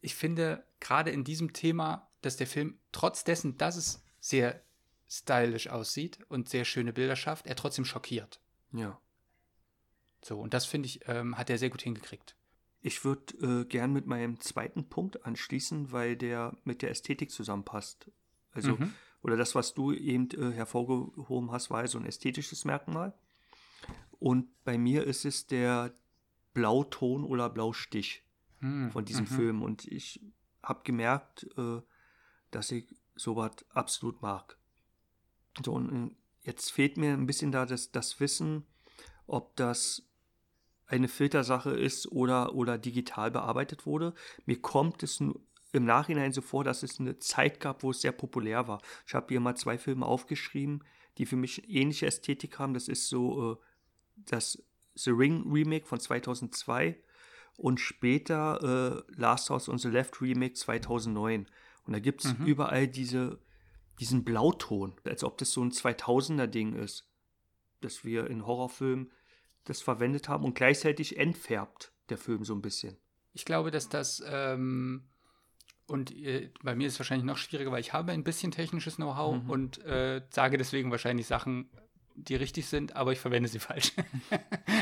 ich 0.00 0.14
finde, 0.14 0.64
gerade 0.80 1.10
in 1.10 1.24
diesem 1.24 1.52
Thema, 1.52 2.08
dass 2.22 2.36
der 2.36 2.46
Film 2.46 2.78
trotz 2.92 3.24
dessen, 3.24 3.56
dass 3.58 3.76
es 3.76 4.02
sehr 4.20 4.62
stylisch 5.08 5.68
aussieht 5.68 6.20
und 6.28 6.48
sehr 6.48 6.64
schöne 6.64 6.92
Bilder 6.92 7.16
schafft, 7.16 7.46
er 7.46 7.56
trotzdem 7.56 7.84
schockiert. 7.84 8.40
Ja. 8.72 9.00
So, 10.22 10.38
und 10.38 10.54
das 10.54 10.66
finde 10.66 10.86
ich, 10.86 11.08
ähm, 11.08 11.38
hat 11.38 11.50
er 11.50 11.58
sehr 11.58 11.70
gut 11.70 11.82
hingekriegt. 11.82 12.34
Ich 12.80 13.04
würde 13.04 13.62
äh, 13.62 13.64
gern 13.64 13.92
mit 13.92 14.06
meinem 14.06 14.38
zweiten 14.40 14.88
Punkt 14.88 15.24
anschließen, 15.24 15.90
weil 15.92 16.16
der 16.16 16.56
mit 16.64 16.82
der 16.82 16.90
Ästhetik 16.90 17.30
zusammenpasst. 17.30 18.10
Also, 18.52 18.76
Mhm. 18.76 18.94
oder 19.22 19.36
das, 19.36 19.54
was 19.54 19.74
du 19.74 19.92
eben 19.92 20.30
äh, 20.30 20.52
hervorgehoben 20.52 21.50
hast, 21.50 21.70
war 21.70 21.86
so 21.88 21.98
ein 21.98 22.06
ästhetisches 22.06 22.64
Merkmal. 22.64 23.14
Und 24.18 24.46
bei 24.64 24.78
mir 24.78 25.04
ist 25.04 25.24
es 25.24 25.46
der 25.46 25.92
Blauton 26.54 27.24
oder 27.24 27.48
Blaustich 27.50 28.24
Hm, 28.60 28.90
von 28.90 29.04
diesem 29.04 29.24
mhm. 29.24 29.28
Film. 29.28 29.62
Und 29.62 29.86
ich 29.86 30.20
habe 30.62 30.80
gemerkt, 30.84 31.46
äh, 31.56 31.80
dass 32.50 32.72
ich 32.72 32.96
sowas 33.14 33.52
absolut 33.70 34.22
mag. 34.22 34.56
So, 35.64 35.72
und 35.72 36.10
äh, 36.10 36.14
jetzt 36.42 36.70
fehlt 36.72 36.96
mir 36.96 37.12
ein 37.12 37.26
bisschen 37.26 37.52
da 37.52 37.66
das, 37.66 37.92
das 37.92 38.18
Wissen, 38.20 38.64
ob 39.26 39.54
das 39.56 40.07
eine 40.88 41.08
Filtersache 41.08 41.70
ist 41.70 42.10
oder, 42.10 42.54
oder 42.54 42.78
digital 42.78 43.30
bearbeitet 43.30 43.86
wurde. 43.86 44.14
Mir 44.46 44.60
kommt 44.60 45.02
es 45.02 45.20
im 45.20 45.84
Nachhinein 45.84 46.32
so 46.32 46.40
vor, 46.40 46.64
dass 46.64 46.82
es 46.82 46.98
eine 46.98 47.18
Zeit 47.18 47.60
gab, 47.60 47.82
wo 47.82 47.90
es 47.90 48.00
sehr 48.00 48.12
populär 48.12 48.66
war. 48.68 48.80
Ich 49.06 49.14
habe 49.14 49.26
hier 49.28 49.40
mal 49.40 49.54
zwei 49.54 49.76
Filme 49.78 50.06
aufgeschrieben, 50.06 50.82
die 51.18 51.26
für 51.26 51.36
mich 51.36 51.68
ähnliche 51.68 52.06
Ästhetik 52.06 52.58
haben. 52.58 52.74
Das 52.74 52.88
ist 52.88 53.08
so 53.08 53.52
äh, 53.52 53.56
das 54.16 54.62
The 54.94 55.10
Ring 55.10 55.44
Remake 55.52 55.86
von 55.86 56.00
2002 56.00 56.98
und 57.56 57.80
später 57.80 59.04
äh, 59.08 59.12
Last 59.20 59.50
House 59.50 59.68
on 59.68 59.78
the 59.78 59.88
Left 59.88 60.20
Remake 60.22 60.54
2009. 60.54 61.46
Und 61.84 61.92
da 61.92 61.98
gibt 62.00 62.24
es 62.24 62.38
Mhm. 62.38 62.46
überall 62.46 62.88
diese, 62.88 63.38
diesen 64.00 64.24
Blauton, 64.24 64.94
als 65.04 65.22
ob 65.22 65.36
das 65.38 65.52
so 65.52 65.62
ein 65.62 65.70
2000er-Ding 65.70 66.74
ist, 66.76 67.08
dass 67.80 68.04
wir 68.04 68.28
in 68.28 68.46
Horrorfilmen 68.46 69.10
das 69.68 69.82
verwendet 69.82 70.28
haben 70.28 70.44
und 70.44 70.54
gleichzeitig 70.54 71.18
entfärbt 71.18 71.92
der 72.08 72.18
Film 72.18 72.44
so 72.44 72.54
ein 72.54 72.62
bisschen. 72.62 72.96
Ich 73.32 73.44
glaube, 73.44 73.70
dass 73.70 73.88
das, 73.88 74.22
ähm, 74.26 75.04
und 75.86 76.10
äh, 76.16 76.50
bei 76.62 76.74
mir 76.74 76.86
ist 76.86 76.94
es 76.94 76.98
wahrscheinlich 77.00 77.26
noch 77.26 77.36
schwieriger, 77.38 77.70
weil 77.70 77.80
ich 77.80 77.92
habe 77.92 78.12
ein 78.12 78.24
bisschen 78.24 78.50
technisches 78.50 78.96
Know-how 78.96 79.42
Mhm. 79.42 79.50
und 79.50 79.84
äh, 79.84 80.22
sage 80.30 80.58
deswegen 80.58 80.90
wahrscheinlich 80.90 81.26
Sachen, 81.26 81.70
die 82.14 82.34
richtig 82.34 82.66
sind, 82.66 82.96
aber 82.96 83.12
ich 83.12 83.20
verwende 83.20 83.48
sie 83.48 83.58
falsch. 83.68 83.92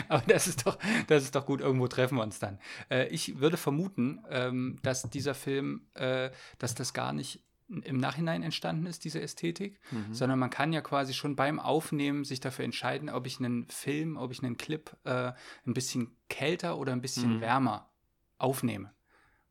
aber 0.09 0.23
das 0.27 0.47
ist 0.47 0.67
doch, 0.67 0.79
das 1.07 1.23
ist 1.25 1.35
doch 1.35 1.45
gut, 1.47 1.61
irgendwo 1.61 1.87
treffen 1.89 2.17
wir 2.17 2.23
uns 2.23 2.39
dann. 2.39 2.59
Äh, 2.91 3.09
ich 3.09 3.39
würde 3.41 3.57
vermuten, 3.57 4.25
ähm, 4.31 4.79
dass 4.83 5.03
dieser 5.11 5.35
Film, 5.35 5.87
äh, 5.95 6.31
dass 6.59 6.75
das 6.75 6.95
gar 6.95 7.13
nicht 7.13 7.43
im 7.69 7.99
Nachhinein 7.99 8.43
entstanden 8.43 8.87
ist, 8.87 9.05
diese 9.05 9.21
Ästhetik, 9.21 9.81
Mhm. 9.91 10.15
sondern 10.15 10.39
man 10.39 10.51
kann 10.51 10.73
ja 10.73 10.81
quasi 10.81 11.15
schon 11.15 11.35
beim 11.37 11.59
Aufnehmen 11.59 12.25
sich 12.25 12.41
dafür 12.41 12.65
entscheiden, 12.65 13.09
ob 13.11 13.27
ich 13.27 13.39
einen 13.41 13.67
Film, 13.69 14.17
ob 14.17 14.31
ich 14.31 14.43
einen 14.43 14.57
Clip 14.57 14.97
äh, 15.05 15.33
ein 15.67 15.75
bisschen 15.75 16.17
kälter 16.29 16.79
oder 16.79 16.93
ein 16.93 17.01
bisschen 17.01 17.37
Mhm. 17.37 17.41
wärmer 17.41 17.91
aufnehme. 18.39 18.93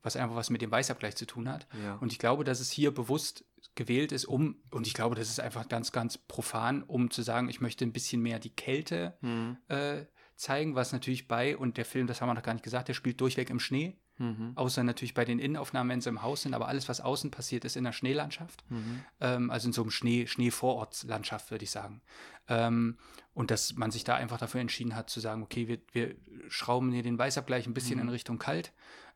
Was 0.02 0.14
einfach 0.16 0.36
was 0.36 0.50
mit 0.50 0.62
dem 0.62 0.70
Weißabgleich 0.70 1.16
zu 1.16 1.26
tun 1.26 1.48
hat. 1.48 1.66
Ja. 1.82 1.96
Und 1.96 2.12
ich 2.12 2.18
glaube, 2.20 2.44
dass 2.44 2.60
es 2.60 2.70
hier 2.70 2.94
bewusst 2.94 3.44
gewählt 3.74 4.12
ist, 4.12 4.24
um, 4.26 4.62
und 4.70 4.86
ich 4.86 4.94
glaube, 4.94 5.16
das 5.16 5.28
ist 5.28 5.40
einfach 5.40 5.68
ganz, 5.68 5.90
ganz 5.90 6.16
profan, 6.16 6.84
um 6.84 7.10
zu 7.10 7.22
sagen, 7.22 7.48
ich 7.48 7.60
möchte 7.60 7.84
ein 7.84 7.92
bisschen 7.92 8.22
mehr 8.22 8.38
die 8.38 8.54
Kälte 8.54 9.18
Mhm. 9.20 9.56
äh, 9.68 10.04
zeigen, 10.36 10.74
was 10.74 10.92
natürlich 10.92 11.26
bei, 11.28 11.56
und 11.56 11.76
der 11.76 11.84
Film, 11.84 12.06
das 12.06 12.20
haben 12.20 12.28
wir 12.28 12.34
noch 12.34 12.42
gar 12.42 12.52
nicht 12.54 12.62
gesagt, 12.62 12.88
der 12.88 12.94
spielt 12.94 13.20
durchweg 13.20 13.50
im 13.50 13.58
Schnee, 13.58 13.98
Mhm. 14.18 14.52
außer 14.54 14.82
natürlich 14.82 15.12
bei 15.14 15.24
den 15.26 15.38
Innenaufnahmen, 15.38 15.90
wenn 15.90 16.00
sie 16.00 16.08
im 16.08 16.22
Haus 16.22 16.42
sind, 16.42 16.54
aber 16.54 16.68
alles, 16.68 16.88
was 16.88 17.00
außen 17.02 17.30
passiert, 17.30 17.64
ist 17.66 17.76
in 17.76 17.84
der 17.84 17.92
Schneelandschaft. 17.92 18.64
Mhm. 18.70 19.04
Ähm, 19.20 19.50
also 19.50 19.68
in 19.68 19.72
so 19.74 19.82
einem 19.82 19.90
Schnee, 19.90 20.26
Schneevorortslandschaft, 20.26 21.50
würde 21.50 21.64
ich 21.64 21.70
sagen. 21.70 22.00
Ähm, 22.48 22.96
und 23.34 23.50
dass 23.50 23.74
man 23.76 23.90
sich 23.90 24.04
da 24.04 24.14
einfach 24.14 24.38
dafür 24.38 24.60
entschieden 24.60 24.94
hat, 24.96 25.10
zu 25.10 25.20
sagen, 25.20 25.42
okay, 25.42 25.68
wir, 25.68 25.78
wir 25.92 26.14
schrauben 26.48 26.92
hier 26.92 27.02
den 27.02 27.18
Weißabgleich 27.18 27.66
ein 27.66 27.74
bisschen 27.74 27.96
Mhm. 27.96 28.02
in 28.04 28.08
Richtung 28.10 28.38
kalt, 28.38 28.72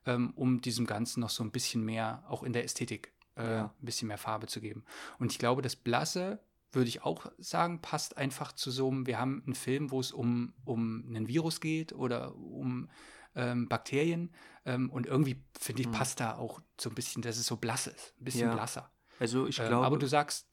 ähm, 0.06 0.32
um 0.36 0.60
diesem 0.60 0.86
Ganzen 0.86 1.20
noch 1.20 1.30
so 1.30 1.42
ein 1.42 1.50
bisschen 1.50 1.84
mehr, 1.84 2.24
auch 2.28 2.42
in 2.42 2.52
der 2.52 2.64
Ästhetik, 2.64 3.12
äh, 3.36 3.42
Ja. 3.56 3.64
ein 3.80 3.84
bisschen 3.84 4.08
mehr 4.08 4.18
Farbe 4.18 4.46
zu 4.46 4.60
geben. 4.60 4.84
Und 5.18 5.32
ich 5.32 5.38
glaube, 5.38 5.62
das 5.62 5.76
Blasse, 5.76 6.40
würde 6.72 6.88
ich 6.88 7.02
auch 7.02 7.26
sagen, 7.38 7.80
passt 7.80 8.16
einfach 8.16 8.52
zu 8.52 8.70
so 8.70 8.88
einem, 8.88 9.06
wir 9.06 9.18
haben 9.18 9.42
einen 9.44 9.54
Film, 9.54 9.90
wo 9.90 9.98
es 10.00 10.12
um, 10.12 10.52
um 10.64 11.04
einen 11.08 11.26
Virus 11.26 11.60
geht 11.60 11.92
oder 11.92 12.36
um 12.36 12.88
ähm, 13.34 13.68
Bakterien. 13.68 14.32
Ähm, 14.64 14.90
und 14.90 15.06
irgendwie, 15.06 15.42
finde 15.58 15.82
ich, 15.82 15.88
Mhm. 15.88 15.92
passt 15.92 16.20
da 16.20 16.36
auch 16.36 16.60
so 16.80 16.90
ein 16.90 16.94
bisschen, 16.94 17.22
dass 17.22 17.38
es 17.38 17.46
so 17.46 17.56
blass 17.56 17.86
ist, 17.86 18.14
ein 18.20 18.24
bisschen 18.24 18.48
Ja. 18.48 18.54
blasser. 18.54 18.90
Also 19.18 19.46
ich 19.46 19.58
Ähm, 19.58 19.68
glaube, 19.68 19.86
aber 19.86 19.98
du 19.98 20.06
sagst, 20.06 20.46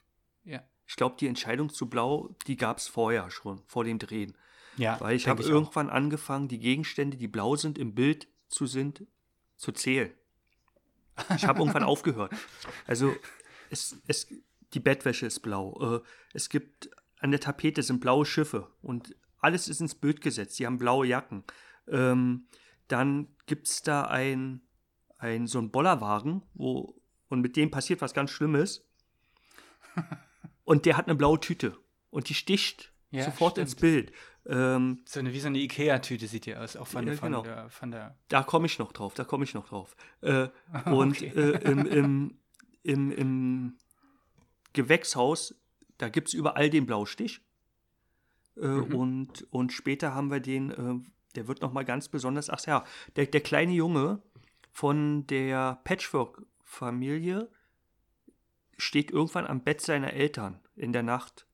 ja. 0.43 0.61
ich 0.85 0.95
glaube, 0.95 1.15
die 1.19 1.27
Entscheidung 1.27 1.69
zu 1.69 1.89
blau, 1.89 2.35
die 2.47 2.55
gab 2.57 2.77
es 2.77 2.87
vorher 2.87 3.29
schon, 3.31 3.61
vor 3.67 3.83
dem 3.83 3.99
Drehen. 3.99 4.37
Ja, 4.77 4.99
Weil 5.01 5.15
ich 5.15 5.27
habe 5.27 5.43
auch. 5.43 5.47
irgendwann 5.47 5.89
angefangen, 5.89 6.47
die 6.47 6.59
Gegenstände, 6.59 7.17
die 7.17 7.27
blau 7.27 7.55
sind, 7.55 7.77
im 7.77 7.95
Bild 7.95 8.27
zu 8.47 8.65
sind, 8.67 9.05
zu 9.55 9.71
zählen. 9.71 10.13
Ich 11.35 11.45
habe 11.45 11.59
irgendwann 11.59 11.83
aufgehört. 11.83 12.31
Also 12.85 13.15
es, 13.71 13.97
es, 14.07 14.27
die 14.73 14.79
Bettwäsche 14.79 15.25
ist 15.25 15.39
blau. 15.39 15.97
Äh, 15.97 16.01
es 16.33 16.49
gibt 16.49 16.89
an 17.19 17.31
der 17.31 17.39
Tapete 17.39 17.81
sind 17.81 17.99
blaue 17.99 18.25
Schiffe 18.25 18.69
und 18.83 19.15
alles 19.39 19.67
ist 19.67 19.81
ins 19.81 19.95
Bild 19.95 20.21
gesetzt. 20.21 20.59
Die 20.59 20.67
haben 20.67 20.77
blaue 20.77 21.07
Jacken. 21.07 21.43
Ähm, 21.87 22.45
dann 22.87 23.27
gibt 23.45 23.67
es 23.67 23.81
da 23.81 24.03
ein, 24.03 24.61
ein 25.17 25.47
so 25.47 25.59
ein 25.59 25.71
Bollerwagen, 25.71 26.43
wo 26.53 26.95
und 27.29 27.41
mit 27.41 27.55
dem 27.55 27.71
passiert 27.71 28.01
was 28.01 28.13
ganz 28.13 28.31
Schlimmes. 28.31 28.85
Und 30.63 30.85
der 30.85 30.97
hat 30.97 31.07
eine 31.07 31.15
blaue 31.15 31.39
Tüte 31.39 31.77
und 32.09 32.29
die 32.29 32.33
sticht 32.33 32.93
Ja, 33.11 33.23
sofort 33.25 33.53
stimmt. 33.53 33.67
ins 33.69 33.75
Bild. 33.75 34.11
Ähm, 34.45 35.01
So 35.05 35.19
eine, 35.19 35.33
wie 35.33 35.39
so 35.39 35.47
eine 35.47 35.57
Ikea-Tüte 35.59 36.27
sieht 36.27 36.45
die 36.45 36.55
aus, 36.55 36.75
auch 36.77 36.87
von, 36.87 37.05
Ja, 37.07 37.13
von, 37.15 37.31
genau. 37.31 37.43
der, 37.43 37.69
von 37.69 37.91
der. 37.91 38.17
Da 38.29 38.43
komme 38.43 38.65
ich 38.67 38.79
noch 38.79 38.91
drauf, 38.93 39.13
da 39.13 39.23
komme 39.25 39.43
ich 39.43 39.53
noch 39.53 39.67
drauf. 39.67 39.95
Äh, 40.21 40.49
und 40.85 41.17
Okay. 41.17 41.27
äh, 41.35 41.69
im, 41.69 41.85
im, 41.85 42.39
im, 42.83 43.11
im 43.11 43.77
Gewächshaus, 44.73 45.55
da 45.97 46.09
gibt 46.09 46.29
es 46.29 46.33
überall 46.33 46.69
den 46.69 46.85
Blaustich. 46.85 47.41
Äh, 48.55 48.65
Mhm. 48.67 48.95
und, 48.95 49.47
und 49.51 49.71
später 49.73 50.13
haben 50.15 50.31
wir 50.31 50.39
den, 50.39 50.71
äh, 50.71 50.99
der 51.37 51.47
wird 51.47 51.61
nochmal 51.61 51.85
ganz 51.85 52.09
besonders, 52.09 52.49
ach 52.49 52.65
ja, 52.65 52.83
der, 53.15 53.27
der 53.27 53.41
kleine 53.41 53.71
Junge 53.73 54.21
von 54.71 55.25
der 55.27 55.79
Patchwork-Familie 55.85 57.49
steht 58.77 59.11
irgendwann 59.11 59.47
am 59.47 59.61
Bett 59.63 59.81
seiner 59.81 60.13
Eltern 60.13 60.59
in 60.75 60.93
der 60.93 61.03
Nacht 61.03 61.45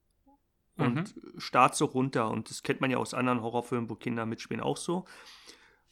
und 0.78 1.14
starrt 1.38 1.76
so 1.76 1.86
runter. 1.86 2.32
Und 2.32 2.50
das 2.50 2.64
kennt 2.64 2.82
man 2.82 2.90
ja 2.92 2.98
aus 2.98 3.14
anderen 3.14 3.42
Horrorfilmen, 3.42 3.90
wo 3.90 3.96
Kinder 3.96 4.26
mitspielen, 4.26 4.62
auch 4.62 4.78
so. 4.78 5.06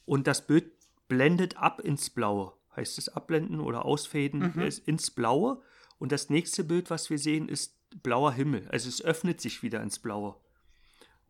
Und 0.04 0.26
das 0.26 0.46
Bild 0.46 0.72
blendet 1.08 1.56
ab 1.56 1.80
ins 1.80 2.10
Blaue. 2.10 2.54
Heißt 2.74 2.98
es 2.98 3.08
abblenden 3.10 3.60
oder 3.60 3.84
ausfaden 3.84 4.52
Mhm. 4.56 4.62
ist 4.62 4.86
ins 4.88 5.10
Blaue. 5.10 5.62
Und 5.98 6.10
das 6.12 6.30
nächste 6.30 6.64
Bild, 6.64 6.90
was 6.90 7.10
wir 7.10 7.18
sehen, 7.18 7.48
ist 7.48 7.76
blauer 8.02 8.32
Himmel. 8.32 8.66
Also 8.70 8.88
es 8.88 9.02
öffnet 9.04 9.40
sich 9.40 9.62
wieder 9.62 9.82
ins 9.82 9.98
Blaue. 9.98 10.34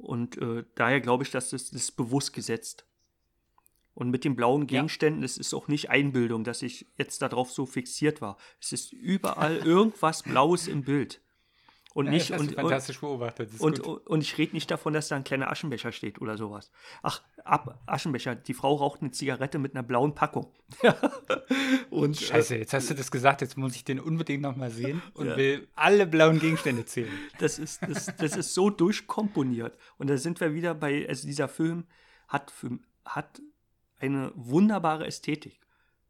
Und 0.02 0.36
äh, 0.38 0.64
daher 0.74 1.00
glaube 1.00 1.24
ich, 1.24 1.30
dass 1.30 1.50
das, 1.50 1.70
das 1.70 1.82
ist 1.82 1.92
bewusst 1.92 2.32
gesetzt. 2.32 2.84
Und 3.94 4.10
mit 4.10 4.24
den 4.24 4.36
blauen 4.36 4.66
Gegenständen, 4.66 5.22
es 5.22 5.38
ist 5.38 5.54
auch 5.54 5.68
nicht 5.68 5.90
Einbildung, 5.90 6.44
dass 6.44 6.62
ich 6.62 6.86
jetzt 6.96 7.22
darauf 7.22 7.50
so 7.50 7.66
fixiert 7.66 8.20
war. 8.20 8.36
Es 8.60 8.72
ist 8.72 8.92
überall 8.92 9.58
irgendwas 9.58 10.22
Blaues 10.22 10.66
im 10.66 10.82
Bild. 10.82 11.21
Und 11.94 12.08
nicht, 12.08 12.30
du 12.30 12.34
und, 12.34 12.48
und, 12.48 12.54
fantastisch 12.54 13.00
beobachtet. 13.00 13.50
Und, 13.58 13.82
gut. 13.82 14.06
und 14.06 14.22
ich 14.22 14.38
rede 14.38 14.54
nicht 14.54 14.70
davon, 14.70 14.94
dass 14.94 15.08
da 15.08 15.16
ein 15.16 15.24
kleiner 15.24 15.50
Aschenbecher 15.50 15.92
steht 15.92 16.20
oder 16.20 16.38
sowas. 16.38 16.70
Ach, 17.02 17.22
ab, 17.44 17.80
Aschenbecher. 17.86 18.34
Die 18.34 18.54
Frau 18.54 18.74
raucht 18.74 19.02
eine 19.02 19.10
Zigarette 19.10 19.58
mit 19.58 19.74
einer 19.74 19.82
blauen 19.82 20.14
Packung. 20.14 20.50
und, 21.90 22.20
äh, 22.20 22.24
Scheiße, 22.24 22.56
jetzt 22.56 22.72
hast 22.72 22.88
du 22.90 22.94
das 22.94 23.10
gesagt, 23.10 23.42
jetzt 23.42 23.58
muss 23.58 23.76
ich 23.76 23.84
den 23.84 24.00
unbedingt 24.00 24.42
nochmal 24.42 24.70
sehen 24.70 25.02
und 25.14 25.26
Ja. 25.26 25.36
will 25.36 25.68
alle 25.74 26.06
blauen 26.06 26.38
Gegenstände 26.38 26.84
zählen. 26.84 27.12
Das 27.38 27.58
ist, 27.58 27.82
das, 27.82 28.14
das 28.16 28.36
ist 28.36 28.54
so 28.54 28.70
durchkomponiert. 28.70 29.76
Und 29.98 30.08
da 30.08 30.16
sind 30.16 30.40
wir 30.40 30.54
wieder 30.54 30.74
bei, 30.74 31.06
also 31.08 31.26
dieser 31.26 31.48
Film 31.48 31.84
hat, 32.28 32.50
für, 32.50 32.78
hat 33.04 33.42
eine 33.98 34.32
wunderbare 34.34 35.06
Ästhetik. 35.06 35.58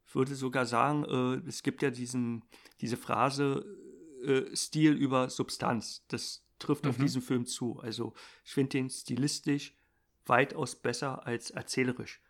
Ich 0.06 0.14
würde 0.14 0.34
sogar 0.34 0.66
sagen, 0.66 1.04
äh, 1.04 1.48
es 1.48 1.62
gibt 1.62 1.82
ja 1.82 1.90
diesen, 1.90 2.44
diese 2.80 2.96
Phrase 2.96 3.64
äh, 4.22 4.56
Stil 4.56 4.92
über 4.94 5.30
Substanz. 5.30 6.04
Das 6.08 6.44
trifft 6.58 6.86
auf 6.86 6.98
Mhm. 6.98 7.02
diesen 7.02 7.22
Film 7.22 7.46
zu. 7.46 7.80
Also 7.80 8.14
ich 8.44 8.52
finde 8.52 8.70
den 8.70 8.90
stilistisch 8.90 9.74
weitaus 10.26 10.76
besser 10.76 11.26
als 11.26 11.50
erzählerisch. 11.50 12.20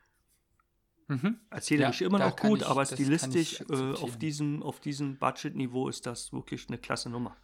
Mhm. 1.09 1.41
Erzählerisch 1.51 2.01
Ja, 2.01 2.07
immer 2.07 2.19
noch 2.19 2.37
gut, 2.37 2.61
ich- 2.61 2.67
aber 2.67 2.87
stilistisch 2.87 3.61
äh, 3.69 3.93
auf 3.93 4.17
diesem, 4.19 4.63
auf 4.63 4.81
diesem 4.81 5.17
Budgetniveau 5.19 5.89
ist 5.89 6.07
das 6.07 6.33
wirklich 6.33 6.69
eine 6.69 6.79
klasse 6.79 7.11
Nummer. 7.11 7.37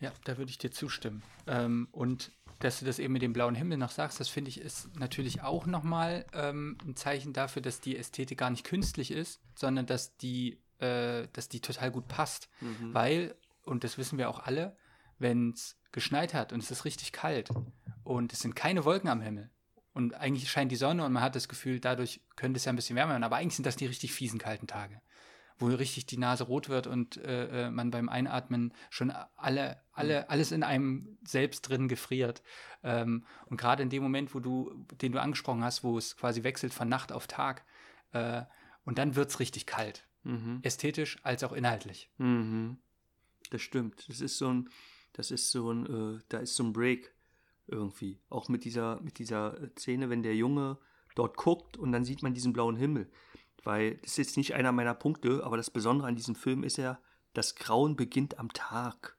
Ja, 0.00 0.12
da 0.24 0.38
würde 0.38 0.50
ich 0.50 0.58
dir 0.58 0.70
zustimmen. 0.70 1.22
Ähm, 1.46 1.88
und 1.90 2.30
dass 2.60 2.78
du 2.80 2.86
das 2.86 2.98
eben 2.98 3.12
mit 3.12 3.22
dem 3.22 3.32
blauen 3.32 3.54
Himmel 3.56 3.78
noch 3.78 3.90
sagst, 3.90 4.20
das 4.20 4.28
finde 4.28 4.48
ich 4.48 4.60
ist 4.60 4.96
natürlich 4.96 5.42
auch 5.42 5.66
nochmal 5.66 6.24
ähm, 6.32 6.78
ein 6.84 6.96
Zeichen 6.96 7.32
dafür, 7.32 7.62
dass 7.62 7.80
die 7.80 7.96
Ästhetik 7.96 8.38
gar 8.38 8.50
nicht 8.50 8.64
künstlich 8.64 9.10
ist, 9.10 9.40
sondern 9.54 9.86
dass 9.86 10.16
die, 10.16 10.58
äh, 10.78 11.26
dass 11.32 11.48
die 11.48 11.60
total 11.60 11.90
gut 11.90 12.08
passt. 12.08 12.48
Mhm. 12.60 12.94
Weil, 12.94 13.34
und 13.68 13.84
das 13.84 13.98
wissen 13.98 14.18
wir 14.18 14.28
auch 14.28 14.40
alle, 14.40 14.76
wenn 15.18 15.50
es 15.50 15.78
geschneit 15.92 16.34
hat 16.34 16.52
und 16.52 16.62
es 16.62 16.70
ist 16.70 16.84
richtig 16.84 17.12
kalt 17.12 17.50
und 18.04 18.32
es 18.32 18.40
sind 18.40 18.54
keine 18.54 18.84
Wolken 18.84 19.08
am 19.08 19.20
Himmel 19.20 19.50
und 19.98 20.14
eigentlich 20.14 20.50
scheint 20.50 20.70
die 20.70 20.76
Sonne 20.76 21.04
und 21.04 21.12
man 21.12 21.22
hat 21.22 21.34
das 21.34 21.48
Gefühl, 21.48 21.80
dadurch 21.80 22.20
könnte 22.36 22.58
es 22.58 22.64
ja 22.64 22.72
ein 22.72 22.76
bisschen 22.76 22.96
wärmer 22.96 23.12
werden, 23.12 23.24
aber 23.24 23.36
eigentlich 23.36 23.56
sind 23.56 23.66
das 23.66 23.76
die 23.76 23.86
richtig 23.86 24.12
fiesen 24.12 24.38
kalten 24.38 24.66
Tage, 24.66 25.00
wo 25.58 25.66
richtig 25.66 26.06
die 26.06 26.18
Nase 26.18 26.44
rot 26.44 26.68
wird 26.68 26.86
und 26.86 27.16
äh, 27.16 27.66
äh, 27.66 27.70
man 27.70 27.90
beim 27.90 28.08
Einatmen 28.08 28.72
schon 28.90 29.10
alle, 29.36 29.82
alle, 29.92 30.30
alles 30.30 30.52
in 30.52 30.62
einem 30.62 31.18
selbst 31.26 31.62
drin 31.62 31.88
gefriert. 31.88 32.42
Ähm, 32.84 33.24
und 33.46 33.56
gerade 33.56 33.82
in 33.82 33.90
dem 33.90 34.04
Moment, 34.04 34.36
wo 34.36 34.40
du, 34.40 34.86
den 35.00 35.10
du 35.10 35.20
angesprochen 35.20 35.64
hast, 35.64 35.82
wo 35.82 35.98
es 35.98 36.16
quasi 36.16 36.44
wechselt 36.44 36.72
von 36.72 36.88
Nacht 36.88 37.10
auf 37.10 37.26
Tag, 37.26 37.64
äh, 38.12 38.42
und 38.84 38.98
dann 38.98 39.16
wird 39.16 39.30
es 39.30 39.40
richtig 39.40 39.66
kalt. 39.66 40.06
Mhm. 40.22 40.60
Ästhetisch 40.62 41.18
als 41.24 41.42
auch 41.44 41.52
inhaltlich. 41.52 42.10
Mhm. 42.18 42.78
Das 43.50 43.62
stimmt. 43.62 44.08
Das 44.08 44.20
ist 44.20 44.38
so 44.38 44.48
ein, 44.48 44.68
das 45.12 45.30
ist 45.30 45.50
so 45.50 45.72
ein, 45.72 45.86
äh, 46.16 46.20
da 46.28 46.38
ist 46.38 46.54
so 46.56 46.64
ein 46.64 46.72
Break 46.72 47.12
irgendwie. 47.66 48.20
Auch 48.28 48.48
mit 48.48 48.64
dieser, 48.64 49.00
mit 49.00 49.18
dieser 49.18 49.60
äh, 49.60 49.70
Szene, 49.78 50.10
wenn 50.10 50.22
der 50.22 50.34
Junge 50.34 50.78
dort 51.14 51.36
guckt 51.36 51.76
und 51.76 51.92
dann 51.92 52.04
sieht 52.04 52.22
man 52.22 52.34
diesen 52.34 52.52
blauen 52.52 52.76
Himmel. 52.76 53.10
Weil 53.64 53.96
das 53.96 54.12
ist 54.12 54.18
jetzt 54.18 54.36
nicht 54.36 54.54
einer 54.54 54.72
meiner 54.72 54.94
Punkte, 54.94 55.44
aber 55.44 55.56
das 55.56 55.70
Besondere 55.70 56.08
an 56.08 56.16
diesem 56.16 56.34
Film 56.34 56.62
ist 56.62 56.78
ja, 56.78 57.00
das 57.34 57.54
Grauen 57.54 57.96
beginnt 57.96 58.38
am 58.38 58.52
Tag. 58.52 59.17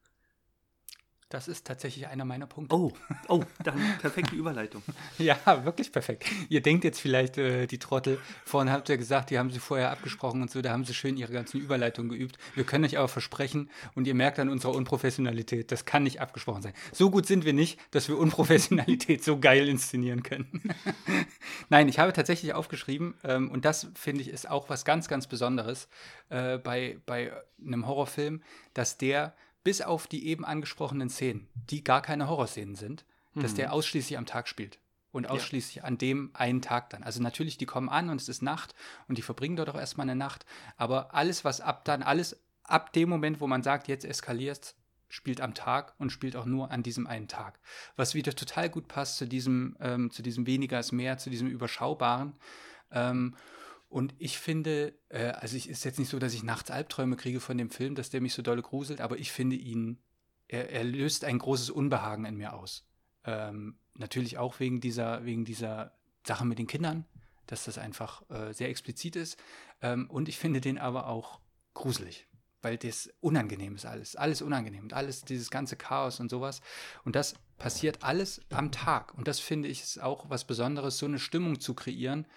Das 1.29 1.47
ist 1.47 1.67
tatsächlich 1.67 2.07
einer 2.07 2.25
meiner 2.25 2.47
Punkte. 2.47 2.75
Oh, 2.75 2.91
oh, 3.27 3.43
dann 3.63 3.79
perfekte 4.01 4.35
Überleitung. 4.35 4.81
Ja, 5.19 5.65
wirklich 5.65 5.91
perfekt. 5.91 6.25
Ihr 6.47 6.61
denkt 6.61 6.83
jetzt 6.83 6.99
vielleicht, 6.99 7.37
äh, 7.37 7.67
die 7.67 7.77
Trottel, 7.77 8.19
vorhin 8.45 8.71
habt 8.71 8.89
ihr 8.89 8.97
gesagt, 8.97 9.29
die 9.29 9.37
haben 9.37 9.51
sie 9.51 9.59
vorher 9.59 9.91
abgesprochen 9.91 10.41
und 10.41 10.49
so, 10.49 10.61
da 10.61 10.71
haben 10.71 10.85
sie 10.85 10.93
schön 10.93 11.17
ihre 11.17 11.33
ganzen 11.33 11.59
Überleitungen 11.59 12.09
geübt. 12.09 12.37
Wir 12.55 12.63
können 12.63 12.85
euch 12.85 12.97
aber 12.97 13.09
versprechen 13.09 13.69
und 13.95 14.07
ihr 14.07 14.15
merkt 14.15 14.39
an 14.39 14.49
unserer 14.49 14.73
Unprofessionalität, 14.73 15.71
das 15.71 15.85
kann 15.85 16.03
nicht 16.03 16.21
abgesprochen 16.21 16.61
sein. 16.61 16.73
So 16.93 17.11
gut 17.11 17.27
sind 17.27 17.43
wir 17.45 17.53
nicht, 17.53 17.79
dass 17.91 18.07
wir 18.07 18.17
Unprofessionalität 18.17 19.23
so 19.23 19.39
geil 19.39 19.67
inszenieren 19.67 20.23
können. 20.23 20.73
Nein, 21.69 21.89
ich 21.89 21.99
habe 21.99 22.13
tatsächlich 22.13 22.53
aufgeschrieben 22.53 23.15
ähm, 23.23 23.51
und 23.51 23.65
das 23.65 23.87
finde 23.93 24.21
ich 24.21 24.29
ist 24.29 24.49
auch 24.49 24.69
was 24.69 24.85
ganz, 24.85 25.07
ganz 25.09 25.27
Besonderes 25.27 25.89
äh, 26.29 26.57
bei, 26.57 26.97
bei 27.05 27.33
einem 27.63 27.87
Horrorfilm, 27.87 28.41
dass 28.73 28.97
der 28.97 29.35
bis 29.69 29.81
auf 29.81 30.07
die 30.07 30.25
eben 30.25 30.45
angesprochenen 30.45 31.11
Szenen, 31.11 31.47
die 31.53 31.83
gar 31.83 32.01
keine 32.01 32.27
Horrorszenen 32.27 32.73
sind, 32.73 33.05
dass 33.35 33.53
der 33.53 33.71
ausschließlich 33.71 34.17
am 34.17 34.25
Tag 34.25 34.47
spielt. 34.47 34.79
Und 35.11 35.29
ausschließlich 35.29 35.83
an 35.83 35.99
dem 35.99 36.31
einen 36.33 36.63
Tag 36.63 36.89
dann. 36.89 37.03
Also 37.03 37.21
natürlich, 37.21 37.59
die 37.59 37.67
kommen 37.67 37.87
an 37.87 38.09
und 38.09 38.19
es 38.19 38.29
ist 38.29 38.41
Nacht 38.41 38.73
und 39.07 39.19
die 39.19 39.21
verbringen 39.21 39.57
dort 39.57 39.69
auch 39.69 39.77
erstmal 39.77 40.05
eine 40.05 40.15
Nacht. 40.15 40.47
Aber 40.75 41.13
alles, 41.13 41.45
was 41.45 41.61
ab 41.61 41.85
dann, 41.85 42.01
alles 42.01 42.39
ab 42.63 42.93
dem 42.93 43.09
Moment, 43.09 43.41
wo 43.41 43.45
man 43.45 43.61
sagt, 43.61 43.87
jetzt 43.87 44.05
eskaliert, 44.05 44.73
spielt 45.07 45.39
am 45.39 45.53
Tag 45.53 45.93
und 45.99 46.09
spielt 46.09 46.35
auch 46.35 46.45
nur 46.45 46.71
an 46.71 46.81
diesem 46.81 47.05
einen 47.05 47.27
Tag. 47.27 47.59
Was 47.95 48.15
wieder 48.15 48.33
total 48.33 48.71
gut 48.71 48.87
passt 48.87 49.17
zu 49.17 49.27
diesem, 49.27 49.77
ähm, 49.79 50.09
zu 50.09 50.23
diesem 50.23 50.47
weniger 50.47 50.79
ist 50.79 50.93
mehr, 50.93 51.19
zu 51.19 51.29
diesem 51.29 51.47
Überschaubaren. 51.47 52.33
Ähm, 52.89 53.35
und 53.89 54.13
ich 54.19 54.37
finde, 54.37 54.93
äh, 55.09 55.29
also 55.31 55.57
ich 55.57 55.67
ist 55.67 55.83
jetzt 55.83 55.97
nicht 55.97 56.09
so, 56.09 56.19
dass 56.19 56.35
ich 56.35 56.43
nachts 56.43 56.69
Albträume 56.69 57.15
kriege 57.15 57.39
von 57.39 57.57
dem 57.57 57.71
Film, 57.71 57.95
dass 57.95 58.11
der 58.11 58.21
mich 58.21 58.35
so 58.35 58.43
dolle 58.43 58.61
gruselt, 58.61 59.01
aber 59.01 59.17
ich 59.17 59.31
finde 59.31 59.55
ihn, 59.55 59.97
er, 60.47 60.69
er 60.69 60.83
löst 60.83 61.25
ein 61.25 61.39
großes 61.39 61.71
Unbehagen 61.71 62.25
in 62.25 62.35
mir 62.35 62.53
aus. 62.53 62.87
Ähm, 63.25 63.79
natürlich 63.95 64.37
auch 64.37 64.59
wegen 64.59 64.79
dieser, 64.79 65.25
wegen 65.25 65.43
dieser 65.43 65.97
Sache 66.25 66.45
mit 66.45 66.59
den 66.59 66.67
Kindern, 66.67 67.05
dass 67.47 67.65
das 67.65 67.79
einfach 67.79 68.29
äh, 68.29 68.53
sehr 68.53 68.69
explizit 68.69 69.15
ist. 69.15 69.37
Ähm, 69.81 70.07
und 70.09 70.29
ich 70.29 70.37
finde 70.37 70.61
den 70.61 70.77
aber 70.77 71.07
auch 71.07 71.39
gruselig, 71.73 72.27
weil 72.61 72.77
das 72.77 73.11
unangenehm 73.21 73.75
ist 73.75 73.87
alles. 73.87 74.15
Alles 74.15 74.43
unangenehm 74.43 74.83
und 74.83 74.93
alles, 74.93 75.23
dieses 75.23 75.49
ganze 75.49 75.75
Chaos 75.75 76.19
und 76.19 76.29
sowas. 76.29 76.61
Und 77.05 77.15
das 77.15 77.33
passiert 77.57 78.03
alles 78.03 78.41
am 78.51 78.71
Tag. 78.71 79.15
Und 79.15 79.27
das 79.27 79.39
finde 79.39 79.67
ich 79.67 79.81
ist 79.81 79.99
auch 79.99 80.29
was 80.29 80.45
Besonderes, 80.45 80.99
so 80.99 81.07
eine 81.07 81.17
Stimmung 81.17 81.59
zu 81.59 81.73
kreieren 81.73 82.27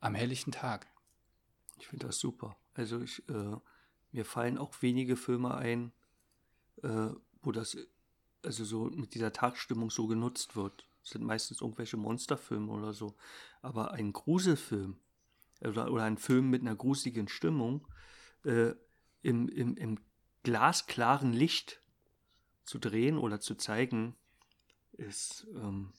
am 0.00 0.14
helllichten 0.14 0.52
Tag. 0.52 0.86
Ich 1.82 1.88
finde 1.88 2.06
das 2.06 2.20
super. 2.20 2.56
Also 2.74 3.00
ich, 3.00 3.28
äh, 3.28 3.56
mir 4.12 4.24
fallen 4.24 4.56
auch 4.56 4.80
wenige 4.82 5.16
Filme 5.16 5.56
ein, 5.56 5.92
äh, 6.84 7.08
wo 7.42 7.50
das 7.50 7.76
also 8.44 8.64
so 8.64 8.84
mit 8.84 9.14
dieser 9.14 9.32
Tagsstimmung 9.32 9.90
so 9.90 10.06
genutzt 10.06 10.54
wird. 10.54 10.86
Das 11.00 11.10
sind 11.10 11.24
meistens 11.24 11.60
irgendwelche 11.60 11.96
Monsterfilme 11.96 12.70
oder 12.70 12.92
so. 12.92 13.16
Aber 13.62 13.90
ein 13.90 14.12
Gruselfilm 14.12 14.96
oder, 15.60 15.90
oder 15.90 16.04
ein 16.04 16.18
Film 16.18 16.50
mit 16.50 16.60
einer 16.60 16.76
gruseligen 16.76 17.26
Stimmung 17.26 17.88
äh, 18.44 18.74
im, 19.22 19.48
im, 19.48 19.76
im 19.76 19.98
glasklaren 20.44 21.32
Licht 21.32 21.80
zu 22.62 22.78
drehen 22.78 23.18
oder 23.18 23.40
zu 23.40 23.56
zeigen, 23.56 24.14
ist, 24.92 25.48
ähm, 25.56 25.92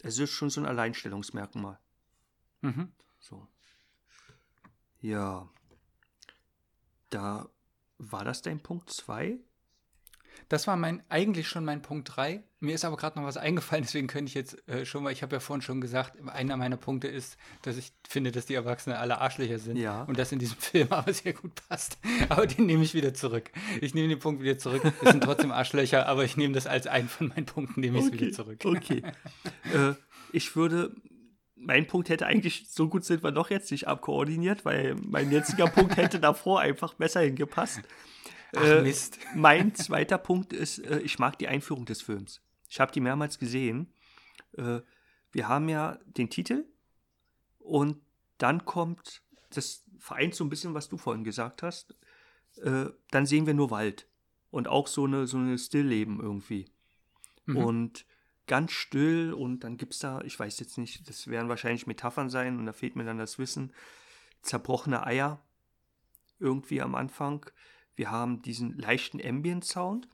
es 0.00 0.18
ist 0.18 0.30
schon 0.30 0.50
so 0.50 0.60
ein 0.60 0.66
Alleinstellungsmerkmal. 0.66 1.78
Mhm. 2.62 2.90
So. 3.20 3.46
Ja. 5.04 5.46
Da 7.10 7.48
war 7.98 8.24
das 8.24 8.40
dein 8.40 8.58
Punkt 8.60 8.90
2? 8.90 9.36
Das 10.48 10.66
war 10.66 10.76
mein 10.76 11.02
eigentlich 11.10 11.46
schon 11.46 11.64
mein 11.64 11.82
Punkt 11.82 12.16
3. 12.16 12.42
Mir 12.60 12.74
ist 12.74 12.86
aber 12.86 12.96
gerade 12.96 13.18
noch 13.18 13.26
was 13.26 13.36
eingefallen, 13.36 13.84
deswegen 13.86 14.06
könnte 14.06 14.30
ich 14.30 14.34
jetzt 14.34 14.66
äh, 14.66 14.86
schon 14.86 15.02
mal, 15.02 15.12
ich 15.12 15.22
habe 15.22 15.36
ja 15.36 15.40
vorhin 15.40 15.60
schon 15.60 15.82
gesagt, 15.82 16.18
einer 16.28 16.56
meiner 16.56 16.78
Punkte 16.78 17.06
ist, 17.08 17.36
dass 17.62 17.76
ich 17.76 17.92
finde, 18.08 18.32
dass 18.32 18.46
die 18.46 18.54
Erwachsenen 18.54 18.96
alle 18.96 19.20
Arschlöcher 19.20 19.58
sind 19.58 19.76
Ja. 19.76 20.04
und 20.04 20.18
das 20.18 20.32
in 20.32 20.38
diesem 20.38 20.56
Film 20.58 20.88
aber 20.90 21.12
sehr 21.12 21.34
gut 21.34 21.52
passt. 21.68 21.98
Aber 22.30 22.46
den 22.46 22.64
nehme 22.64 22.82
ich 22.82 22.94
wieder 22.94 23.12
zurück. 23.12 23.50
Ich 23.82 23.94
nehme 23.94 24.08
den 24.08 24.18
Punkt 24.18 24.42
wieder 24.42 24.58
zurück. 24.58 24.82
Es 25.02 25.10
sind 25.10 25.22
trotzdem 25.22 25.52
Arschlöcher, 25.52 26.06
aber 26.06 26.24
ich 26.24 26.38
nehme 26.38 26.54
das 26.54 26.66
als 26.66 26.86
einen 26.86 27.08
von 27.10 27.28
meinen 27.28 27.44
Punkten, 27.46 27.80
nehme 27.80 27.98
ich 27.98 28.06
es 28.06 28.12
wieder 28.12 28.32
zurück. 28.32 28.60
Okay. 28.64 29.02
äh, 29.74 29.92
ich 30.32 30.56
würde, 30.56 30.94
mein 31.64 31.86
Punkt 31.86 32.08
hätte 32.08 32.26
eigentlich, 32.26 32.66
so 32.68 32.88
gut 32.88 33.04
sind 33.04 33.22
wir 33.22 33.32
doch 33.32 33.50
jetzt 33.50 33.70
nicht 33.70 33.88
abkoordiniert, 33.88 34.64
weil 34.64 34.96
mein 34.96 35.30
jetziger 35.30 35.66
Punkt 35.66 35.96
hätte 35.96 36.20
davor 36.20 36.60
einfach 36.60 36.94
besser 36.94 37.20
hingepasst. 37.20 37.82
Ach, 38.56 38.62
Äh, 38.62 38.82
Mist. 38.82 39.18
Mein 39.34 39.74
zweiter 39.74 40.18
Punkt 40.18 40.52
ist, 40.52 40.78
äh, 40.78 41.00
ich 41.00 41.18
mag 41.18 41.38
die 41.38 41.48
Einführung 41.48 41.86
des 41.86 42.02
Films. 42.02 42.40
Ich 42.68 42.80
habe 42.80 42.92
die 42.92 43.00
mehrmals 43.00 43.38
gesehen. 43.38 43.92
Äh, 44.56 44.80
wir 45.32 45.48
haben 45.48 45.68
ja 45.68 45.98
den 46.06 46.30
Titel 46.30 46.64
und 47.58 48.00
dann 48.38 48.64
kommt, 48.64 49.22
das 49.50 49.84
vereint 49.98 50.34
so 50.34 50.44
ein 50.44 50.50
bisschen, 50.50 50.74
was 50.74 50.88
du 50.88 50.96
vorhin 50.96 51.24
gesagt 51.24 51.62
hast, 51.62 51.96
äh, 52.62 52.86
dann 53.10 53.26
sehen 53.26 53.46
wir 53.46 53.54
nur 53.54 53.70
Wald 53.70 54.06
und 54.50 54.68
auch 54.68 54.86
so 54.86 55.04
eine, 55.04 55.26
so 55.26 55.38
eine 55.38 55.58
Stillleben 55.58 56.20
irgendwie. 56.20 56.70
Mhm. 57.46 57.56
Und 57.56 58.06
ganz 58.46 58.72
still 58.72 59.32
und 59.32 59.60
dann 59.60 59.76
gibt 59.76 59.94
es 59.94 60.00
da, 60.00 60.20
ich 60.20 60.38
weiß 60.38 60.58
jetzt 60.60 60.78
nicht, 60.78 61.08
das 61.08 61.28
werden 61.28 61.48
wahrscheinlich 61.48 61.86
Metaphern 61.86 62.28
sein 62.28 62.58
und 62.58 62.66
da 62.66 62.72
fehlt 62.72 62.96
mir 62.96 63.04
dann 63.04 63.18
das 63.18 63.38
Wissen, 63.38 63.72
zerbrochene 64.42 65.06
Eier 65.06 65.42
irgendwie 66.38 66.82
am 66.82 66.94
Anfang. 66.94 67.46
Wir 67.96 68.10
haben 68.10 68.42
diesen 68.42 68.76
leichten 68.76 69.20
Ambient-Sound. 69.24 70.08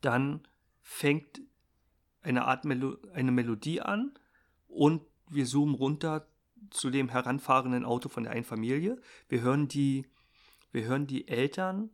Dann 0.00 0.46
fängt 0.82 1.40
eine 2.22 2.44
Art 2.44 2.64
Melo 2.64 2.98
eine 3.14 3.32
Melodie 3.32 3.80
an 3.80 4.12
und 4.68 5.02
wir 5.28 5.46
zoomen 5.46 5.74
runter 5.74 6.26
zu 6.70 6.90
dem 6.90 7.08
heranfahrenden 7.08 7.84
Auto 7.84 8.08
von 8.08 8.24
der 8.24 8.32
einen 8.32 8.44
Familie. 8.44 9.00
Wir 9.28 9.40
hören 9.40 9.68
die, 9.68 10.06
wir 10.70 10.84
hören 10.84 11.06
die 11.06 11.26
Eltern 11.28 11.90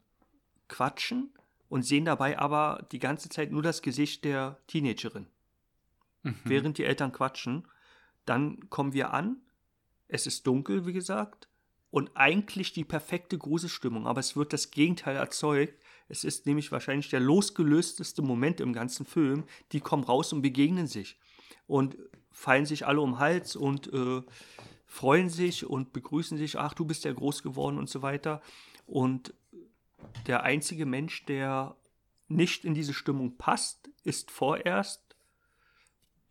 quatschen 0.68 1.32
und 1.68 1.82
sehen 1.82 2.04
dabei 2.04 2.38
aber 2.38 2.86
die 2.92 2.98
ganze 2.98 3.28
Zeit 3.28 3.50
nur 3.50 3.62
das 3.62 3.82
Gesicht 3.82 4.24
der 4.24 4.58
Teenagerin, 4.66 5.26
Mhm. 6.22 6.34
während 6.44 6.78
die 6.78 6.84
Eltern 6.84 7.12
quatschen. 7.12 7.68
Dann 8.24 8.68
kommen 8.70 8.92
wir 8.92 9.12
an, 9.12 9.40
es 10.08 10.26
ist 10.26 10.46
dunkel, 10.46 10.86
wie 10.86 10.92
gesagt, 10.92 11.48
und 11.90 12.10
eigentlich 12.14 12.72
die 12.72 12.84
perfekte 12.84 13.38
Gruselstimmung, 13.38 14.06
aber 14.06 14.20
es 14.20 14.36
wird 14.36 14.52
das 14.52 14.70
Gegenteil 14.70 15.16
erzeugt. 15.16 15.82
Es 16.08 16.24
ist 16.24 16.44
nämlich 16.46 16.70
wahrscheinlich 16.72 17.08
der 17.08 17.20
losgelösteste 17.20 18.20
Moment 18.22 18.60
im 18.60 18.72
ganzen 18.72 19.06
Film. 19.06 19.44
Die 19.72 19.80
kommen 19.80 20.04
raus 20.04 20.32
und 20.32 20.42
begegnen 20.42 20.86
sich 20.86 21.18
und 21.66 21.96
fallen 22.30 22.66
sich 22.66 22.86
alle 22.86 23.00
um 23.00 23.12
den 23.12 23.18
Hals 23.18 23.56
und 23.56 23.92
äh, 23.92 24.22
freuen 24.86 25.28
sich 25.30 25.64
und 25.66 25.92
begrüßen 25.92 26.36
sich. 26.36 26.58
Ach, 26.58 26.74
du 26.74 26.84
bist 26.84 27.04
ja 27.04 27.12
groß 27.12 27.42
geworden 27.42 27.78
und 27.78 27.88
so 27.88 28.02
weiter. 28.02 28.42
Und 28.86 29.34
der 30.26 30.42
einzige 30.42 30.86
Mensch, 30.86 31.24
der 31.26 31.76
nicht 32.28 32.64
in 32.64 32.74
diese 32.74 32.94
Stimmung 32.94 33.36
passt, 33.38 33.90
ist 34.04 34.30
vorerst 34.30 35.16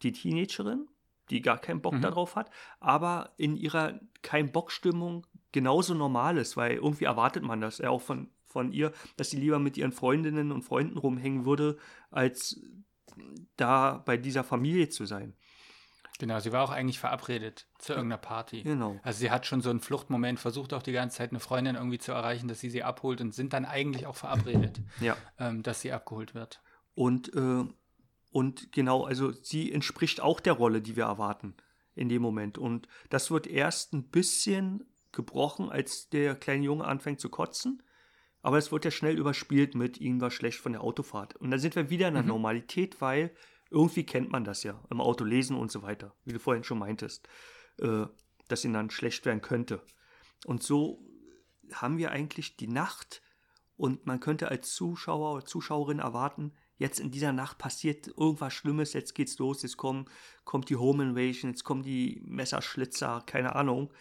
die 0.03 0.11
Teenagerin, 0.11 0.87
die 1.29 1.41
gar 1.41 1.57
keinen 1.57 1.81
Bock 1.81 1.95
Mhm. 1.95 2.01
darauf 2.01 2.35
hat, 2.35 2.51
aber 2.79 3.33
in 3.37 3.57
ihrer 3.57 3.99
kein 4.21 4.51
Bock-Stimmung 4.51 5.25
genauso 5.51 5.93
normal 5.93 6.37
ist, 6.37 6.55
weil 6.55 6.75
irgendwie 6.75 7.05
erwartet 7.05 7.43
man 7.43 7.61
das 7.61 7.79
ja 7.79 7.89
auch 7.89 8.01
von, 8.01 8.29
von 8.45 8.71
ihr, 8.71 8.93
dass 9.17 9.31
sie 9.31 9.37
lieber 9.37 9.59
mit 9.59 9.75
ihren 9.77 9.91
Freundinnen 9.91 10.51
und 10.51 10.61
Freunden 10.61 10.97
rumhängen 10.97 11.45
würde, 11.45 11.77
als 12.11 12.61
da 13.55 13.97
bei 14.05 14.17
dieser 14.17 14.43
Familie 14.43 14.89
zu 14.89 15.05
sein. 15.05 15.35
Genau, 16.19 16.39
sie 16.39 16.51
war 16.51 16.63
auch 16.63 16.71
eigentlich 16.71 16.99
verabredet 16.99 17.67
zu 17.77 17.93
irgendeiner 17.93 18.17
Party. 18.21 18.63
Genau. 18.63 18.99
Also 19.03 19.19
sie 19.19 19.29
hat 19.29 19.45
schon 19.45 19.61
so 19.61 19.69
einen 19.69 19.79
Fluchtmoment, 19.79 20.39
versucht 20.39 20.73
auch 20.73 20.81
die 20.81 20.91
ganze 20.91 21.17
Zeit 21.17 21.29
eine 21.29 21.39
Freundin 21.39 21.75
irgendwie 21.75 21.99
zu 21.99 22.11
erreichen, 22.11 22.47
dass 22.47 22.59
sie 22.59 22.69
sie 22.71 22.83
abholt 22.83 23.21
und 23.21 23.33
sind 23.35 23.53
dann 23.53 23.65
eigentlich 23.65 24.07
auch 24.07 24.15
verabredet, 24.15 24.79
Ja. 24.99 25.15
ähm, 25.39 25.61
dass 25.63 25.81
sie 25.81 25.91
abgeholt 25.91 26.33
wird. 26.33 26.61
Und, 26.95 27.33
äh, 27.35 27.63
und 28.31 28.71
genau, 28.71 29.03
also 29.05 29.31
sie 29.31 29.71
entspricht 29.71 30.19
auch 30.21 30.39
der 30.39 30.53
Rolle, 30.53 30.81
die 30.81 30.95
wir 30.95 31.05
erwarten 31.05 31.55
in 31.95 32.09
dem 32.09 32.21
Moment. 32.23 32.57
Und 32.57 32.87
das 33.09 33.29
wird 33.31 33.45
erst 33.47 33.93
ein 33.93 34.03
bisschen 34.09 34.83
gebrochen, 35.11 35.69
als 35.69 36.09
der 36.09 36.35
kleine 36.35 36.65
Junge 36.65 36.85
anfängt 36.85 37.19
zu 37.19 37.29
kotzen. 37.29 37.83
Aber 38.41 38.57
es 38.57 38.71
wird 38.71 38.85
ja 38.85 38.91
schnell 38.91 39.17
überspielt 39.17 39.75
mit 39.75 39.99
ihm 39.99 40.21
war 40.21 40.31
schlecht 40.31 40.59
von 40.59 40.71
der 40.71 40.81
Autofahrt. 40.83 41.35
Und 41.35 41.51
dann 41.51 41.59
sind 41.59 41.75
wir 41.75 41.89
wieder 41.89 42.07
in 42.07 42.13
der 42.13 42.23
Mhm. 42.23 42.29
Normalität, 42.29 43.01
weil 43.01 43.31
irgendwie 43.69 44.05
kennt 44.05 44.31
man 44.31 44.43
das 44.43 44.63
ja 44.63 44.83
im 44.89 45.01
Auto 45.01 45.23
lesen 45.23 45.57
und 45.57 45.71
so 45.71 45.81
weiter, 45.83 46.15
wie 46.25 46.33
du 46.33 46.39
vorhin 46.39 46.63
schon 46.63 46.79
meintest, 46.79 47.27
äh, 47.79 48.05
dass 48.47 48.65
ihn 48.65 48.73
dann 48.73 48.89
schlecht 48.89 49.25
werden 49.25 49.41
könnte. 49.41 49.81
Und 50.45 50.63
so 50.63 51.03
haben 51.73 51.97
wir 51.97 52.11
eigentlich 52.11 52.57
die 52.57 52.67
Nacht 52.67 53.21
und 53.75 54.05
man 54.05 54.19
könnte 54.19 54.49
als 54.49 54.73
Zuschauer 54.73 55.33
oder 55.33 55.45
Zuschauerin 55.45 55.99
erwarten, 55.99 56.53
jetzt 56.77 56.99
in 56.99 57.11
dieser 57.11 57.33
Nacht 57.33 57.57
passiert 57.57 58.07
irgendwas 58.07 58.53
Schlimmes, 58.53 58.93
jetzt 58.93 59.13
geht's 59.13 59.37
los, 59.39 59.63
jetzt 59.63 59.77
kommen, 59.77 60.05
kommt 60.45 60.69
die 60.69 60.75
Home 60.75 61.03
Invasion, 61.03 61.51
jetzt 61.51 61.63
kommen 61.63 61.83
die 61.83 62.21
Messerschlitzer, 62.25 63.23
keine 63.25 63.55
Ahnung. 63.55 63.91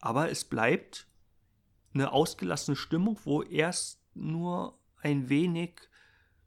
Aber 0.00 0.30
es 0.30 0.44
bleibt 0.44 1.06
eine 1.94 2.12
ausgelassene 2.12 2.76
Stimmung, 2.76 3.18
wo 3.24 3.42
erst 3.42 4.02
nur 4.14 4.78
ein 5.00 5.28
wenig 5.28 5.80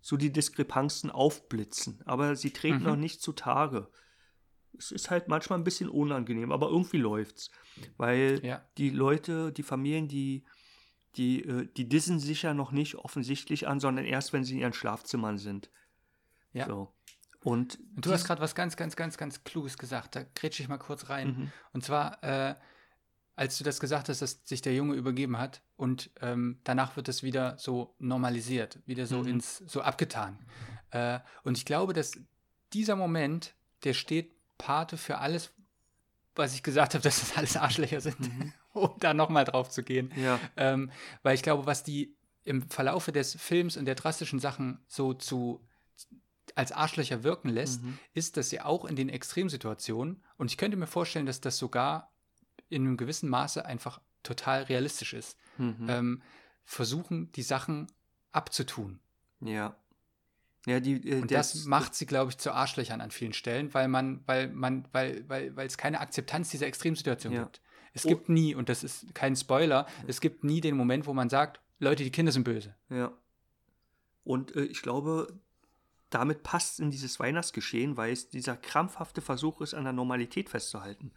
so 0.08 0.18
die 0.18 0.32
Diskrepanzen 0.32 1.10
aufblitzen. 1.10 2.00
Aber 2.06 2.36
sie 2.36 2.52
treten 2.52 2.78
Mhm. 2.78 2.84
noch 2.84 2.96
nicht 2.96 3.24
zutage. 3.24 3.90
Es 4.78 4.92
ist 4.92 5.10
halt 5.10 5.30
manchmal 5.30 5.58
ein 5.58 5.64
bisschen 5.64 5.90
unangenehm, 5.90 6.52
aber 6.52 6.70
irgendwie 6.70 7.00
läuft's. 7.00 7.50
Weil 7.98 8.40
Ja. 8.46 8.64
die 8.78 8.92
Leute, 8.92 9.52
die 9.52 9.64
Familien, 9.64 10.08
die, 10.08 10.44
die, 11.16 11.44
äh, 11.44 11.68
die 11.76 11.90
dissen 11.90 12.20
sich 12.20 12.44
ja 12.44 12.54
noch 12.54 12.72
nicht 12.72 12.94
offensichtlich 12.96 13.68
an, 13.68 13.80
sondern 13.80 14.06
erst, 14.06 14.32
wenn 14.32 14.44
sie 14.44 14.54
in 14.54 14.60
ihren 14.60 14.74
Schlafzimmern 14.74 15.40
sind. 15.40 15.72
Ja. 16.54 16.68
So. 16.68 16.94
Und 17.44 17.80
Und 17.96 18.06
du 18.06 18.12
hast 18.12 18.26
gerade 18.26 18.42
was 18.42 18.54
ganz, 18.54 18.78
ganz, 18.78 18.96
ganz, 18.96 19.18
ganz 19.18 19.44
Kluges 19.44 19.76
gesagt. 19.80 20.16
Da 20.16 20.24
grätsche 20.36 20.62
ich 20.62 20.70
mal 20.70 20.78
kurz 20.78 21.10
rein. 21.10 21.28
Mhm. 21.30 21.52
Und 21.74 21.84
zwar, 21.84 22.24
äh, 22.24 22.54
als 23.36 23.58
du 23.58 23.64
das 23.64 23.80
gesagt 23.80 24.08
hast, 24.10 24.22
dass 24.22 24.40
sich 24.46 24.62
der 24.62 24.74
Junge 24.76 24.96
übergeben 24.96 25.38
hat 25.38 25.62
und 25.76 26.10
ähm, 26.22 26.60
danach 26.64 26.96
wird 26.96 27.10
es 27.10 27.22
wieder 27.24 27.58
so 27.58 27.94
normalisiert, 28.00 28.80
wieder 28.86 29.06
so 29.08 29.22
Mhm. 29.22 29.28
ins, 29.28 29.58
so 29.68 29.82
abgetan. 29.82 30.40
Äh, 30.92 31.20
und 31.44 31.58
ich 31.58 31.66
glaube, 31.66 31.94
dass 31.94 32.14
dieser 32.74 32.96
Moment, 32.96 33.54
der 33.84 33.94
steht 33.94 34.32
Pate 34.58 34.96
für 34.98 35.18
alles, 35.18 35.52
was 36.36 36.54
ich 36.54 36.64
gesagt 36.64 36.94
habe, 36.94 37.04
dass 37.04 37.20
das 37.20 37.38
alles 37.38 37.58
Arschlöcher 37.58 38.02
sind, 38.02 38.20
Mhm. 38.20 38.54
um 38.74 38.92
da 39.00 39.14
nochmal 39.14 39.44
drauf 39.46 39.70
zu 39.70 39.84
gehen. 39.84 40.12
ja, 40.16 40.40
Ähm, 40.58 40.92
weil 41.24 41.36
ich 41.36 41.44
glaube, 41.44 41.66
was 41.66 41.84
die 41.84 42.16
im 42.46 42.70
Verlaufe 42.70 43.12
des 43.12 43.36
Films 43.36 43.76
und 43.76 43.86
der 43.86 43.96
drastischen 43.96 44.40
Sachen 44.40 44.80
so 44.88 45.14
zu 45.14 45.66
als 46.54 46.72
Arschlöcher 46.72 47.24
wirken 47.24 47.50
lässt, 47.50 47.82
Mhm. 47.84 47.98
ist, 48.14 48.38
dass 48.38 48.50
sie 48.50 48.62
auch 48.62 48.86
in 48.86 48.96
den 48.96 49.10
Extremsituationen, 49.10 50.24
und 50.38 50.52
ich 50.52 50.58
könnte 50.58 50.78
mir 50.78 50.88
vorstellen, 50.88 51.26
dass 51.26 51.42
das 51.42 51.58
sogar 51.58 52.14
in 52.70 52.84
einem 52.86 52.98
gewissen 52.98 53.30
Maße 53.30 53.66
einfach 53.66 54.02
total 54.24 54.64
realistisch 54.64 55.14
ist, 55.14 55.38
mhm. 55.58 55.86
ähm, 55.90 56.22
versuchen, 56.64 57.32
die 57.34 57.44
Sachen 57.44 57.88
abzutun. 58.32 59.00
ja. 59.42 59.76
Ja, 60.68 60.80
die, 60.80 60.94
äh, 61.08 61.22
Und 61.22 61.30
das, 61.30 61.54
das 61.54 61.66
macht 61.66 61.94
sie, 61.94 62.08
glaube 62.08 62.32
ich, 62.32 62.40
zu 62.40 62.52
Arschlöchern 62.52 63.00
an 63.00 63.12
vielen 63.12 63.34
Stellen, 63.34 63.72
weil 63.76 63.88
man, 63.88 64.24
weil 64.26 64.48
man, 64.48 64.88
weil, 64.94 65.24
weil, 65.30 65.56
weil 65.56 65.68
es 65.68 65.78
keine 65.78 66.00
Akzeptanz 66.00 66.50
dieser 66.50 66.66
Extremsituation 66.66 67.34
Ja. 67.34 67.44
gibt. 67.44 67.62
Es 67.94 68.04
Oh. 68.04 68.10
gibt 68.10 68.30
nie, 68.30 68.56
und 68.56 68.68
das 68.68 68.84
ist 68.84 69.14
kein 69.14 69.36
Spoiler, 69.36 69.86
es 70.08 70.22
gibt 70.22 70.44
nie 70.44 70.62
den 70.62 70.76
Moment, 70.76 71.06
wo 71.06 71.14
man 71.14 71.30
sagt, 71.30 71.62
Leute, 71.78 72.04
die 72.04 72.10
Kinder 72.10 72.32
sind 72.32 72.46
böse. 72.46 72.74
Ja. 72.90 73.12
Und 74.24 74.56
äh, 74.56 74.64
ich 74.64 74.82
glaube, 74.82 75.40
damit 76.10 76.42
passt 76.42 76.80
in 76.80 76.90
dieses 76.90 77.20
Weihnachtsgeschehen, 77.20 77.96
weil 77.96 78.12
es 78.12 78.30
dieser 78.30 78.58
krampfhafte 78.58 79.22
Versuch 79.22 79.62
ist, 79.62 79.76
an 79.76 79.84
der 79.84 79.94
Normalität 79.94 80.50
festzuhalten. 80.50 81.12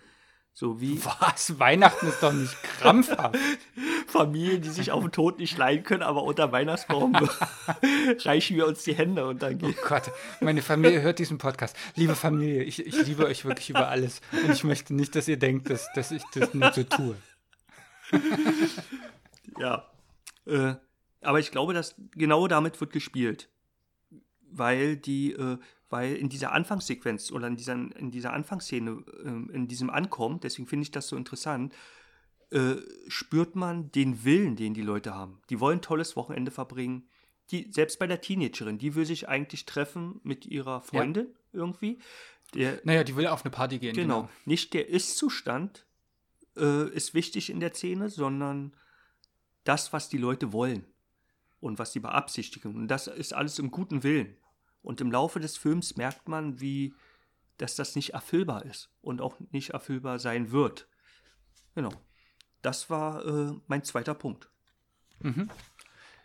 So 0.59 0.81
wie 0.81 1.01
Was? 1.05 1.61
Weihnachten 1.61 2.09
ist 2.09 2.21
doch 2.21 2.33
nicht 2.33 2.61
krampfhaft. 2.65 3.39
Familien, 4.09 4.61
die 4.61 4.71
sich 4.71 4.91
auf 4.91 5.05
den 5.05 5.13
Tod 5.13 5.39
nicht 5.39 5.57
leiden 5.57 5.85
können, 5.85 6.03
aber 6.03 6.25
unter 6.25 6.51
Weihnachtsbaum 6.51 7.15
reichen 8.25 8.57
wir 8.57 8.67
uns 8.67 8.83
die 8.83 8.93
Hände 8.93 9.25
und 9.29 9.41
dann 9.41 9.55
Oh 9.63 9.67
geht. 9.69 9.81
Gott, 9.83 10.11
meine 10.41 10.61
Familie 10.61 11.01
hört 11.01 11.21
diesen 11.21 11.39
Podcast. 11.39 11.77
Liebe 11.95 12.17
Familie, 12.17 12.65
ich, 12.65 12.85
ich 12.85 13.07
liebe 13.07 13.25
euch 13.27 13.45
wirklich 13.45 13.71
über 13.71 13.87
alles. 13.87 14.21
Und 14.33 14.51
ich 14.51 14.65
möchte 14.65 14.95
nicht, 14.97 15.15
dass 15.15 15.29
ihr 15.29 15.39
denkt, 15.39 15.71
dass, 15.71 15.93
dass 15.95 16.11
ich 16.11 16.25
das 16.35 16.53
nur 16.53 16.73
so 16.73 16.83
tue. 16.83 17.15
Ja. 19.61 19.89
Äh, 20.45 20.75
Aber 21.21 21.39
ich 21.39 21.53
glaube, 21.53 21.73
dass 21.73 21.95
genau 22.17 22.49
damit 22.49 22.81
wird 22.81 22.93
gespielt. 22.93 23.49
Weil 24.51 24.97
die, 24.97 25.33
äh, 25.33 25.59
weil 25.91 26.15
in 26.17 26.29
dieser 26.29 26.53
Anfangssequenz 26.53 27.33
oder 27.33 27.47
in 27.47 27.57
dieser, 27.57 27.75
in 27.75 28.11
dieser 28.11 28.33
Anfangsszene, 28.33 29.05
äh, 29.25 29.55
in 29.55 29.69
diesem 29.69 29.91
Ankommen, 29.91 30.41
deswegen 30.41 30.69
finde 30.69 30.83
ich 30.83 30.91
das 30.91 31.09
so 31.09 31.17
interessant, 31.17 31.75
äh, 32.51 32.77
spürt 33.09 33.57
man 33.57 33.91
den 33.93 34.25
Willen, 34.25 34.57
den 34.57 34.75
die 34.75 34.83
Leute 34.83 35.15
haben. 35.15 35.41
Die 35.51 35.61
wollen 35.61 35.79
ein 35.79 35.83
tolles 35.83 36.17
Wochenende 36.17 36.51
verbringen. 36.51 37.09
Die, 37.51 37.71
selbst 37.71 37.99
bei 37.99 38.07
der 38.07 38.21
Teenagerin, 38.21 38.79
die 38.79 38.95
will 38.95 39.07
sich 39.07 39.29
eigentlich 39.29 39.65
treffen 39.67 40.21
mit 40.23 40.47
ihrer 40.47 40.81
Freundin 40.83 41.29
irgendwie. 41.53 41.99
Der, 42.55 42.81
Naja, 42.85 43.05
die 43.05 43.17
will 43.17 43.27
auf 43.27 43.45
eine 43.45 43.51
Party 43.51 43.79
gehen. 43.79 43.95
Genau. 43.95 44.29
Nicht 44.45 44.75
der 44.75 44.89
Ist-Zustand 44.89 45.87
äh, 46.57 46.89
ist 46.91 47.15
wichtig 47.15 47.51
in 47.51 47.61
der 47.61 47.73
Szene, 47.75 48.09
sondern 48.09 48.75
das, 49.65 49.93
was 49.93 50.09
die 50.09 50.19
Leute 50.19 50.53
wollen 50.53 50.87
und 51.61 51.79
was 51.79 51.93
sie 51.93 52.01
beabsichtigen. 52.01 52.75
Und 52.75 52.89
das 52.89 53.07
ist 53.07 53.35
alles 53.35 53.59
im 53.59 53.71
guten 53.71 54.03
Willen. 54.03 54.37
Und 54.83 55.01
im 55.01 55.11
Laufe 55.11 55.41
des 55.41 55.57
Films 55.57 55.97
merkt 55.97 56.29
man, 56.29 56.61
wie, 56.61 56.95
dass 57.57 57.77
das 57.77 57.97
nicht 57.97 58.15
erfüllbar 58.15 58.65
ist 58.65 58.91
und 59.01 59.21
auch 59.21 59.39
nicht 59.51 59.71
erfüllbar 59.71 60.19
sein 60.19 60.51
wird. 60.53 60.89
Genau. 61.75 61.93
Das 62.63 62.91
war 62.91 63.25
äh, 63.25 63.55
mein 63.67 63.85
zweiter 63.85 64.15
Punkt. 64.15 64.51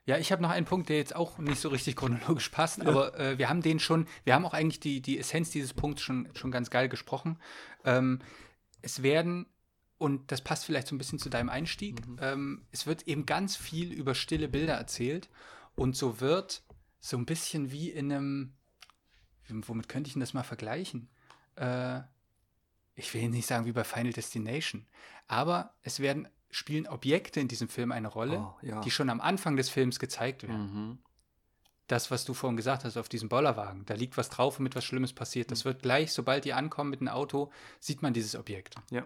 Ja, 0.05 0.17
ich 0.17 0.31
habe 0.31 0.41
noch 0.41 0.49
einen 0.49 0.65
Punkt, 0.65 0.89
der 0.89 0.97
jetzt 0.97 1.15
auch 1.15 1.37
nicht 1.37 1.59
so 1.59 1.69
richtig 1.69 1.95
chronologisch 1.95 2.49
passt, 2.49 2.81
aber 2.85 3.17
äh, 3.17 3.37
wir 3.37 3.47
haben 3.47 3.61
den 3.61 3.79
schon, 3.79 4.07
wir 4.25 4.35
haben 4.35 4.45
auch 4.45 4.53
eigentlich 4.53 4.81
die, 4.81 5.01
die 5.01 5.17
Essenz 5.17 5.49
dieses 5.51 5.73
Punkts 5.73 6.01
schon, 6.01 6.27
schon 6.35 6.51
ganz 6.51 6.69
geil 6.69 6.89
gesprochen. 6.89 7.39
Ähm, 7.85 8.19
es 8.81 9.01
werden, 9.01 9.45
und 10.03 10.33
das 10.33 10.41
passt 10.41 10.65
vielleicht 10.65 10.89
so 10.89 10.95
ein 10.95 10.97
bisschen 10.97 11.17
zu 11.17 11.29
deinem 11.29 11.47
Einstieg, 11.47 12.01
ähm, 12.19 12.65
es 12.73 12.85
wird 12.85 13.03
eben 13.07 13.25
ganz 13.25 13.55
viel 13.55 13.93
über 13.93 14.15
stille 14.15 14.49
Bilder 14.49 14.73
erzählt 14.73 15.29
und 15.75 15.95
so 15.95 16.19
wird 16.19 16.61
so 16.99 17.15
ein 17.15 17.25
bisschen 17.25 17.71
wie 17.71 17.89
in 17.89 18.11
einem, 18.11 18.53
womit 19.47 19.87
könnte 19.87 20.09
ich 20.09 20.13
denn 20.13 20.19
das 20.19 20.33
mal 20.33 20.43
vergleichen? 20.43 21.07
Äh, 21.55 22.01
ich 22.95 23.13
will 23.13 23.29
nicht 23.29 23.47
sagen 23.47 23.65
wie 23.65 23.71
bei 23.71 23.85
Final 23.85 24.11
Destination, 24.11 24.85
aber 25.29 25.73
es 25.83 26.01
werden 26.01 26.27
spielen 26.51 26.85
Objekte 26.85 27.39
in 27.39 27.47
diesem 27.47 27.69
Film 27.69 27.93
eine 27.93 28.09
Rolle, 28.09 28.39
Oh, 28.39 28.55
ja. 28.61 28.81
die 28.81 28.91
schon 28.91 29.09
am 29.09 29.21
Anfang 29.21 29.55
des 29.55 29.69
Films 29.69 29.99
gezeigt 29.99 30.43
werden. 30.43 30.89
Mhm. 30.89 30.97
Das, 31.87 32.11
was 32.11 32.25
du 32.25 32.33
vorhin 32.33 32.57
gesagt 32.57 32.83
hast, 32.83 32.97
auf 32.97 33.07
diesem 33.07 33.29
Bollerwagen, 33.29 33.85
da 33.85 33.93
liegt 33.93 34.17
was 34.17 34.29
drauf, 34.29 34.59
womit 34.59 34.75
was 34.75 34.83
Schlimmes 34.83 35.13
passiert. 35.13 35.49
Das 35.49 35.63
wird 35.63 35.81
gleich, 35.81 36.11
sobald 36.11 36.43
die 36.43 36.51
ankommen 36.51 36.89
mit 36.89 36.99
dem 36.99 37.07
Auto, 37.07 37.53
sieht 37.79 38.01
man 38.01 38.13
dieses 38.13 38.35
Objekt. 38.35 38.75
Ja. 38.91 39.05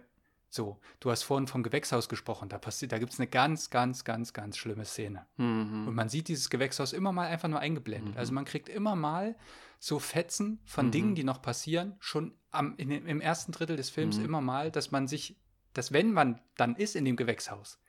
So, 0.49 0.79
du 1.01 1.11
hast 1.11 1.23
vorhin 1.23 1.47
vom 1.47 1.61
Gewächshaus 1.61 2.07
gesprochen, 2.07 2.47
da 2.49 2.57
passiert, 2.57 2.91
da 2.93 2.99
gibt 2.99 3.11
es 3.13 3.19
eine 3.19 3.27
ganz, 3.27 3.69
ganz, 3.69 4.03
ganz, 4.05 4.31
ganz 4.33 4.57
schlimme 4.57 4.85
Szene. 4.85 5.25
Mhm. 5.37 5.87
Und 5.87 5.93
man 5.95 6.07
sieht 6.09 6.29
dieses 6.29 6.49
Gewächshaus 6.49 6.93
immer 6.93 7.11
mal 7.11 7.27
einfach 7.27 7.49
nur 7.49 7.59
eingeblendet. 7.59 8.15
Also 8.17 8.33
man 8.33 8.45
kriegt 8.45 8.69
immer 8.69 8.95
mal 8.95 9.35
so 9.79 9.99
Fetzen 9.99 10.59
von 10.65 10.87
Mhm. 10.87 10.91
Dingen, 10.91 11.15
die 11.15 11.23
noch 11.25 11.41
passieren, 11.41 11.95
schon 11.99 12.33
am, 12.51 12.75
in, 12.77 12.91
im 12.91 13.19
ersten 13.21 13.51
Drittel 13.51 13.75
des 13.75 13.89
Films 13.89 14.17
Mhm. 14.17 14.25
immer 14.25 14.41
mal, 14.41 14.71
dass 14.71 14.89
man 14.91 15.07
sich, 15.07 15.37
dass 15.73 15.91
wenn 15.91 16.13
man 16.13 16.39
dann 16.55 16.75
ist 16.75 16.95
in 16.95 17.03
dem 17.05 17.17
Gewächshaus, 17.17 17.79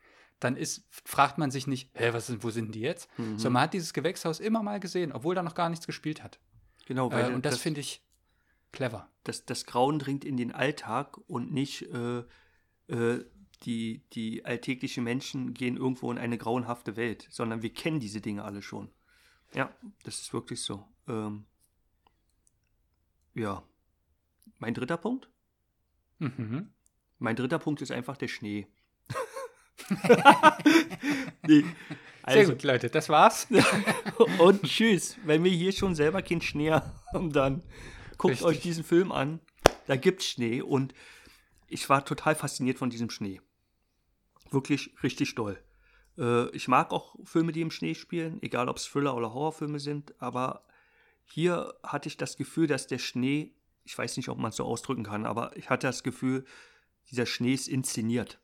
dann 0.41 0.57
ist, 0.57 0.85
fragt 0.91 1.39
man 1.39 1.51
sich 1.51 1.67
nicht, 1.69 1.91
hä, 1.95 2.11
was 2.13 2.27
sind, 2.27 2.43
wo 2.45 2.51
sind 2.51 2.75
die 2.75 2.81
jetzt? 2.81 3.09
Mhm. 3.19 3.39
Sondern 3.39 3.53
man 3.55 3.63
hat 3.63 3.75
dieses 3.75 3.93
Gewächshaus 3.93 4.41
immer 4.41 4.63
mal 4.65 4.81
gesehen, 4.81 5.13
obwohl 5.13 5.35
da 5.35 5.43
noch 5.43 5.55
gar 5.55 5.69
nichts 5.71 5.87
gespielt 5.87 6.23
hat. 6.25 6.39
Genau, 6.87 7.11
weil 7.13 7.31
Äh, 7.31 7.35
und 7.35 7.45
das, 7.47 7.55
das, 7.55 7.61
finde 7.63 7.81
ich 7.81 8.03
clever. 8.73 9.09
das, 9.25 9.45
das 9.47 9.65
Grauen 9.65 9.99
dringt 9.99 10.25
in 10.25 10.37
den 10.37 10.53
Alltag 10.53 11.17
und 11.29 11.53
nicht 11.53 11.83
äh, 11.83 12.25
äh, 12.89 13.25
die, 13.65 14.03
die 14.13 14.45
alltäglichen 14.45 15.05
Menschen 15.05 15.55
gehen 15.55 15.77
irgendwo 15.77 16.11
in 16.13 16.19
eine 16.19 16.39
grauenhafte 16.39 16.97
Welt, 16.97 17.27
sondern 17.31 17.63
wir 17.63 17.73
kennen 17.73 18.01
diese 18.01 18.21
Dinge 18.21 18.45
alle 18.45 18.63
schon. 18.63 18.91
Ja, 19.55 19.73
das 20.05 20.21
ist 20.21 20.33
wirklich 20.33 20.61
so. 20.63 20.87
Ähm, 21.09 21.47
ja. 23.35 23.63
Mein 24.59 24.75
dritter 24.75 24.97
Punkt? 24.97 25.29
Mhm. 26.19 26.71
Mein 27.19 27.37
dritter 27.37 27.59
Punkt 27.59 27.83
ist 27.83 27.91
einfach 27.91 28.17
der 28.17 28.29
Schnee. 28.29 28.67
nee, 31.47 31.61
Sehr 31.61 31.67
also, 32.23 32.53
gut, 32.53 32.63
Leute, 32.63 32.91
das 32.91 33.09
war's. 33.09 33.49
und 34.39 34.63
tschüss. 34.63 35.17
Wenn 35.25 35.45
wir 35.45 35.51
hier 35.51 35.73
schon 35.73 35.95
selber 35.95 36.23
keinen 36.23 36.43
Schnee 36.43 36.73
haben, 37.13 37.33
dann 37.33 37.63
guckt 38.19 38.33
Richtig. 38.33 38.47
euch 38.47 38.61
diesen 38.61 38.85
Film 38.85 39.13
an. 39.13 39.41
Da 39.87 39.97
gibt's 39.97 40.27
Schnee 40.27 40.61
und 40.61 40.93
ich 41.69 41.89
war 41.89 42.05
total 42.05 42.35
fasziniert 42.35 42.79
von 42.79 42.91
diesem 42.91 43.11
Schnee. 43.11 43.41
Wirklich 44.51 44.95
richtig 45.03 45.35
doll. 45.35 45.63
Äh, 46.17 46.49
ich 46.51 46.69
mag 46.69 46.91
auch 46.93 47.17
Filme, 47.25 47.53
die 47.53 47.61
im 47.61 47.71
Schnee 47.71 47.95
spielen, 47.95 48.43
egal 48.43 48.69
ob 48.69 48.79
es 48.79 48.85
Thriller 48.87 49.15
oder 49.15 49.33
Horrorfilme 49.33 49.79
sind, 49.81 50.15
aber 50.21 50.65
hier 51.25 51.75
hatte 51.83 52.09
ich 52.09 52.17
das 52.17 52.37
Gefühl, 52.37 52.67
dass 52.67 52.87
der 52.87 52.99
Schnee, 52.99 53.53
ich 53.85 53.97
weiß 53.97 54.17
nicht, 54.17 54.31
ob 54.31 54.39
man 54.39 54.51
es 54.51 54.57
so 54.57 54.65
ausdrücken 54.65 55.05
kann, 55.05 55.27
aber 55.27 55.57
ich 55.57 55.69
hatte 55.69 55.87
das 55.87 56.03
Gefühl, 56.03 56.45
dieser 57.11 57.27
Schnee 57.27 57.53
ist 57.55 57.69
inszeniert. 57.69 58.41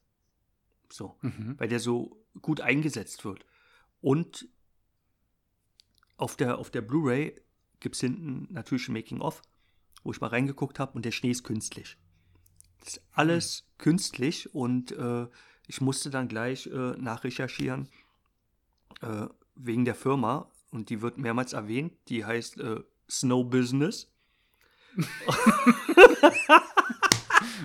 So 0.91 1.16
Mhm. 1.22 1.59
weil 1.59 1.68
der 1.68 1.81
so 1.81 2.25
gut 2.43 2.61
eingesetzt 2.61 3.25
wird. 3.25 3.45
Und 4.01 4.47
auf 6.16 6.37
der, 6.37 6.59
auf 6.59 6.70
der 6.70 6.83
Blu-ray 6.83 7.41
gibt 7.81 7.95
es 7.95 8.01
hinten 8.03 8.53
natürlich 8.53 8.89
ein 8.89 8.93
Making-of, 8.93 9.43
wo 10.03 10.12
ich 10.12 10.20
mal 10.20 10.29
reingeguckt 10.29 10.79
habe 10.79 10.93
und 10.93 11.05
der 11.05 11.11
Schnee 11.11 11.31
ist 11.31 11.43
künstlich. 11.43 11.97
Das 12.85 12.95
ist 12.97 13.03
alles 13.12 13.64
künstlich 13.78 14.55
und 14.55 14.93
äh, 14.93 15.26
ich 15.66 15.80
musste 15.80 16.11
dann 16.11 16.28
gleich 16.28 16.66
äh, 16.66 16.70
nachrecherchieren 16.99 17.89
äh, 19.01 19.26
wegen 19.55 19.85
der 19.87 19.95
Firma 19.95 20.51
und 20.70 20.91
die 20.91 21.01
wird 21.01 21.16
mehrmals 21.16 21.55
erwähnt. 21.55 21.95
Die 22.09 22.24
heißt 22.26 22.59
äh, 22.61 22.80
Snow 23.11 23.49
Business. 23.49 24.11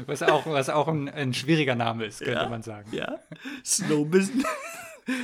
Was 0.06 0.24
auch, 0.24 0.46
was 0.48 0.70
auch 0.70 0.88
ein, 0.88 1.10
ein 1.10 1.34
schwieriger 1.34 1.76
Name 1.76 2.06
ist, 2.06 2.20
könnte 2.20 2.34
Ja. 2.42 2.50
man 2.50 2.64
sagen. 2.64 2.90
Ja, 2.92 3.20
Snow 3.64 4.06
Business. 4.10 4.46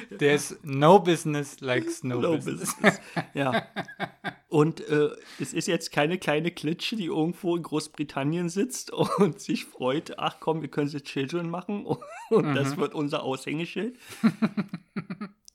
Der 0.10 0.36
ist 0.36 0.64
no 0.64 1.00
business 1.00 1.60
like 1.62 1.90
snow 1.90 2.22
Low 2.22 2.36
business. 2.38 2.74
Business. 2.76 3.00
Ja. 3.34 3.68
Und 4.48 4.88
äh, 4.88 5.10
es 5.40 5.54
ist 5.54 5.68
jetzt 5.68 5.92
keine 5.92 6.18
kleine 6.18 6.52
Klitsche, 6.52 6.96
die 6.96 7.06
irgendwo 7.06 7.56
in 7.56 7.64
Großbritannien 7.64 8.50
sitzt 8.50 8.92
und 8.92 9.40
sich 9.40 9.66
freut, 9.66 10.18
ach 10.18 10.38
komm, 10.40 10.62
wir 10.62 10.70
können 10.70 10.90
jetzt 10.90 11.08
Children 11.08 11.50
machen 11.50 11.86
und, 11.86 12.00
und 12.30 12.56
das 12.56 12.78
wird 12.78 12.94
unser 12.94 13.24
Aushängeschild. 13.24 13.98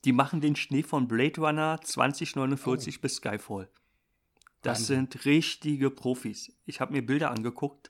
die 0.05 0.13
machen 0.13 0.41
den 0.41 0.55
Schnee 0.55 0.83
von 0.83 1.07
Blade 1.07 1.41
Runner 1.41 1.79
2049 1.81 3.01
bis 3.01 3.15
Skyfall. 3.15 3.69
Das 4.61 4.81
Wahnsinn. 4.81 4.95
sind 5.11 5.25
richtige 5.25 5.89
Profis. 5.89 6.55
Ich 6.65 6.79
habe 6.81 6.93
mir 6.93 7.05
Bilder 7.05 7.31
angeguckt 7.31 7.89